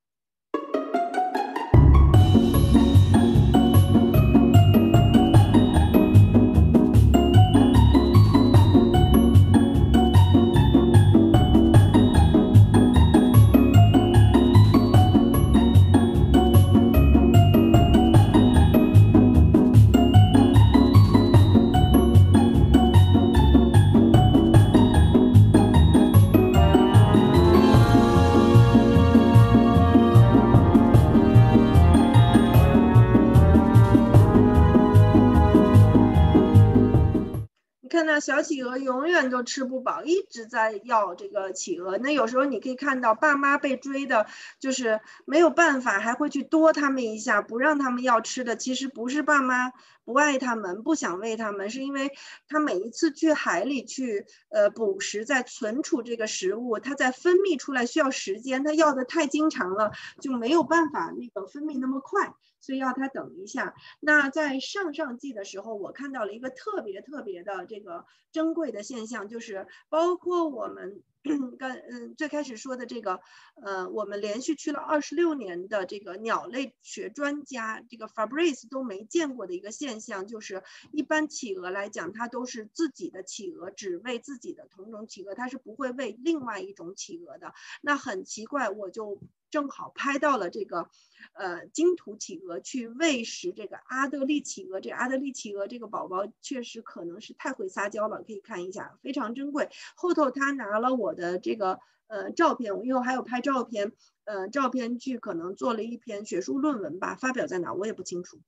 [38.23, 41.97] 小企鹅永远都吃不饱，一直在要这个企鹅。
[41.97, 44.25] 那有时候你可以看到，爸妈被追的，
[44.59, 48.55] 就是没有办法，还会去多他们一下，不让他们要吃的。
[48.55, 49.73] 其实不是爸妈
[50.05, 52.11] 不爱他们，不想喂他们，是因为
[52.47, 59.91] 他每一次去海里去呃捕食，在存储这个食物，它在分泌出来需要时间，它要的太经常了，
[60.21, 62.33] 就没有办法那个分泌那么快。
[62.63, 63.75] 所以要他等一下。
[63.99, 71.03] 那在上上季的时候，我看到了一个特别特别的这个珍贵的现象，就是包括我们
[71.59, 73.19] 刚嗯最开始说的这个，
[73.61, 87.53] 呃，我们连续去了二十六年的这个鸟类学专家，这个 Fabrice 都没见过的一个现象，就是一般企鹅来讲，它都是自己的企鹅，只喂自己的同种企鹅，它是不会喂另外一种企鹅的。
[87.81, 89.19] 那很奇怪，我就
[89.53, 90.89] 正好拍到了这个。
[91.35, 99.69] 呃，金土企鹅去喂食这个阿德利企鹅，这阿德利企鹅这个宝宝确实可能是太会撒娇了，可以看一下，非常珍贵。
[99.95, 103.93] 后头他拿了我的这个呃照片，我以后还有拍照片，
[104.25, 108.39] 呃，照片去可能做了一篇学术论文吧，发表在哪我也不清楚，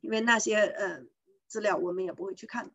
[0.00, 1.04] 因为那些呃
[1.46, 2.72] 资料我们也不会去看。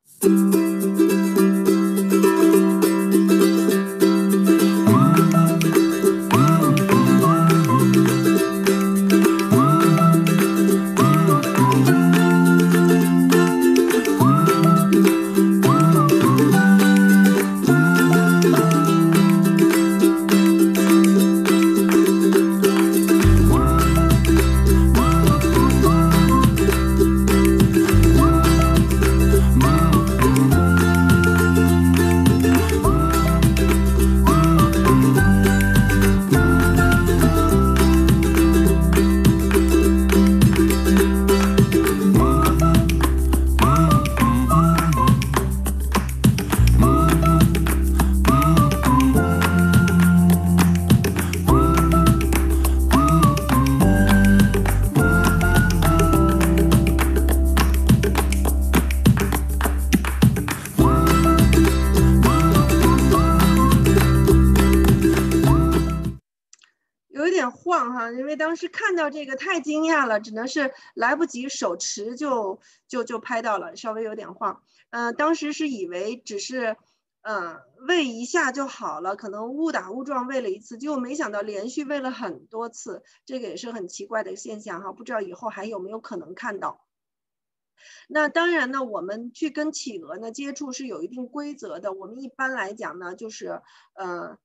[69.10, 74.62] 这个太惊讶了，只能是来不及手持就就就拍到了，稍微有点晃。
[74.90, 76.78] 嗯，当时是以为只是
[77.22, 86.86] 嗯喂一下就好了，可能误打误撞喂了一次，结果没想到连续喂了很多次，这个也是很奇怪的现象哈，不知道以后还有没有可能看到。
[88.08, 93.62] 那当然呢，我们去跟企鹅呢接触是有一定规则的，我们一般来讲呢就是
[93.94, 94.38] 呃。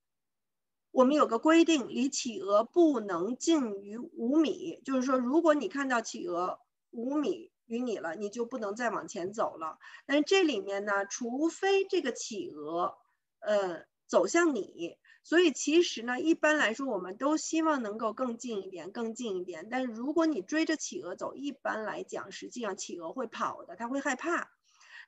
[0.93, 6.59] 我们有个规定，离企鹅不能近于五米，就是说，如果你看到企鹅
[6.91, 9.79] 五米与你了，你就不能再往前走了。
[10.05, 12.95] 但这里面呢，除非这个企鹅，
[13.41, 19.69] 呃，走向你，所以其实呢，一般来说，我们都希望能够更近一点，更近一点。
[19.71, 24.51] 但如果你追着企鹅走，一般来讲，实际上企鹅会跑的，它会害怕。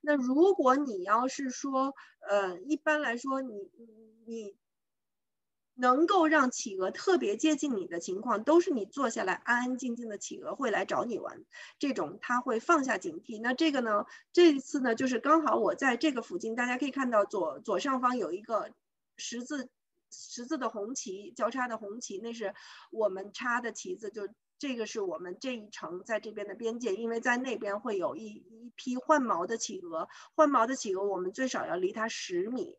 [0.01, 1.95] 那如果你要是说，
[2.27, 3.71] 呃，一般来说，你
[4.25, 4.57] 你。
[5.77, 11.45] 能够让企鹅特别接近你的情况，都是你坐下来安安静静的，企鹅会来找你玩。
[11.79, 13.41] 这种它会放下警惕。
[13.41, 14.07] 那这个呢？
[14.33, 18.71] 这一次呢，就是刚好我在这个附近，大家可以看到左左上方有一个
[19.17, 19.69] 十字
[20.13, 22.55] 十字的红旗，交叉的红旗，那是
[22.93, 24.11] 我们插的旗子。
[24.11, 32.77] 就这个是我们这一层在这边的边界，因为在那边会有一一批换毛的企鹅，换毛的企鹅我们最少要离它十米。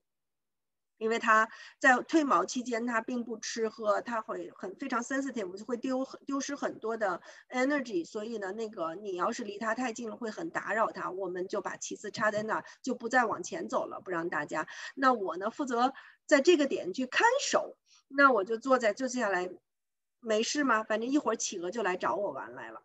[0.97, 1.47] 因为它
[1.79, 8.05] 在褪毛期间，它并不吃喝，它会很非常 sensitive，就会丢丢失很多的 energy。
[8.05, 11.11] 所以呢，那个你要是离它太近了，会很打扰它。
[11.11, 14.67] 我们就把旗子插在那儿，就不再往前走了，不让大家。
[14.95, 15.93] 那我呢，负责
[16.25, 17.77] 在这个点去看守。
[18.07, 19.49] 那我就坐在就坐下来，
[20.21, 20.83] 没事吗？
[20.83, 22.81] 反正一会儿企鹅就来找我玩来了。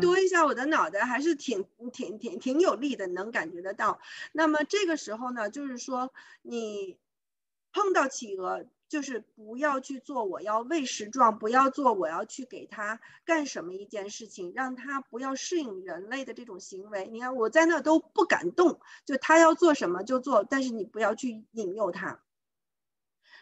[0.00, 4.00] 多一下我的脑袋还是挺挺挺挺有力的，能感觉得到。
[4.32, 6.12] 那么这个时候呢，就是说
[6.42, 6.98] 你
[7.72, 17.08] 碰到企鹅，就是不要去做我要喂食状，不要做我要去给它干什么一件事情，让它不要适应人类的这种行为。
[17.08, 22.20] 你看我在那都不敢动，就它要做什么就做，但是你不要去引诱它。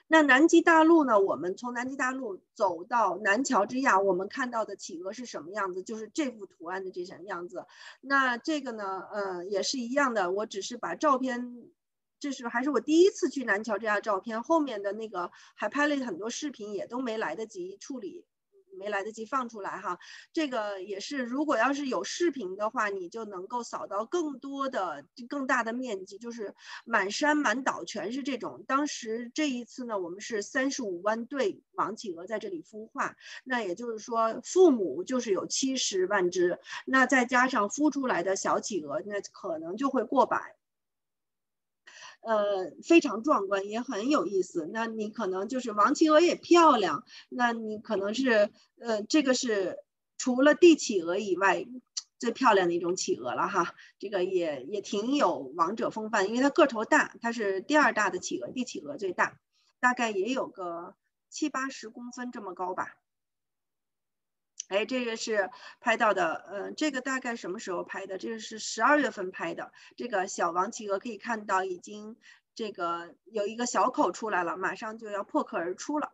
[0.06, 1.18] 那南极大陆呢？
[1.18, 5.82] 我们从南极大陆走到南乔治亚，我们看到的企鹅是什么样子？
[5.82, 7.64] 就是这幅图案的这种样子。
[8.00, 9.02] 那这个呢？
[9.10, 10.30] 呃，也是一样的。
[10.30, 11.64] 我只是把照片，
[12.20, 18.26] 这是还是我第一次去南乔治亚照片，后面的那个还拍了很多视频，也都没来得及处理。
[18.78, 19.98] 没来得及放出来哈，
[20.32, 28.64] 这个也是，如果要是有视频的话，你就能够扫到更多的、更大的面积，就是满山满岛全是这种。
[28.66, 40.56] 当时这一次呢，我们是三十五万对王企鹅在这里孵化，那也就是说，父母就是有七十万只，那再加上孵出来的小企鹅，那可能就会过百。
[42.26, 44.68] 呃，非常壮观，也很有意思。
[44.72, 49.78] 那你可能就是王企鹅也漂亮，那你可能是呃，这个是
[50.16, 51.66] 除了帝企鹅以外
[52.18, 53.74] 最漂亮的一种企鹅了哈。
[53.98, 59.38] 这个也也挺有王者风范，因为它个头大，它是第二大的企鹅，帝企鹅最大，
[59.78, 60.94] 大概也有个
[61.28, 62.96] 七八十公分这么高吧。
[64.74, 68.18] 哎，这个是拍到的，嗯，这个大概什么时候拍的？
[68.18, 69.72] 这个是十二月份拍的。
[69.96, 72.16] 这个小王企鹅可以看到，已经
[72.56, 76.12] 这个有一个小口出来了，马上就要破壳而出了。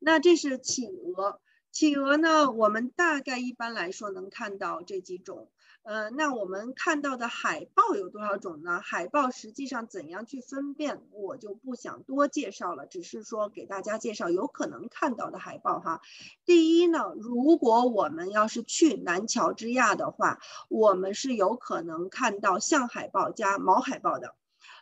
[0.00, 1.40] 那这是企鹅，
[1.70, 5.50] 企鹅呢，我们大概一般来说能看到这几种。
[5.84, 8.80] 呃，那我们看到的海豹有多少种呢？
[8.80, 16.00] 海豹实际上怎样去分辨，我就不想多介绍了，只是说给大家介绍有可能看到的海豹哈。
[16.46, 20.40] 第一呢，如果我们要是去南乔治亚的话，
[20.70, 24.34] 我们是有可能看到象海豹加毛海豹的。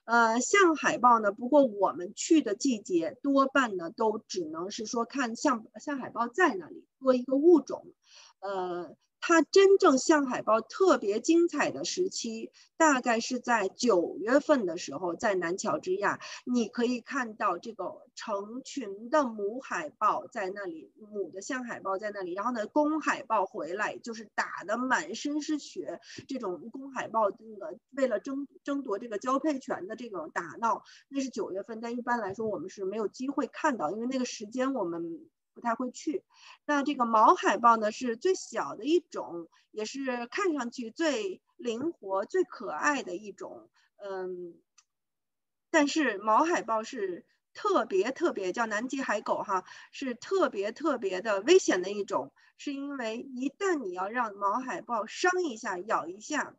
[0.04, 7.88] 呃，象海豹呢，不过我们去的季节多半呢都只能是说看象象海豹在那里多一个物种，
[8.38, 8.94] 呃。
[9.24, 35.30] 它真正象海豹特别精彩的时期，大概是在九月份的时候，在南乔治亚，你可以看到这个成群的母海豹在那里，母的象海豹在那里，然后呢，公海豹回来就是打的满身是血，这种公海豹那个为了争争夺这个交配权的这种打闹，那是九月份，但一般来说我们是没有机会看到，因为那个时间我们。
[35.54, 36.24] 不太会去，
[36.64, 43.68] 那这个毛海豹呢是最小的一种，也是看上去最灵活、最可爱的一种。
[43.96, 44.54] 嗯，
[45.70, 47.24] 但是毛海豹是
[47.54, 56.54] 特别特别叫南极海狗哈，是特别特别的危险的一种，是因为一旦你要让毛海豹伤一下、咬一下。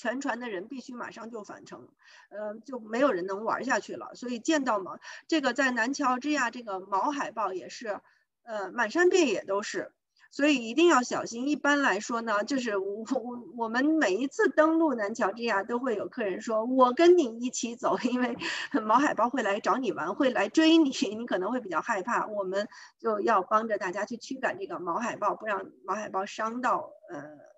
[0.00, 1.86] 全船的人必须马上就返程，
[2.30, 4.14] 呃，就没有人能玩下去了。
[4.14, 4.98] 所以见到毛，
[5.28, 8.00] 这个在南乔治亚这个毛海豹也是，
[8.44, 9.92] 呃，满山遍野都是，
[10.30, 11.48] 所以一定要小心。
[11.48, 18.38] 一般来说呢，就是我我我们每一次登陆南乔治亚都会有客人说，我跟你一起走，因为
[18.82, 22.26] 毛海豹会来找你玩，会来追你，你可能会比较害怕。
[22.26, 22.66] 我们
[22.98, 27.49] 就要帮着大家去驱赶这个毛海豹，不让毛海豹伤到呃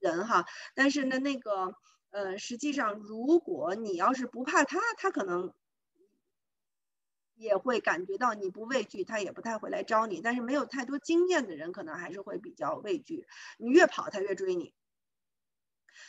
[0.00, 0.44] 人哈。
[0.74, 1.74] 但是呢，那个。
[2.12, 5.54] 呃，实际上，如果你要是不怕它，它可能
[7.36, 10.20] 也会感觉到你不畏惧，它也不太会来招你。
[10.20, 13.28] 但是没有太多经验的人，可能还是会比较畏惧。
[13.58, 14.74] 你越跑，它越追你。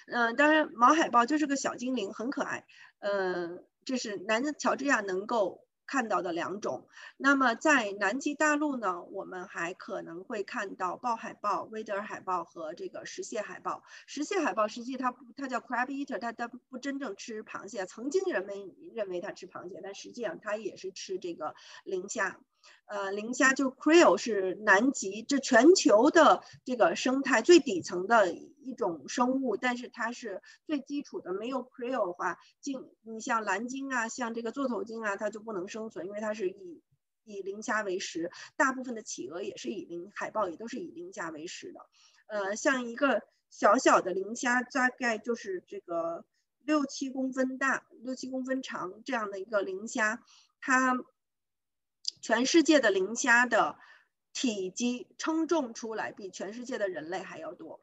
[0.08, 2.66] 嗯，当然，毛海豹就是个小精灵，很可爱。
[2.98, 5.68] 呃，这是南乔治亚能够。
[5.92, 6.88] 看到的两种。
[7.18, 13.84] 那么在南极大陆呢，我们还可能会看到豹海豹、威德尔海豹和这个石蟹海豹。
[14.08, 17.86] 石蟹海豹实际它它叫 crab eater，它它不真正吃螃蟹。
[17.86, 22.40] 曾经人们认为它吃螃蟹，但实际上它也是吃这个磷虾。
[22.86, 31.34] 呃，磷虾就 krill 是南极这全球的这个生态最底层的一种生物，但是它是最基础的。
[31.34, 36.82] 没有 krill 的话，鲸你像蓝鲸啊，像这个座头鲸啊，它就不能生存，因为它是以
[37.24, 38.30] 以磷虾为食。
[38.58, 41.80] 大部分的企鹅也是以磷，海豹也都是以磷虾为食的。
[42.28, 46.26] 呃，像一个小小的磷虾，大概就是这个
[46.66, 50.22] 六七公分大、六七公分长这样的一个磷虾，
[50.60, 50.98] 它。
[52.22, 53.78] 全世界的磷虾的
[54.34, 57.82] 体积称重出来比全世界的人类还要多，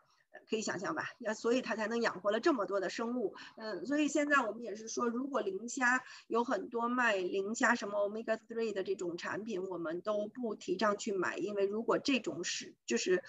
[0.49, 1.11] 可以想象吧？
[1.19, 3.35] 那所以它才能养活了这么多的生物。
[3.57, 13.23] 嗯，所以现在我们也是说，如果磷虾有很多卖磷虾什么 omega three 的这种产品，我们都不提倡去买，因为如果这种是就是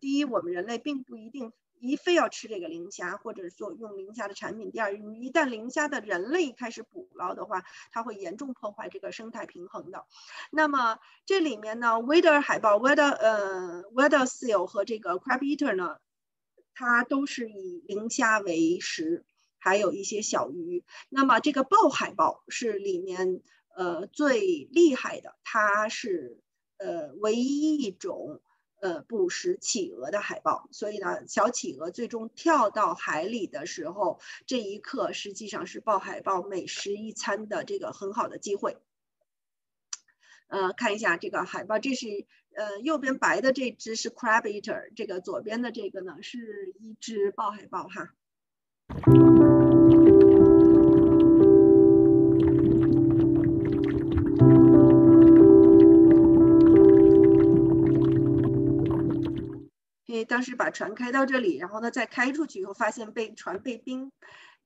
[0.00, 1.52] 第一，我们人类并不一定。
[1.80, 4.70] 一非要吃这个磷虾，或者说用磷虾的产品。
[4.70, 10.04] 第二，一旦磷虾的人类开始捕捞的话，它会严重破坏这个生态平衡的。
[10.50, 14.16] 那么这里面呢 w e d e r 海豹 w e d e r 呃 w e d
[14.16, 15.98] e r seal 和这个 crab eater 呢，
[16.74, 19.24] 它都是以磷虾为食，
[19.58, 20.84] 还有一些小鱼。
[21.08, 23.42] 那么这个豹海豹是里面
[23.76, 26.40] 呃最厉害的，它是
[26.78, 28.40] 呃唯一一种。
[28.80, 38.76] 呃，捕食企鹅的海豹，所以呢，小企鹅最终跳到海里的时候，这一刻实际上是抱海豹美食一餐的这个很好的机会。
[40.48, 48.14] 呃，看一下这个海豹，这是呃右边白的这只是 crab eater，这个左边的这个呢是一只抱海豹哈。
[60.24, 64.12] 当时把船开到这里，然后呢再开出去以后，发现被船被冰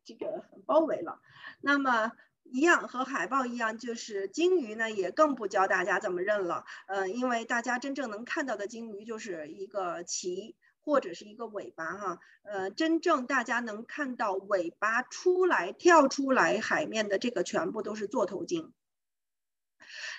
[0.04, 1.20] 这个包围了。
[1.60, 2.12] 那么
[2.44, 6.64] 一样和海豹一样，就是鲸鱼呢也更不教大家怎么认了。
[6.86, 12.18] 呃，因为大家真正能看到的鲸鱼就是一个鳍或者是一个尾巴哈。
[12.42, 18.72] 呃，真正大家能看到尾巴出来跳出来海面的这个全部都是座头鲸。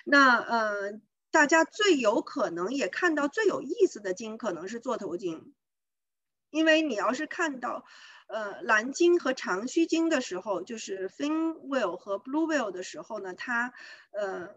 [0.04, 1.00] 那呃。
[1.32, 5.54] 大家最有可能也看到最有意思的鲸可能是座头鲸，
[6.50, 7.86] 因为你要是看到，
[8.28, 13.72] 呃，蓝鲸和长须鲸的时候，就是 fin whale 和 blue whale 的时候呢，它，
[14.10, 14.50] 呃，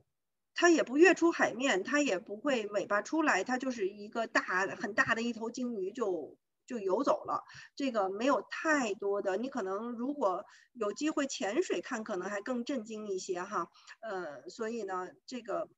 [0.54, 7.46] 它也不跃出海面，它也不会尾巴出来，它就是一个大很大的一头鲸鱼就就游走了。
[7.78, 10.44] 这个没有太多的，你可能如果
[10.74, 13.70] 有机会潜水看，可能还更震惊一些哈。
[14.02, 15.70] 呃，所以呢，这个。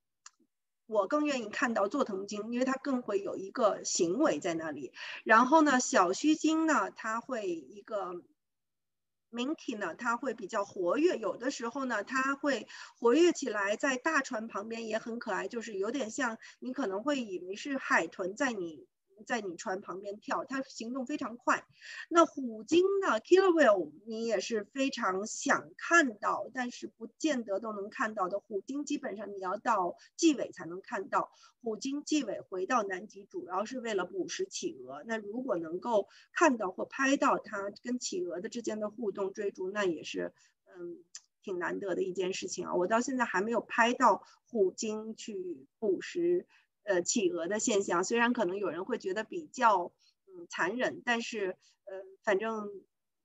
[0.88, 4.94] 我更愿意看到座藤鲸，因为它更会有一个行为在那里。
[5.26, 8.24] 然后呢，小须鲸呢，它会一个
[9.32, 11.18] minky 呢，它会比较活跃。
[11.18, 18.88] 有的时候呢，它会活跃起来，在大船旁边也很可爱，就是有点像你可能会以为是海豚在你。
[19.26, 21.66] 在你船旁边跳，它行动非常快。
[22.10, 28.40] 那虎鲸呢？Killer whale，你也是非常想看到，但是不见得都能看到的。
[28.40, 31.32] 虎鲸基本上你要到纪尾才能看到。
[31.62, 35.04] 虎鲸纪尾回到南极，主要是为了捕食企鹅。
[35.06, 40.34] 那如果能够看到或拍到它跟企鹅的之间的互动追逐，那也是
[40.66, 41.04] 嗯
[41.42, 42.76] 挺难得的一件事情啊。
[42.76, 46.46] 我到现在还没有拍到虎鲸去捕食。
[46.88, 49.92] 呃，企鹅的现象虽然可能有人会觉得比较
[50.26, 51.94] 嗯残忍，但是呃，
[52.24, 52.70] 反正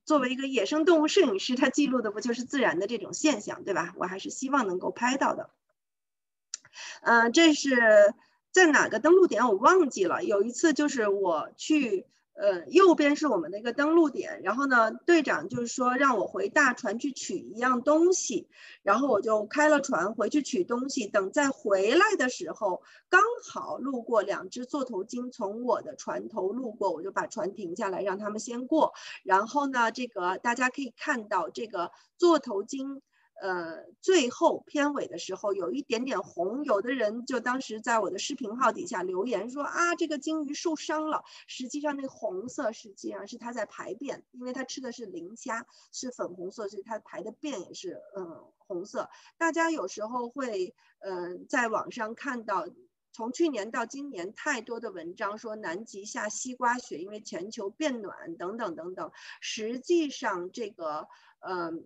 [0.05, 3.95] 作为一个野生动物摄影师，他记录的不就是自然的这种现象，对吧？
[3.97, 5.51] 我还是希望能够拍到的。
[7.03, 8.15] 嗯，这是
[8.51, 10.25] 在哪个登陆点我忘记了。
[10.25, 12.07] 有一次就是我去。
[12.35, 18.49] 呃，右边是我们的一个登陆点，然后呢，队长就是说让我回大船去取一样东西，
[18.83, 21.07] 然后我就开了船回去取东西。
[21.07, 28.93] 等再回来的时候，刚好路过两只座头鲸从我的船头路过，我就把船停下来让他们先过。
[29.25, 33.03] 然后呢，这个大家可以看到这个座头鲸。
[33.43, 41.25] 呃，最后片尾的时候有一点点红，有的人就当时在我的视频号底下留言说啊，这个鲸鱼受伤了。
[41.49, 49.11] 实际上那红色实际上是它在排便，因为它吃的是磷虾，是粉红色，所以它排的便也是嗯红色。
[49.39, 52.69] 大家有时候会嗯在网上看到，
[53.11, 59.11] 从去年到今年太多的文章说南极下西瓜雪，因为全球变暖等等等等。
[59.41, 61.09] 实际上这个
[61.41, 61.85] 嗯。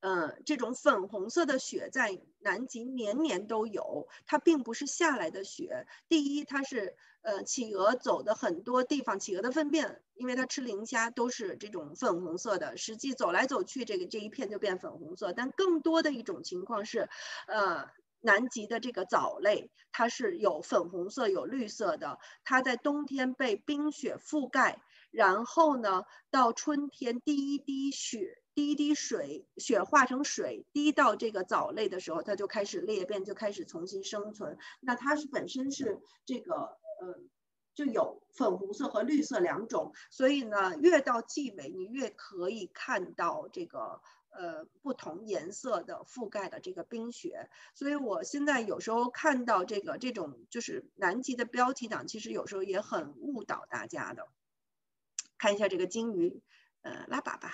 [0.00, 5.86] 呃，这种粉红色的雪在南极年年都有，它并不是下来的雪。
[6.08, 15.34] 第一，它是呃企鹅走的很多地方，企鹅的粪便，因为它吃磷虾都是这种粉红色的，实际走来走去，这个这一片就变粉红色。
[15.34, 17.10] 但更多的一种情况是，
[17.46, 17.86] 呃，
[18.20, 28.39] 南极的这个藻类，它是有粉红色、有绿色的，它在冬天被冰雪覆盖，然后呢，到春天第一滴雪。
[28.60, 34.58] 第一滴水雪化成水滴到这个藻类的时候，它就开始裂变，就开始重新生存。
[34.80, 36.54] 那它是本身是这个
[37.00, 37.22] 呃，
[37.74, 47.48] 就有粉红色和绿色两种，所以呢，越到季尾你越可以看到这个呃不同颜色的覆盖的这个冰雪。
[47.74, 54.28] 所以我现在有时候看到这个这种就是南极的标题党，其实有时候也很误导大家的。
[55.38, 56.42] 看一下这个鲸鱼，
[56.82, 57.48] 呃，拉粑粑。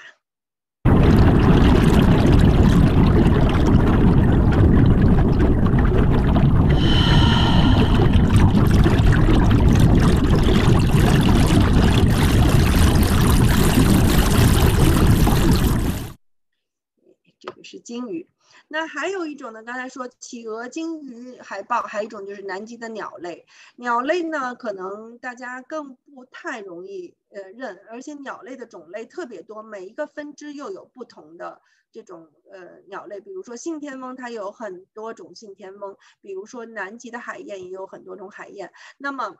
[17.62, 18.28] 是鲸鱼，
[18.68, 19.62] 那还有一种呢？
[19.62, 23.46] 刚才说企鹅、鲸鱼、海豹，还有一种就是南极的鸟类。
[23.76, 31.60] 鸟类呢，可能大家更不太容易呃认，而且鸟类的种类特别多，每一个分支又有不同的
[31.90, 33.20] 这种呃鸟类。
[33.20, 38.72] 比如说信天翁，它有很多种信天翁；比如说南极的海燕也有很多种海燕。
[38.98, 39.36] 那么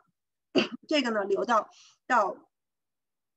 [0.87, 1.69] 这个呢，留到
[2.05, 2.37] 到。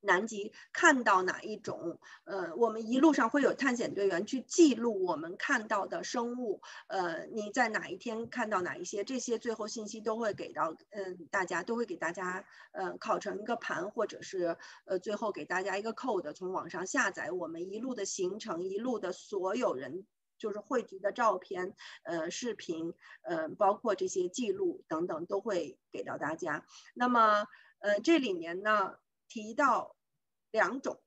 [0.01, 1.99] 南极看到哪一种？
[2.25, 6.63] 呃，我们一路上会有探险队员去记录我们看到的生物。
[6.89, 9.05] 呃，你在哪一天看到哪一些？
[9.05, 14.57] 这些最后信息都会给到，嗯，大家都会给大家，呃，烤成一个盘，或者是
[14.87, 20.07] 呃，最后给大家一个 code，从网上下载我们一路的行程，一路的所有人
[20.39, 21.75] 就是汇集的照片、
[22.05, 26.65] 呃，视频，呃，包括这些记录等等，都会给到大家。
[26.95, 27.47] 那么，
[27.81, 28.95] 呃，这里面呢？
[29.31, 29.95] 提到
[30.51, 31.01] 两种，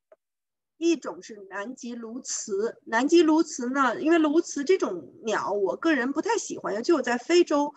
[0.78, 2.74] 一种是南极鸬鹚。
[2.86, 7.74] 南极鸬鹚呢，因为鸬鹚这种鸟，我个人不太喜欢，尤其我在非洲，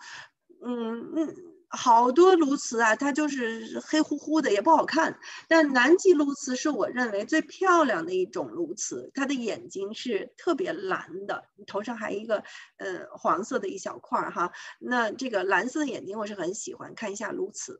[0.63, 1.35] 嗯嗯，
[1.67, 5.19] 好多鸬鹚啊，它就是黑乎乎的，也不好看。
[5.49, 12.41] 但南极鸬鹚是我认为最漂亮的一种鸬鹚，它的眼睛是特别蓝的，头上还一个
[12.77, 14.53] 呃黄色的一小块儿哈。
[14.79, 17.77] 那这个蓝色的眼睛我是很喜欢，看一下鸬鹚。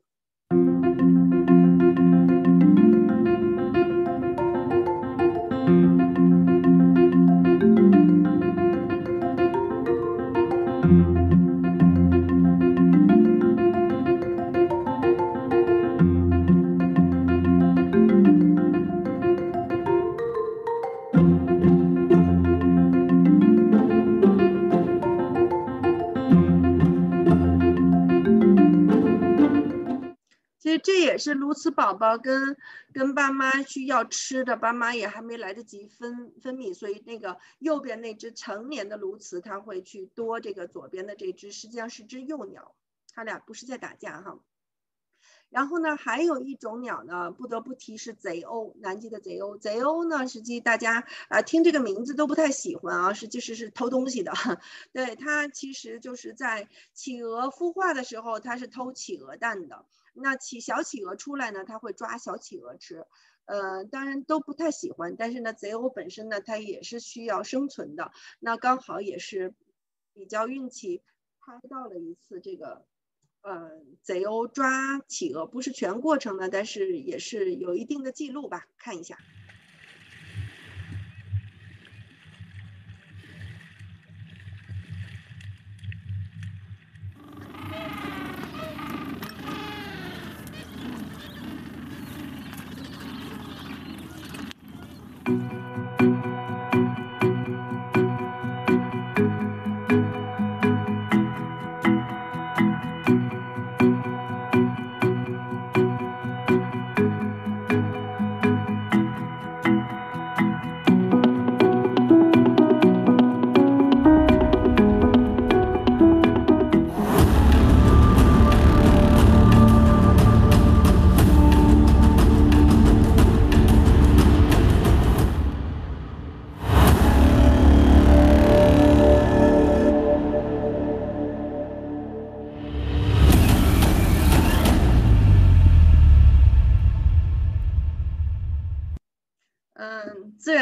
[31.18, 32.56] 是鸬鹚宝宝跟
[32.92, 42.74] 跟爸妈需要吃的，爸妈也还没来得及分分泌，所以那个右边那只成年的鸬鹚，它会去多这个左边的这只，实际上是只幼鸟，
[43.12, 44.38] 它俩不是在打架哈。
[45.50, 49.56] 然后呢，还有一种鸟呢，不得不提是贼鸥，南极的贼鸥。
[49.58, 54.32] 贼鸥呢，实际大家啊听这个名字都不太喜欢啊，实际是是偷东西的。
[54.92, 59.86] 对它其实就是在企鹅孵化的时候，它是偷企鹅蛋的。
[60.12, 63.06] 那企小企鹅出来呢，它会抓小企鹅吃，
[63.46, 65.14] 呃，当然都不太喜欢。
[65.16, 68.12] 但是呢，贼鸥本身呢，它也是需要生存的。
[68.40, 69.54] 那刚好也是
[70.12, 71.02] 比较运气，
[71.40, 72.84] 拍到了一次这个，
[73.48, 73.70] 呃，
[74.02, 79.16] 贼鸥抓企鹅，不是全过程的，但是也是有一定的记录吧，看一下。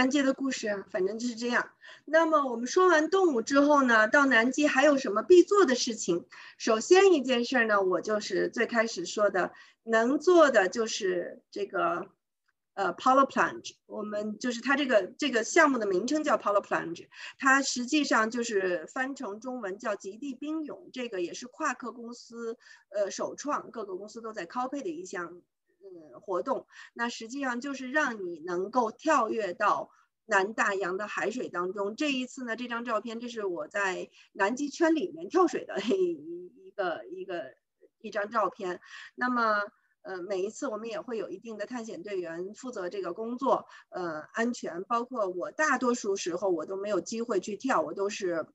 [0.06, 1.70] 嗯，自然界的故事，反正就是这样。
[2.04, 6.24] 那么我们说完动物之后呢，到南极还有什么必做的事情？
[6.58, 9.52] 首先一件事儿呢，我就是最开始说的，
[9.82, 12.06] 能做的就是这个，
[12.74, 13.74] 呃，Polar Plunge。
[13.86, 17.08] 我们就是它这个这个项目的名称叫 Polar Plunge，
[17.38, 20.90] 它实际上就是翻成中文叫极地冰泳。
[20.92, 22.56] 这个也是夸克公司
[22.90, 25.42] 呃首创，各个公司都在 copy 的一项。
[26.20, 29.90] 活动那实际上就是让你能够跳跃到
[30.24, 31.94] 南大洋的海水当中。
[31.94, 37.54] 这一次呢，这张照片这是我在南极圈里面跳水的一一个一个
[38.00, 38.80] 一张照片。
[39.14, 39.62] 那么，
[40.02, 44.82] 呃，每一次我们也会有一定的探险队员负责这个工作，呃，安全。
[44.84, 48.48] 包括我大多数时候我都没有机会去跳，我都是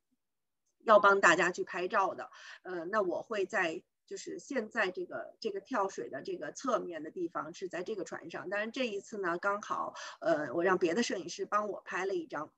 [0.83, 2.29] 要帮大家去拍照的。
[2.63, 3.83] 呃，那我会在。
[4.11, 12.51] 就是现在这个这个跳水的这个侧面的地方是在这个船上，但是这一次呢，刚好呃，我让别的摄影师帮我拍了一张。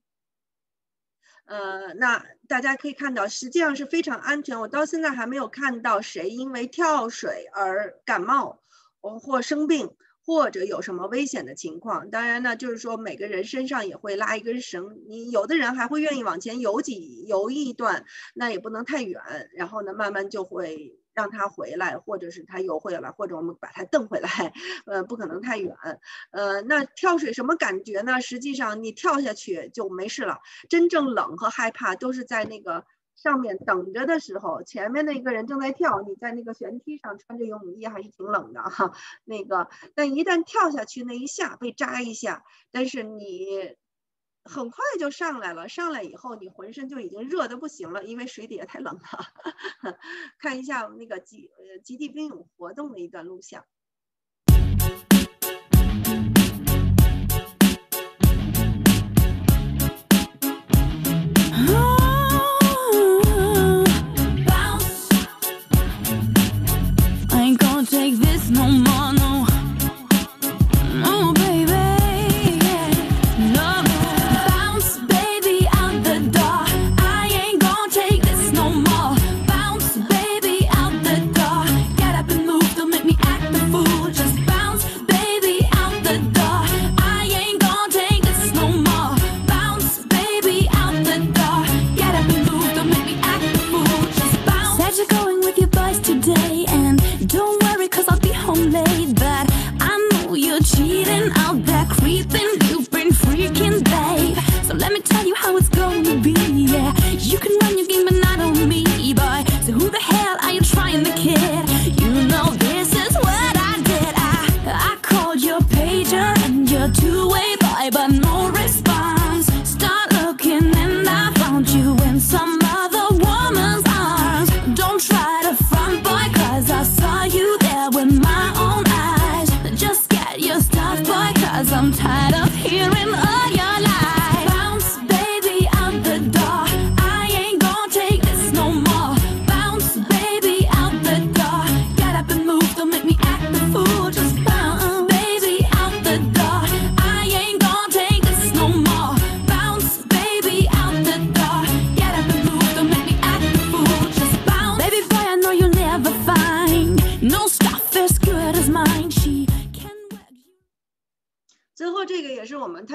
[1.45, 4.59] 呃，那大家可以看到，实际上是非常安全。
[4.59, 8.63] 我到现在还没有看到谁因为跳水而感冒，
[8.99, 12.09] 或生病，或者有什么危险的情况。
[12.09, 20.97] 当然呢，就是说每个人身上也会拉一根绳，你有的人还会愿意往前游几游一段，那也不能太远，然后呢，慢慢就会。
[21.13, 24.29] 让他回来，或者是他游回来，或者我们把他蹬回来，
[24.85, 25.75] 呃，不可能太远。
[26.31, 28.21] 呃，那跳水什么感觉呢？
[28.21, 30.39] 实际上你跳下去就没事了。
[30.69, 32.85] 真正冷和害怕都是在那个
[33.15, 38.91] 上面等着的时候，前面的一个人正在跳，你在那个悬梯上穿着游泳衣还是挺冷的哈。
[39.23, 43.75] 那个，但一旦跳下去那一下被扎一下，但是你。
[44.45, 49.01] 很快就上来了，上来以后你浑身就已经热的不行了，因为水底下太冷了。
[50.39, 53.65] 看一下那个极呃极地冰泳活动的一段录像。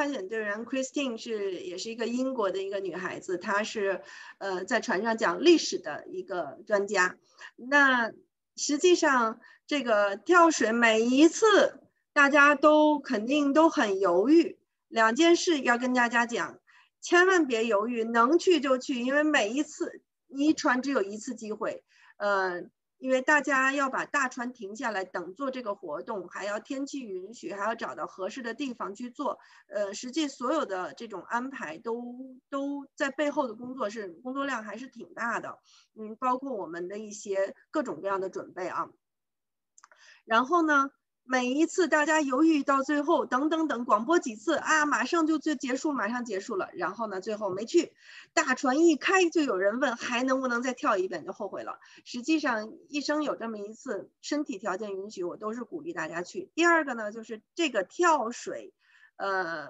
[0.06, 4.02] Christine 是也是一个英国的一个女孩子，她是
[4.38, 7.16] 呃在船上讲历史的一个专家。
[7.56, 8.12] 那
[8.56, 11.80] 实际上这个跳水每一次
[12.12, 14.58] 大家都肯定都很犹豫。
[14.88, 16.58] 两件事要跟大家讲，
[17.00, 21.82] 千万别犹豫，能去就去，因为每一次一船只有一次机会，
[22.18, 22.62] 呃。
[22.98, 29.38] 因为大家要把大船停下来等做这个活动，还要天气允许，还要找到合适的地方去做。
[29.68, 35.58] 呃，实际所有的这种安排都都在背后的工作是工作量还是挺大的。
[35.94, 38.88] 嗯，包括我们的一些各种各样的准备啊。
[40.24, 40.90] 然后呢？
[41.30, 46.70] 每一次大家犹豫到最后，等等等，广播几次啊，马上就就结束，马上结束了。
[46.72, 47.92] 然后呢，最后没去，
[48.32, 51.80] 大船一开，就有人问还能不能再跳一遍，就后悔了。
[52.02, 56.50] 实际上一生有这么一次，身体条件允许，我都是鼓励大家去。
[56.54, 58.72] 第二个呢，就是这个跳水，
[59.16, 59.68] 呃，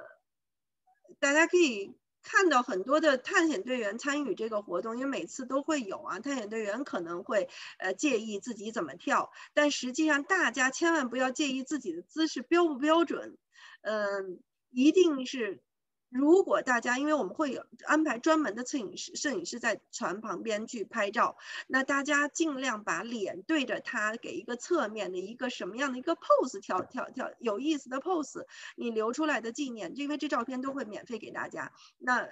[1.18, 1.92] 大家可以。
[2.30, 7.48] 看到很多的探险队员参与这个活动，因为每次都会有啊，探险队员可能会
[7.78, 13.38] 呃介意自己怎么跳，但实际上大家千万不要介意自己的姿势标不标准，
[13.80, 14.40] 嗯，
[14.70, 15.62] 一定是。
[16.08, 21.36] 如果大家，因为我们会有安排专门的摄影师，摄影师在船旁边去拍照，
[21.66, 32.26] 那大家尽量把脸对着它，给一个侧面的一个什么样的一个 pose，跳跳跳有意思的 pose，你留出来的纪念，因为这照片都会免费给大家，那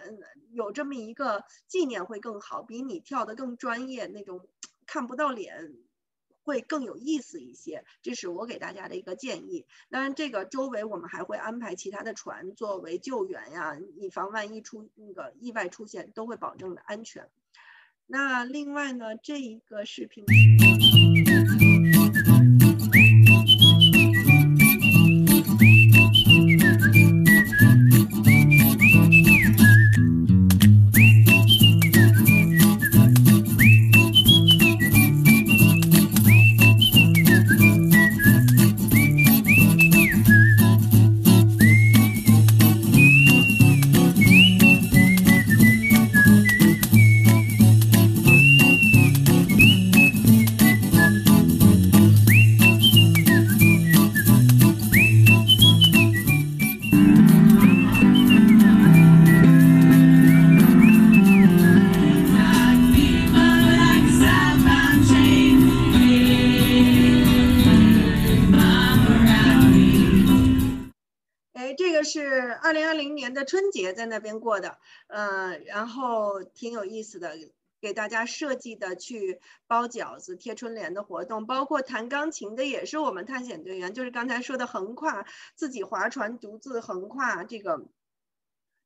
[0.53, 4.49] 有这么一个纪念会更好，比你跳的更专业那种
[4.87, 5.75] 看不到脸。
[6.47, 9.67] 会更有意思一些，这是我给大家的一个建议。
[9.91, 17.29] 当然，这个周围我们还会安排其他的船作为救援呀，以防万一出那个意外出现，都会保证的安全。
[18.07, 20.25] 那另外呢，这一个视频。
[73.77, 74.79] 节在那边过的，
[75.09, 77.37] 嗯，然后挺有意思的，
[77.81, 87.87] 给大家设计的去包饺子、贴春联的活动，包括弹钢琴的也是我们探险队员，就是刚才说的横跨自己划船独自横跨这个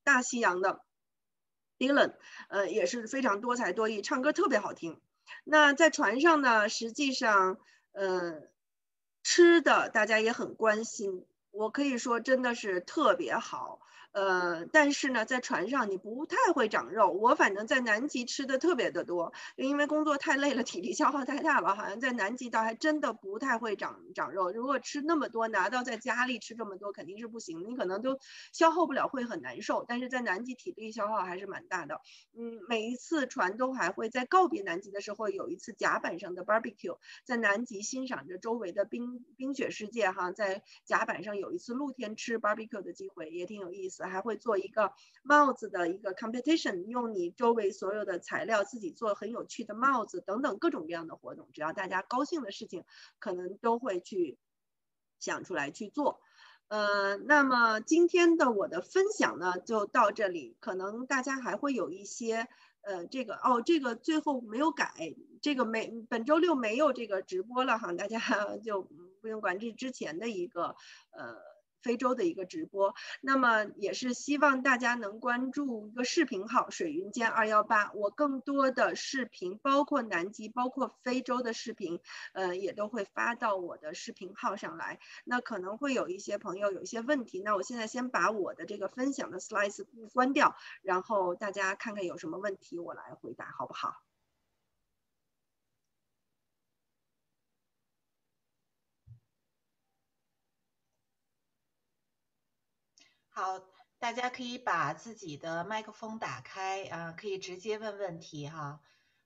[0.02, 0.82] 大西洋的
[1.78, 2.14] Dylan，
[2.48, 5.00] 呃，也是非常多才多艺，唱歌特别好听。
[5.44, 7.58] 那在船上呢，实际上，
[7.92, 8.42] 呃，
[9.22, 13.80] 吃的大家也很关心，我可以说真的是特别好。
[14.12, 17.10] 呃，但是呢，在船上你不太会长肉。
[17.12, 24.50] 我反正在南极吃的特别的多，因为工作太累了，体力消耗太大了，好像在南极倒还真的不太会长长肉。
[24.50, 28.18] 如果吃那么多，拿到在家里吃这么多肯定是不行，你可能都
[28.52, 29.84] 消耗不了，会很难受。
[29.86, 32.00] 但是在南极体力消耗还是蛮大的。
[32.36, 43.99] 嗯，每一次船都还会在告别南极的时候有一次甲板上的 barbecue，在南极欣赏着周围的冰冰雪世界哈，在甲板上有一次露天吃 barbecue 的机会，也挺有意思。
[44.06, 52.85] 还会做一个帽子的一个 competition，用你周围所有的材料自己做很有趣的帽子等等各种各样的活动，只要大家高兴的事情，
[53.18, 54.39] 可能都会去
[55.18, 56.20] 想出来去做。
[56.68, 62.48] 呃，那么今天的我的分享呢就到这里，可能大家还会有一些
[62.82, 68.18] 呃这个哦这个最后没有改，这个没本周六没有这个直播了哈，大家
[68.64, 68.82] 就
[69.20, 70.77] 不用管这之前的一个
[71.10, 71.59] 呃。
[71.82, 82.01] 非洲的一个直播，那么也是希望大家能关注一个视频号“水云间二幺八”，我更多的视频，包括南极、包括非洲的视频，
[82.32, 84.98] 呃，也都会发到我的视频号上来。
[85.24, 93.94] 那可能会有一些朋友有一些问题，那我现在先把我的这个分享的 slide 关掉，然后大家看看有什么问题，我来回答，好不好？
[103.32, 103.61] 好，
[104.01, 108.81] 大家可以把自己的麦克风打开啊，可以直接问问题哈。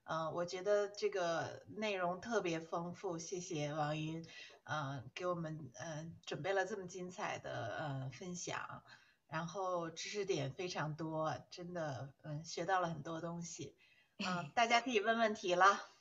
[0.04, 4.22] 嗯，我觉得这个内容特别丰富，谢谢王云，
[4.64, 8.84] 嗯，给我们嗯准备了这么精彩的呃分享，
[9.26, 13.74] 然后知识点非常多，真的嗯学到了很多东西。
[14.18, 15.93] 嗯， 大家可以问问题了。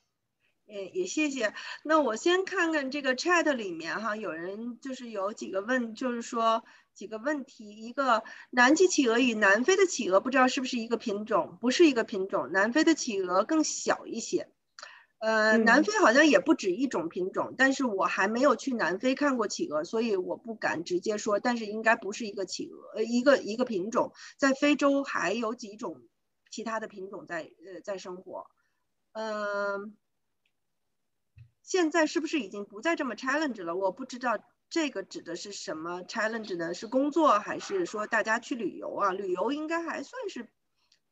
[0.67, 1.53] 诶，也谢谢。
[1.83, 6.63] 那我先看看这个 chat 里面哈，有人就是有几个问，就是说
[6.93, 7.69] 几个问题。
[7.69, 11.57] 一个南极企鹅与南非的企鹅不知道是不是一个品种？
[11.59, 14.49] 不是一个品种，南非的企鹅更小一些。
[15.19, 21.39] 呃，南非好像也不止一种品种，但是我还没有去南非看过企鹅，所以我不敢直接说。
[21.39, 24.13] 但是应该不是一个企鹅，呃，一个一个品种。
[24.37, 26.01] 在非洲还有几种
[26.49, 28.47] 其他的品种在呃在生活。
[29.11, 29.97] 嗯。
[31.63, 33.75] 现在是不是已经不再这么 challenge 了？
[33.75, 34.37] 我不知道
[34.69, 36.73] 这个指的是什么 challenge 呢？
[36.73, 39.11] 是工作还是说大家去旅游啊？
[39.11, 40.49] 旅游应该还算是。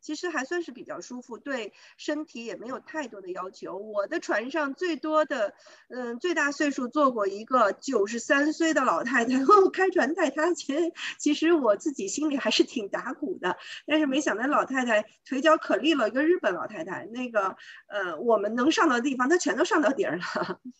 [0.02, 3.78] 其实还算是比较舒服，对身体也没有太多的要求。
[3.78, 5.53] 我的船上最多的，
[5.90, 9.36] 嗯，最大岁数坐过一个九十三岁的老太太。
[9.44, 13.57] 哦，开船带她，其实其实我自己心里还是挺打鼓的。
[13.86, 17.06] 但是没想到老太太腿脚可利了，一个日本老太太。
[17.07, 17.56] 那个，
[17.88, 20.19] 呃，我们能上到的地方，她全都上到顶了。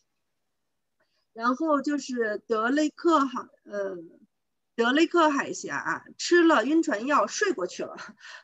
[1.34, 4.21] 然后就是德雷克哈，嗯。
[4.76, 7.96] 德雷克海峡吃了晕船药睡过去了。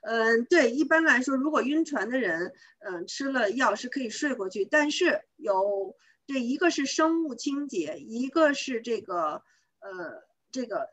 [0.02, 4.66] 嗯，对，一般来说，如果晕船的人，嗯，吃了药是可以睡过去。
[4.66, 5.96] 但是有
[6.28, 9.44] 这一个是生物清洁，一个是这个
[9.80, 10.90] 呃这个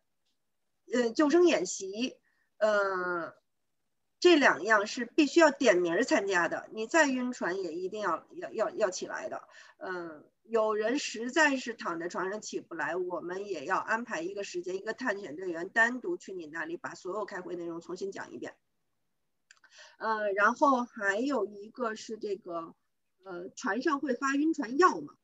[0.92, 2.16] 呃救生演习，
[2.58, 3.34] 呃
[4.24, 6.66] 这两样是必须要点名参加的。
[6.72, 9.42] 你再晕船也一定要要要要起来的。
[9.76, 10.24] 嗯。
[10.44, 18.54] 有人实在是躺在床上起不来，我们也要安排一个时间，一个探险队员单独去你那里，把所有开会内容重新讲一遍。
[19.98, 22.74] 呃，然后还有一个是这个，
[23.24, 25.14] 呃，船上会发晕船药嘛？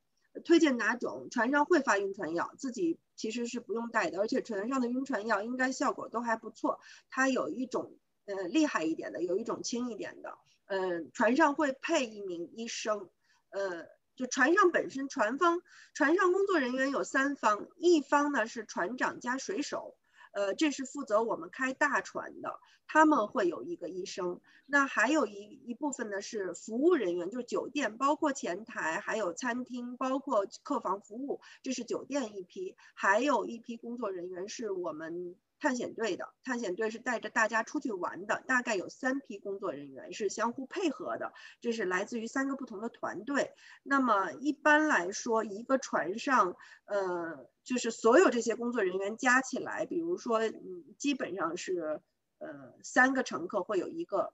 [0.43, 1.29] 推荐哪种？
[1.31, 6.81] 船上会发晕船药，自己其实是不用带的，而且船上的晕船药应该效果都还不错。
[7.11, 10.39] 它有一种呃厉害一点的，有一种轻一点的。
[10.67, 13.11] 嗯，船上会配一名医生，
[13.51, 13.87] 呃。
[14.17, 15.63] 就船上本身，船方
[15.95, 19.97] 船上工作人员有三方，一方呢是船长加水手，
[20.33, 24.43] 呃，这是负责我们开大船的，他们会有一个医生。
[24.67, 35.35] 那还有一一部分呢是服务人员，就是酒店，包括前台，还有餐厅，包括客房服务，这是酒店一批，还有一批工作人员是我们。
[35.61, 43.53] 探险队的探险队是带着大家出去玩的，大概有三批工作人员是相互配合的，这是来自于三个不同的团队。
[43.83, 46.57] 那么一般来说，一个船上，
[46.87, 52.01] 呃，就是所有这些工作人员加起来，比如说，嗯，基本上是，
[52.39, 54.33] 呃，三个乘客会有一个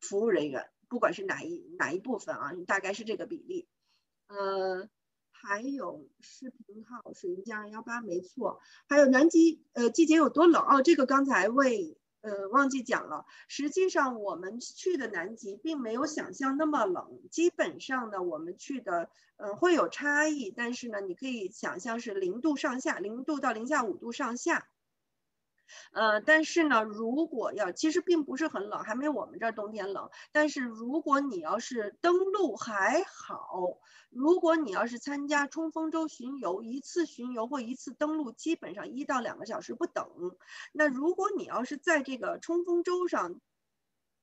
[0.00, 3.66] 服务人员，不管是哪一哪一部分啊，大概是这个比例，
[4.28, 4.88] 呃。
[5.44, 13.26] 还有视频号水云江二幺八没错，还有南极呃季节有多冷哦，这个刚才为呃忘记讲了。
[13.48, 24.68] 实际上我们去的南极并没有想象那么冷，基本上呢我们去的呃会有差异，但是呢你可以想象是零度上下，零度到零下五度上下。
[25.92, 30.10] 呃，但是呢，如果要其实并不是很冷，还没有我们这儿冬天冷。
[30.32, 33.78] 但是如果你要是登陆还好，
[34.10, 40.08] 如果你要是参加冲锋舟巡游，一次巡游或一次登陆基本上一到两个小时不等。
[40.72, 43.40] 那如果你要是在这个冲锋舟上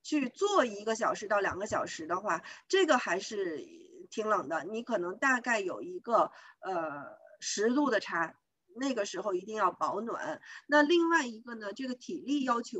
[0.03, 3.65] 去坐一个小时到两个小时的话，这个还是
[4.09, 4.63] 挺冷的。
[4.63, 6.31] 你可能大概有一个
[6.61, 7.05] 呃
[7.39, 8.35] 十度的差。
[8.80, 10.41] 那个时候一定要保暖。
[10.65, 12.80] 那另外一个呢，这个体力要求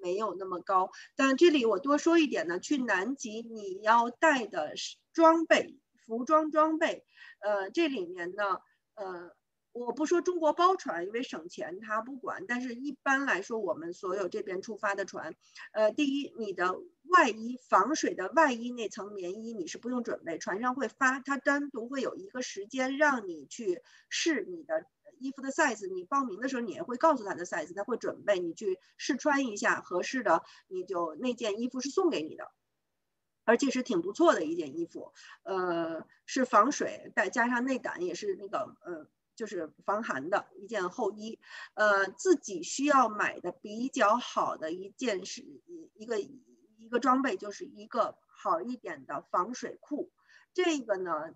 [0.00, 0.90] 没有那么高。
[1.16, 7.04] 但这里我多说一点呢，去南极你要带的是装备、服装装备，
[7.40, 8.44] 呃，这里面呢，
[8.94, 9.30] 呃，
[9.72, 12.44] 我不说中国包船，因为省钱他不管。
[12.46, 15.34] 但是一般来说，我们所有这边出发的船，
[15.72, 16.74] 呃，第一，你的
[17.08, 24.86] 外衣防水的外衣那层棉衣你是不用准备，船上会发，它单独会有一个时间让你去试你的。
[25.20, 32.50] 衣服的 size，你报名的时候你也会告诉他的 size，他会准备你去试穿一下，合适的你就那件衣服是送给你的，
[33.44, 39.06] 而且是挺不错的一件衣服，呃，是防水，再加上内胆也是那个呃，
[39.36, 41.38] 就是防寒的一件厚衣，
[41.74, 45.42] 呃，自己需要买的比较好的一件是
[45.94, 50.10] 一个一个装备，就是一个好一点的防水裤，
[50.54, 51.34] 这个呢。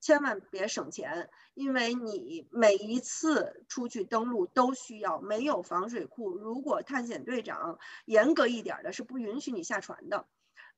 [0.00, 10.26] 千万别省钱，因为你每一次出去登陆都需要，没有防水裤，如果探险队长严格一点的，是不允许你下船的。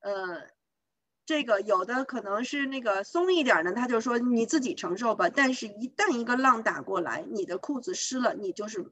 [0.00, 0.48] 呃，
[1.24, 5.28] 这个有的可能是那个松一点的，他就说你自己承受吧。
[5.28, 8.90] 但是，一旦一个浪打过来，你的裤子湿了，你就是。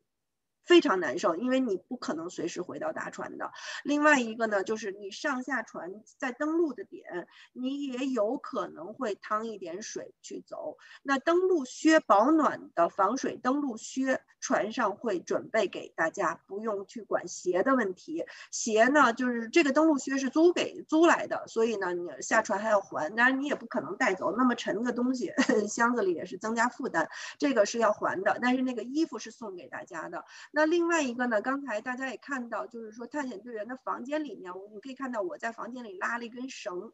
[0.71, 3.51] 非常难受，因为你不可能随时回到大船的。
[3.83, 10.77] 另外一个呢，就是你上下船在登陆的点，你也有可能会趟一点水去走。
[11.03, 18.25] 那登陆靴保暖的防水登陆靴，船上会准备给大家，不用去管鞋的问题。
[18.53, 23.13] 鞋呢，就是这个登陆靴是租给租来的，所以呢，你下船还要还。
[23.17, 25.33] 当然你也不可能带走那么沉的东西，
[25.69, 27.09] 箱子里也是增加负担，
[27.41, 28.39] 这个是要还的。
[28.41, 30.25] 但是那个衣服是送给大家的。
[30.53, 31.41] 那那另外一个呢？
[31.41, 36.93] 刚才大家也看到，就是说探险队员的房间里面，我们可以看到我在房间里拉了一根绳，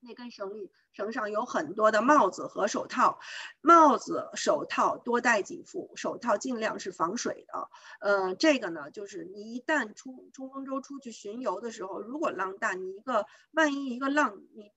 [0.00, 3.20] 那根绳里绳上有很多的帽子和手套，
[3.60, 7.68] 帽子、手套多带几副，手套尽量是防水的。
[8.00, 14.72] 呃，这个呢，就是你一旦出冲锋舟出去巡游的时候，如果浪大，你一个万一一个浪你。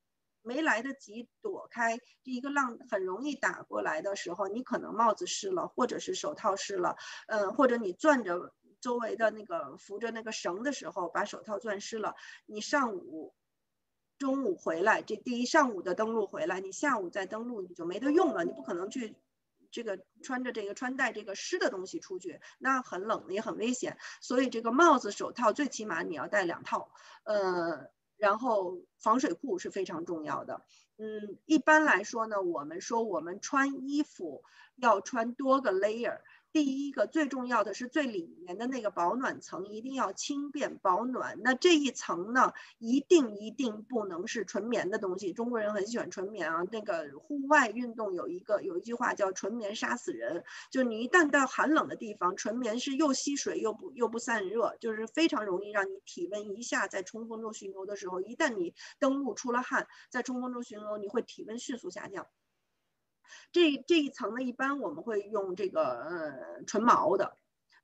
[0.45, 6.95] 没来得及躲开这一个浪，很容易打过来的时候，你可能帽子湿了，或者是手套湿了，
[7.27, 12.15] 嗯，或者你攥着周围的那个扶着那个绳的时候，把手套攥湿了。
[12.45, 13.33] 你上午、
[14.17, 19.15] 中午回来，这第一上午的登陆回来，你下午再登陆，你就没得用了，你不可能去。
[19.71, 23.97] 这个穿着这个穿戴这个湿的东西出去，那很冷也很危险。
[24.21, 26.93] 所以这个帽子、手套最起码你要戴两套，
[27.23, 30.61] 呃，然后防水裤是非常重要的。
[30.97, 34.41] 嗯，一般来说呢，我们说我们穿衣服
[34.75, 36.19] 要穿多个 layer。
[36.55, 41.37] 第一个最重要的是最里面的那个保暖层一定要轻便保暖。
[41.43, 45.33] 那这一层呢，一定一定不能是纯棉的东西。
[45.33, 46.63] 中国人很喜欢纯棉啊。
[46.71, 62.25] 那个户外运动有一个有一句话叫“纯棉杀死人”，就你一旦到寒冷的地方，纯棉是又吸水又不又不散热，就是非常容易让你体温一下在冲锋中巡游的时候，一旦你登陆出了汗，在冲锋中巡游，你会体温迅速下降。
[63.51, 67.37] 这这一层呢，一般我们会用这个呃纯毛的，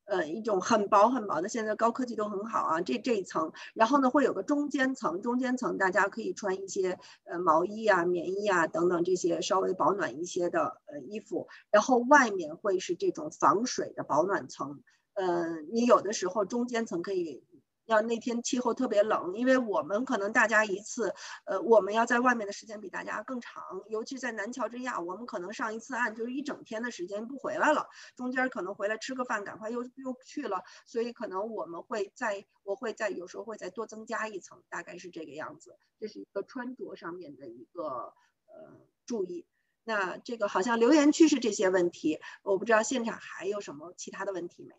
[0.05, 2.81] 呃一种很薄很薄的，现在高科技都很好啊。
[2.81, 14.81] 这这一层，然后呢会有个中间层，中间层大家可以穿一些呃毛衣啊、棉衣啊等等这些稍微保暖一些的呃衣服，然后外面会是这种防水的保暖层。
[15.13, 17.43] 呃，你有的时候中间层可以。
[17.85, 21.13] 要那天气候特别冷，因为我们可能大家一次，
[21.45, 35.77] 呃，我们要在外面的时间比大家更长，尤其在南乔治亚，我们可能上一次岸就是一整天的时间不回来了，中间可能回来吃个饭，赶快又又去了，所以可能我们会在，我会在有时候会再多增加一层，大概是这个样子。
[35.99, 38.13] 这是一个穿着上面的一个
[38.47, 39.45] 呃注意。
[39.83, 44.75] 那这个好像留言区是这些问题，我不知道现场还有什么其他的问题没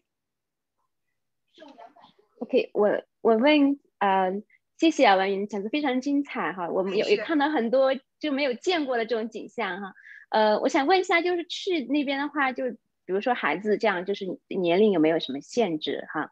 [2.42, 4.42] ？OK，我我问，呃，
[4.76, 9.94] 谢谢啊，文云讲的非常精彩哈，我们有也看到很多就没有见过的这种景象哈，
[10.30, 12.64] 呃，我想问一下，就是去那边的话，就
[13.04, 16.30] 比如说孩子这样，就是年龄有没有什么限制哈？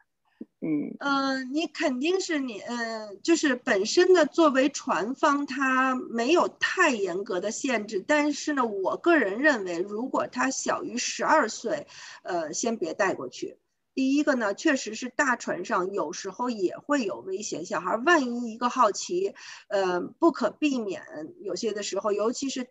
[0.63, 11.87] 嗯呃，你肯定是你，呃，就是本身的作为船方，他没有太严格的限制，但是呢，我个人认为，如果他小于十二岁，
[12.25, 13.59] 呃，先别带过去。
[13.95, 19.35] 第一个呢，确实是大船上有时候也会有危险，小孩万一一个好奇，
[19.69, 21.03] 呃，不可避免，
[21.43, 22.69] 有些的时候，尤其是，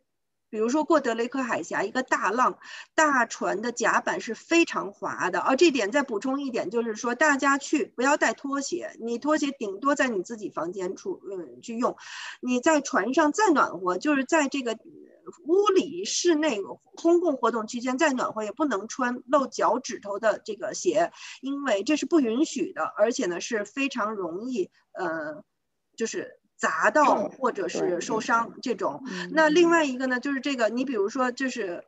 [0.49, 2.57] 比如说过德雷克海峡，一个大浪，
[2.95, 11.95] 大船的甲板是非常滑的，而这点再补充一点，就是说大家去不要带拖鞋，你拖鞋顶多在你自己房间处，嗯，去用，
[12.41, 14.77] 你在船上再暖和，就是在这个。
[15.45, 16.59] 屋里室内
[16.95, 21.11] 公共活动期间再暖和也不能穿露脚趾头的这个鞋，
[21.41, 25.43] 因为这是不允许的，而且呢是非常容易呃
[25.95, 29.03] 就是砸到或者是受伤这种。
[29.31, 31.83] 那另外一个呢就是这个，你比如说就是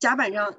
[0.00, 0.54] 甲板上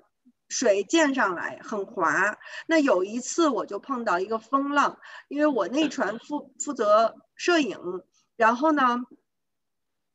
[0.48, 7.78] 水溅上来很滑，那有一次我就碰到一个风浪，因为我那 船负负责摄影，
[8.38, 9.02] 然后呢。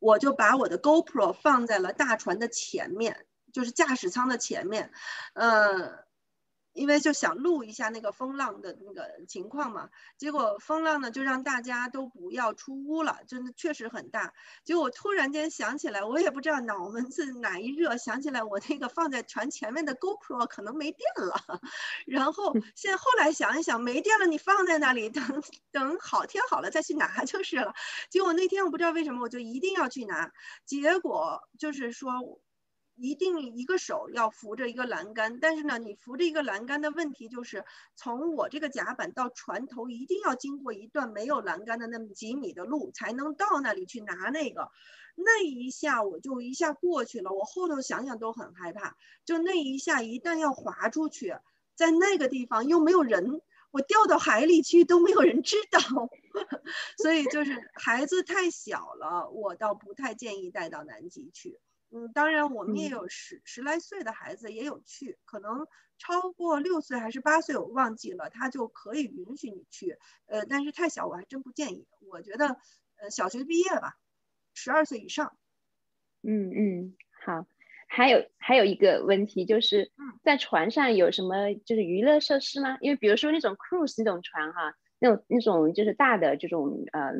[0.05, 4.91] 我就把我的 GoPro 放在了大船的前面，就是驾驶舱的前面，
[5.33, 6.02] 嗯。
[6.73, 14.33] 因为就想录一下那个风浪的那个情况嘛，结果风浪呢就让大家都不要出屋了，真的确实很大。
[14.63, 21.61] 结果我突然间想起来，我也不知道脑门子哪一热，想起来我那个放在船前面的 GoPro 可能没电了。
[22.05, 27.73] 然后现在后来想一想，没电了，你放在那里，等等好天好了再去拿就是了。
[28.09, 30.31] 结果那天我不知道为什么，我就一定要去拿，
[30.65, 32.11] 结果就是说。
[32.95, 37.65] 一定一个手要扶着一个栏杆，但是呢，你扶着一个栏杆的问题就是，
[37.95, 44.69] 从我这个甲板到船头一定要经过一段没有栏杆的那么几米的路，才能到那里去拿那个。
[45.15, 48.95] 那一下我就一下过去了，我后头想想都很害怕。
[49.25, 51.35] 就那一下，一旦要滑出去，
[51.75, 53.41] 在那个地方又没有人，
[53.71, 55.79] 我掉到海里去都没有人知道。
[56.97, 61.59] 所以就是孩子太小了，我倒不太建议带到南极去。
[61.95, 65.67] 嗯，当然，我们也有十十来岁的孩子也有去，可能
[65.99, 69.99] 超过六岁还是八岁，我忘记了，他就可以允许你去。
[70.25, 71.85] 呃，但是太小，我还真不建议。
[72.09, 72.57] 我觉得，
[72.97, 73.93] 呃，小学毕业吧，
[74.55, 75.37] 十二岁以上。
[76.23, 77.45] 嗯嗯，好。
[77.87, 79.91] 还有还有一个问题就是，
[80.23, 82.79] 在船上有什么就是娱乐设施吗？
[82.81, 87.11] 因为比如说那种 cruise 那种船哈，那种那种就是大的这种呃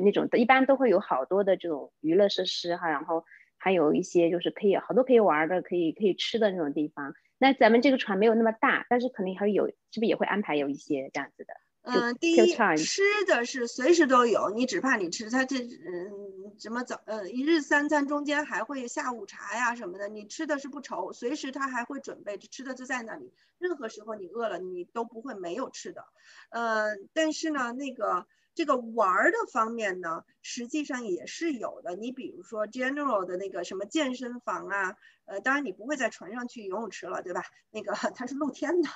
[0.00, 3.24] 那种一般都会有好多的这种娱乐设施哈，然后。
[3.62, 7.12] 还有一些就是可以好多可以玩的，可以可以吃的那种地方。
[7.36, 11.52] 那咱们这个船没有那么大，但是肯定还有，是不是也会安排有一些这样子的？
[11.82, 26.04] 嗯，第一吃的是随时都有，你只怕你吃它这嗯什么早呃一日三餐中间还会下午茶呀什么的，你吃的是不愁，随时他还会准备吃的就在那里，任何时候你饿了你都不会没有吃的。
[26.50, 28.26] 嗯，但是呢那个。
[28.60, 31.96] 这个玩儿的方面呢，实际上也是有的。
[31.96, 37.42] 你比如说 general 的那个什么健身房啊，呃，当然你不会在船上去游泳池了，对吧？
[37.70, 38.90] 那个它是露天的，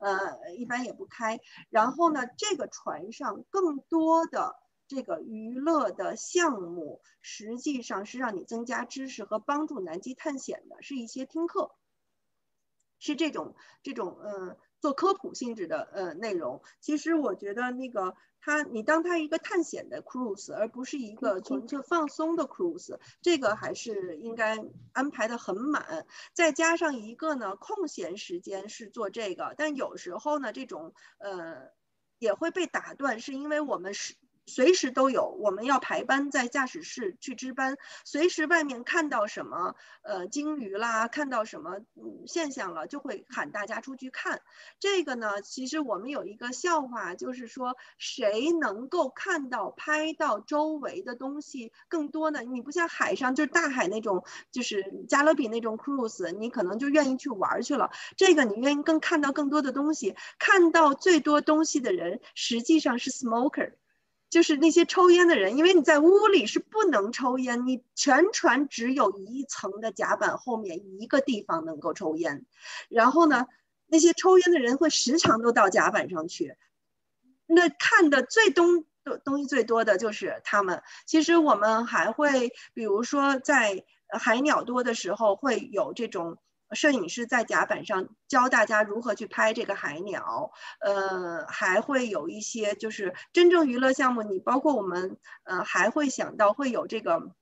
[0.00, 1.40] 呃，一般也不开。
[1.70, 4.54] 然后呢，这个船上更多的
[4.86, 11.70] 这个娱乐的项目，实际上是让你增加知识和帮助南极探险的，是一些听课，
[13.00, 14.56] 是这种这种嗯。
[14.86, 26.06] 做科普性质的呃内容，其实我觉得那个他你当他一个探险的 cruise，而不是一个纯粹放松的 cruise，这个还是应该安排的很满。
[26.34, 31.72] 再加上一个呢，空闲时间是做这个，但有时候呢，这种呃
[32.20, 34.14] 也会被打断，是因为我们是。
[34.46, 41.78] 随时都有，我们要排班在驾驶室去值班，随时外面看到什么呃鲸鱼啦，看到什么
[42.26, 44.40] 现象了，就会喊大家出去看。
[44.78, 52.42] 这个呢，其实我们有一个笑话，就是说谁能够看到拍到周围的东西更多呢？
[52.42, 57.90] 你不像海上就是大海那种，就是加勒比那种 cruise，你可能就愿意去玩去了。
[58.16, 63.72] 这个你愿意更看到更多的东西，看到最多东西的人实际上是 smoker。
[64.36, 72.44] 就是那些抽烟的人，因为你在屋里是不能抽烟，你全船只有一层的甲板后面一个地方能够抽烟，
[72.90, 73.46] 然后呢，
[73.86, 76.54] 那些抽烟的人会时常都到甲板上去，
[77.46, 80.82] 那看的最东的东西最多的就是他们。
[81.06, 86.36] 其实我们还会，比如说在海鸟多的时候，会有这种。
[86.72, 97.32] 摄影师在甲板上教大家如何去拍这个海鸟，呃，还会有一些就是真正娱乐项目，你包括我们，呃，还会想到会有这个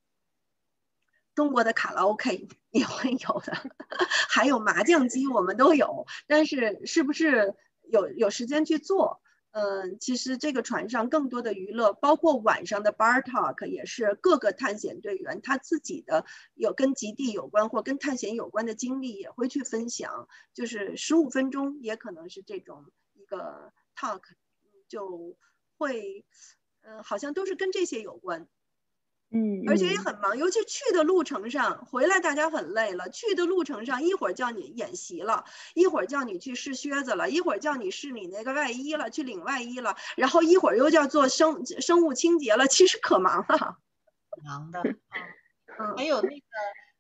[1.34, 3.52] 中国的卡拉 OK 也会有的，
[4.28, 7.54] 还有麻将机我们都有，但是是不是
[7.90, 9.20] 有有时间去做？
[9.56, 16.24] 嗯，其实这个船上更多的娱乐，包括晚上的 bar talk，也是各个探险队员他自己的
[16.54, 24.22] 有跟极地有关或跟探险有关的经历也会去分享，就是十五分钟也可能是这种一个 talk，
[24.88, 25.36] 就
[25.78, 26.24] 会，
[26.82, 28.48] 嗯，好像都是跟这些有关。
[29.36, 33.08] 嗯，而且也很忙，尤其去的路程上，回来大家很累了。
[33.10, 43.78] 去的路程上，一会儿叫你演习了，一会儿叫你去试靴子了，一会儿叫你试你那个外衣了，去领外衣了，然后一会儿又叫做生生物清洁了，其实可忙了。
[44.44, 44.80] 忙的，
[45.80, 46.44] 嗯，还有那个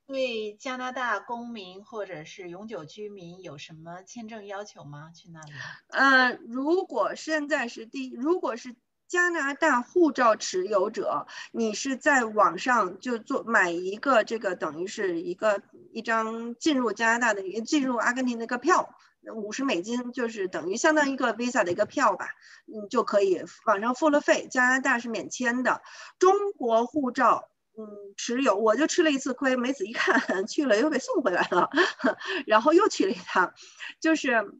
[0.08, 5.12] 对加拿大公民或者是永久居民有什么签证要求吗？
[5.14, 5.52] 去那里？
[5.88, 8.74] 呃，如果现在是第，如果是。
[9.06, 18.94] 加拿大护照持有者，你是在网上就做买一个这个等于是一个一张进入加拿大的一个进入阿根廷的一个票，
[19.34, 22.28] 五十美金就是等于相当于一个 visa 的一个票吧，
[22.66, 25.82] 嗯就可以网上付了费，加拿大是免签的。
[26.18, 31.70] 中国护照，嗯持有我就吃了一次亏，没仔细看 去了又给送回来了，
[32.46, 33.52] 然后又去了一趟，
[34.00, 34.54] 就是。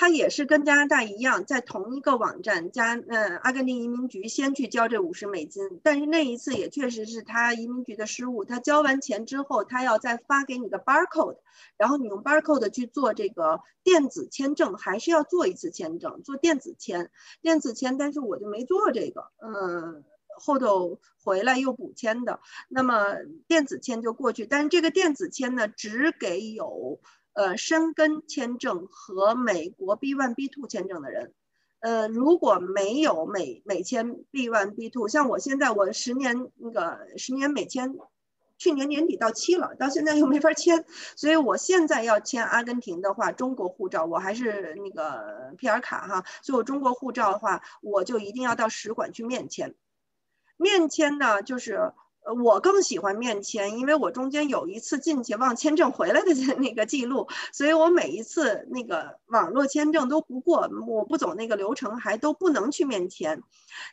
[0.00, 11.36] 他也是跟加拿大一样，在同一个网站加，呃，阿根廷移民局先去交这五十美金，但是那一次也确实是他移民局的失误，他交完钱之后，他要再发给你个 barcode，
[11.76, 17.10] 然后你用 barcode 去做这个电子签证，还是要做一次签证，做电子签，
[17.42, 20.02] 电子签，但是我就没做这个，嗯，
[20.38, 26.98] 后头回来又补签的，那么电子签就过去，但是这个电子签呢，只给有。
[27.40, 31.32] 呃，申根签证和美国 B1、B2 签证的人，
[31.78, 37.96] 呃，如果没有美美签 B1、B2，像我现在我十年那个十年美签，
[38.58, 40.84] 去年年底到期了，到现在又没法签，
[41.16, 49.74] 所以我现在要签阿根廷的话，中国护照我还是那个 PR 卡哈，所以我中国护照的话，我就一定要到使馆去面签，
[50.58, 51.94] 面签呢就是。
[52.34, 63.42] 我更喜欢面签，因为我中间有一次进去忘签证回来的 那个记录，所以我每一次那个网络签证都不过，我不走那个流程还都不能去面签。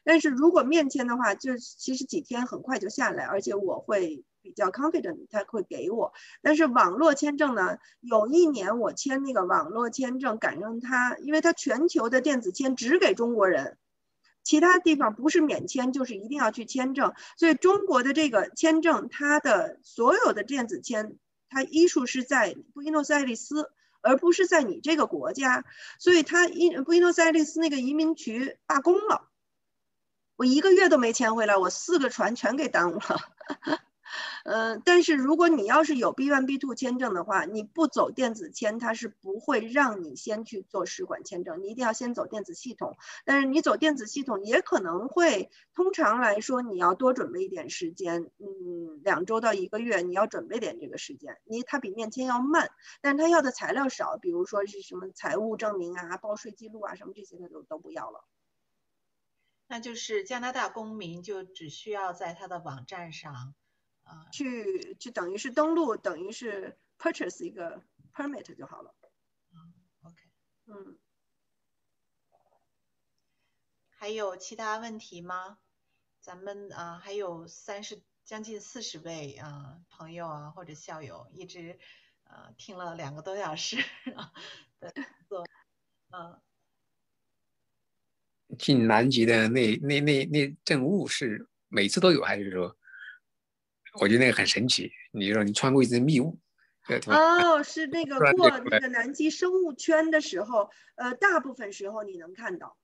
[0.04, 6.14] 但是如果面签的话，就其实几天很快就下来，而且我会比较 confident 他会给我。
[6.42, 13.78] 但是网络签证呢，有一年我签那个网络签证赶上他，因为他全球的电子签只给中国人。
[14.48, 21.18] 其他地方不是免签就是一定要去签证，所以中国的这个签证，它的所有的电子签，
[21.50, 23.70] 它医术是在布宜诺斯艾利斯，
[24.00, 25.66] 而不是在你这个国家，
[26.00, 29.28] 所以它伊布宜诺斯艾利斯那个移民局罢工了，
[30.38, 33.20] 我一个月都没签回来，我四个船全给耽误了。
[34.50, 42.96] 嗯，但是如果你要是有 B one B two 签证的话，你不走电子签，它是不会让你先去做使馆签证，你一定要先走电子系统。
[43.26, 51.38] 但是你走电子系统也可能会，通常来说你要多准备一点时间，嗯，两周到一个月，你要准备点这个时间。
[51.44, 52.70] 你它比面签要慢，
[53.02, 58.24] 但是它要的材料少，比如说是什么财务证明啊、报税记录啊什么这些，它都都不要了。
[59.68, 63.54] 那就是加拿大公民就只需要在他的网站上，
[64.08, 68.96] 啊，去就等于是登录，等于是 purchase 一个 permit 就好了。
[69.54, 70.16] 嗯，OK，
[70.66, 70.98] 嗯，
[73.90, 75.60] 还有其他问题吗？
[76.22, 81.78] 咱们啊还有三十将近四十位啊朋友啊或者校友一直
[82.24, 83.78] 呃听了两个多小时
[84.80, 84.94] 的
[85.28, 85.46] 做，
[86.12, 86.42] 嗯。
[88.58, 92.78] 进南极的那那那那证物是每次都有，还是说？
[93.94, 94.92] 我觉得那个很神奇。
[95.12, 96.38] 你说你穿过一层密雾，
[97.08, 102.78] 哦，是那个过那个南极生物圈的时候，呃，大部分时候你能看到，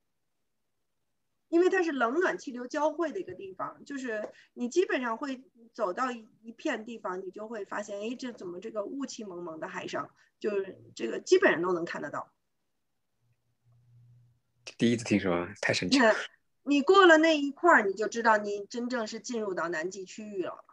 [1.49, 10.09] 因为它是冷暖气流交汇的一个地方，就是你基本上会走到一片地方，你就会发现，哎，这怎么这个雾气蒙蒙的海上，
[10.39, 12.31] 就是这个基本上都能看得到。
[14.77, 16.13] 第一次听说，太神奇了！
[16.63, 20.65] 你过了那一块儿，你就知道你真正是进入到南极区域了。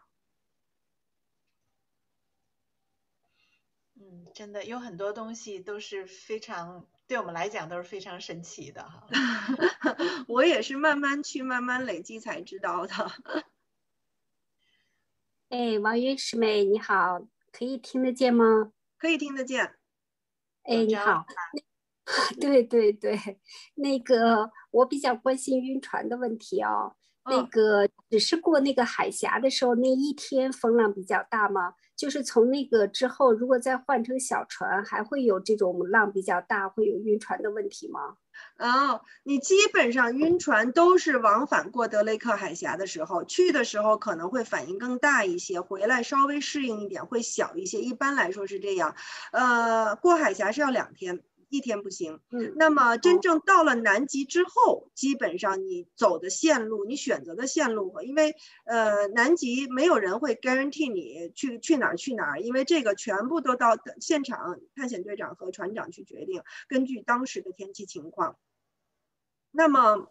[4.03, 9.07] 嗯，真的有很多东西都是非常对我们来讲都是非常神奇的哈。
[10.27, 12.95] 我也是慢慢去、慢慢累积才知道的。
[15.51, 18.73] 哎，王云师妹你好，可以听得见吗？
[18.97, 19.77] 可以听得见。
[20.63, 21.27] 哎，你好。
[22.41, 23.39] 对对对，
[23.75, 26.97] 那个我比较关心晕船的问题哦。
[27.25, 31.75] 那个只是过那个海峡的时候那一天风浪比较大吗？
[31.97, 38.17] 就是从那个之后，如果再换成小船，还会有这种浪比较大，会有晕船的问题吗？
[38.59, 47.83] 哦，你基本上晕船都是往返过德雷克海峡的时候，去的时候可能会反应更大一些，回来稍微适应一点会小一些。
[47.83, 48.97] 一般来说是这样。
[49.33, 51.23] 呃，过海峡是要两天。
[51.51, 68.39] 一天不行，嗯，那么真正到了南极之后，基本上你走的线路，你选择的线路，因为呃南极没有人会 guarantee 你去去哪儿去哪儿，因为这个全部都到现场探险队长和船长去决定，根据当时的天气情况，
[69.51, 70.09] 那么。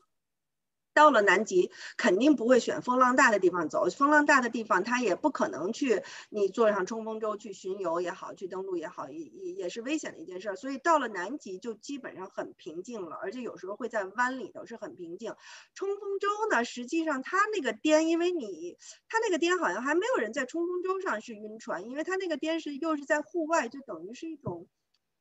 [0.99, 3.87] 到了南极，肯定不会选风浪大的地方走。
[3.89, 6.03] 风浪大的地方，他也不可能去。
[6.29, 10.53] 你坐上冲锋舟去巡游也好，去登陆也好，也也是危险的一件事。
[10.57, 15.33] 所以到了南极就基本上很平静了，而且有时候会在湾里头是很平静。
[15.73, 24.67] 冲锋舟呢，实际上它那个颠，因为你它那个颠好像还没有人在冲锋舟上是晕船，因为它那个颠是又是在户外，就等于是一种，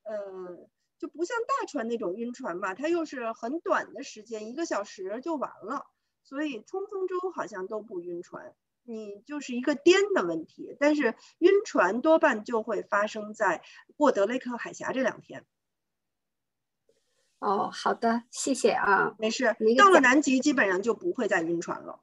[0.02, 0.68] 呃。
[0.98, 5.86] 就不像大船那种晕船吧，它又是很短的时间，一个小时就完了。
[6.24, 10.76] 所以冲锋舟好像都不晕船，你就是一个颠的问题。
[10.78, 13.62] 但是晕船多半就会发生在
[13.96, 15.46] 过德雷克海峡这两天。
[17.38, 19.56] 哦，好的，谢谢啊，没事。
[19.78, 22.00] 到了南极基本上就不会再晕船了。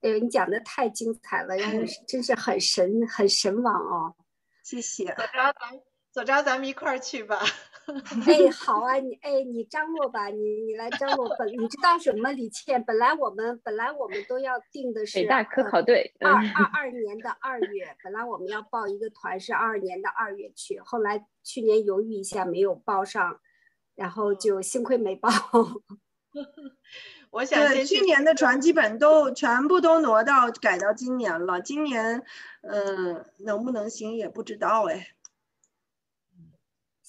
[0.00, 1.54] 哎，你讲的太精彩了，
[2.08, 4.14] 真是很神，很神往哦。
[4.62, 5.06] 谢谢。
[5.06, 5.80] 走着咱，
[6.12, 7.40] 走着咱们一块儿去吧。
[8.26, 11.28] 哎，好啊，你哎，你张罗吧，你你来张罗。
[11.36, 12.82] 本你知道什么，李倩？
[12.84, 23.40] 本来我们本来我们都要定的是北大科考队二二二年的二月，本来我们要报一个团是二二年的二月去，后来去年犹豫一下没有报上，
[23.96, 25.28] 然后就幸亏没报。
[27.30, 32.22] 我想去年的船基本都全部都挪到改到今年了，今年
[32.62, 35.08] 嗯能不能行也不知道哎。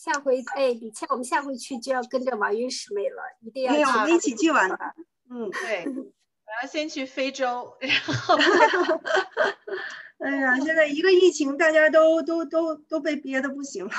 [0.04, 3.90] 下回哎，李倩，我们下回去就要跟着王云师妹了，一定要。
[3.90, 4.70] 我们一起去玩。
[5.32, 5.86] 嗯，对，
[6.44, 8.36] 我要先去非洲，然后。
[10.20, 13.92] 哎呀，现在一个疫情，大家都都都都被憋的不行了。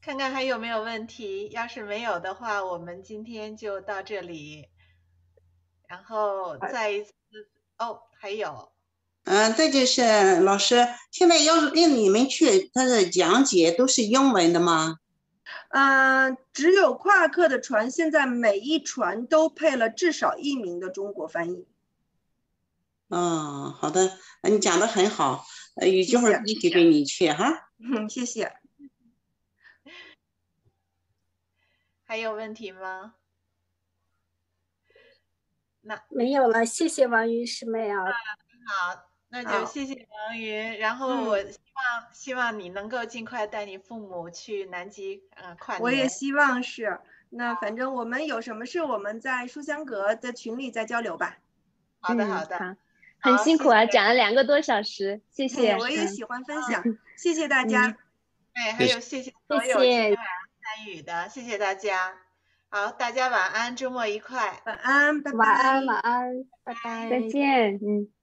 [0.00, 4.68] 看看还有没有问题，要是没有的话，我们今天就到这里。
[5.86, 7.12] 然后再一次，
[7.78, 8.72] 哦，还有。
[9.26, 10.86] 嗯，这就是老师。
[11.10, 15.00] 现在要是跟你们去，他的讲解都是英文的吗？
[15.70, 21.66] 嗯，只有夸克的船，现在每一船都配了至少一名的中国翻译。
[23.08, 27.68] 嗯，好的，你讲的很好，呃，有机会一起跟你去哈。
[27.78, 28.52] 嗯， 谢谢。
[32.06, 33.14] 还有问题吗？
[35.80, 38.04] 那没有了，谢谢王云师妹啊。
[38.68, 40.78] 好，那就谢谢王云。
[40.78, 45.82] 然后我希望希望你能够尽快带你父母去南极，呃，跨年。
[45.82, 47.00] 我也希望是。
[47.30, 51.38] 那反正我们有什么事，我们在书香阁的群里再交流吧。
[52.00, 52.76] 好的，好的。
[53.18, 55.76] 很辛苦啊，讲了两个多小时，谢谢。
[55.76, 56.84] 我也喜欢分享，
[57.16, 57.96] 谢谢大家。
[58.54, 60.24] 哎，还有谢谢所有今天晚上
[60.62, 62.14] 参与的，谢谢大家。
[62.68, 64.62] 好，大家晚安，周末愉快。
[64.64, 65.38] 晚安，拜拜。
[65.38, 67.10] 晚安，晚安，拜拜。
[67.10, 68.15] 再见，嗯。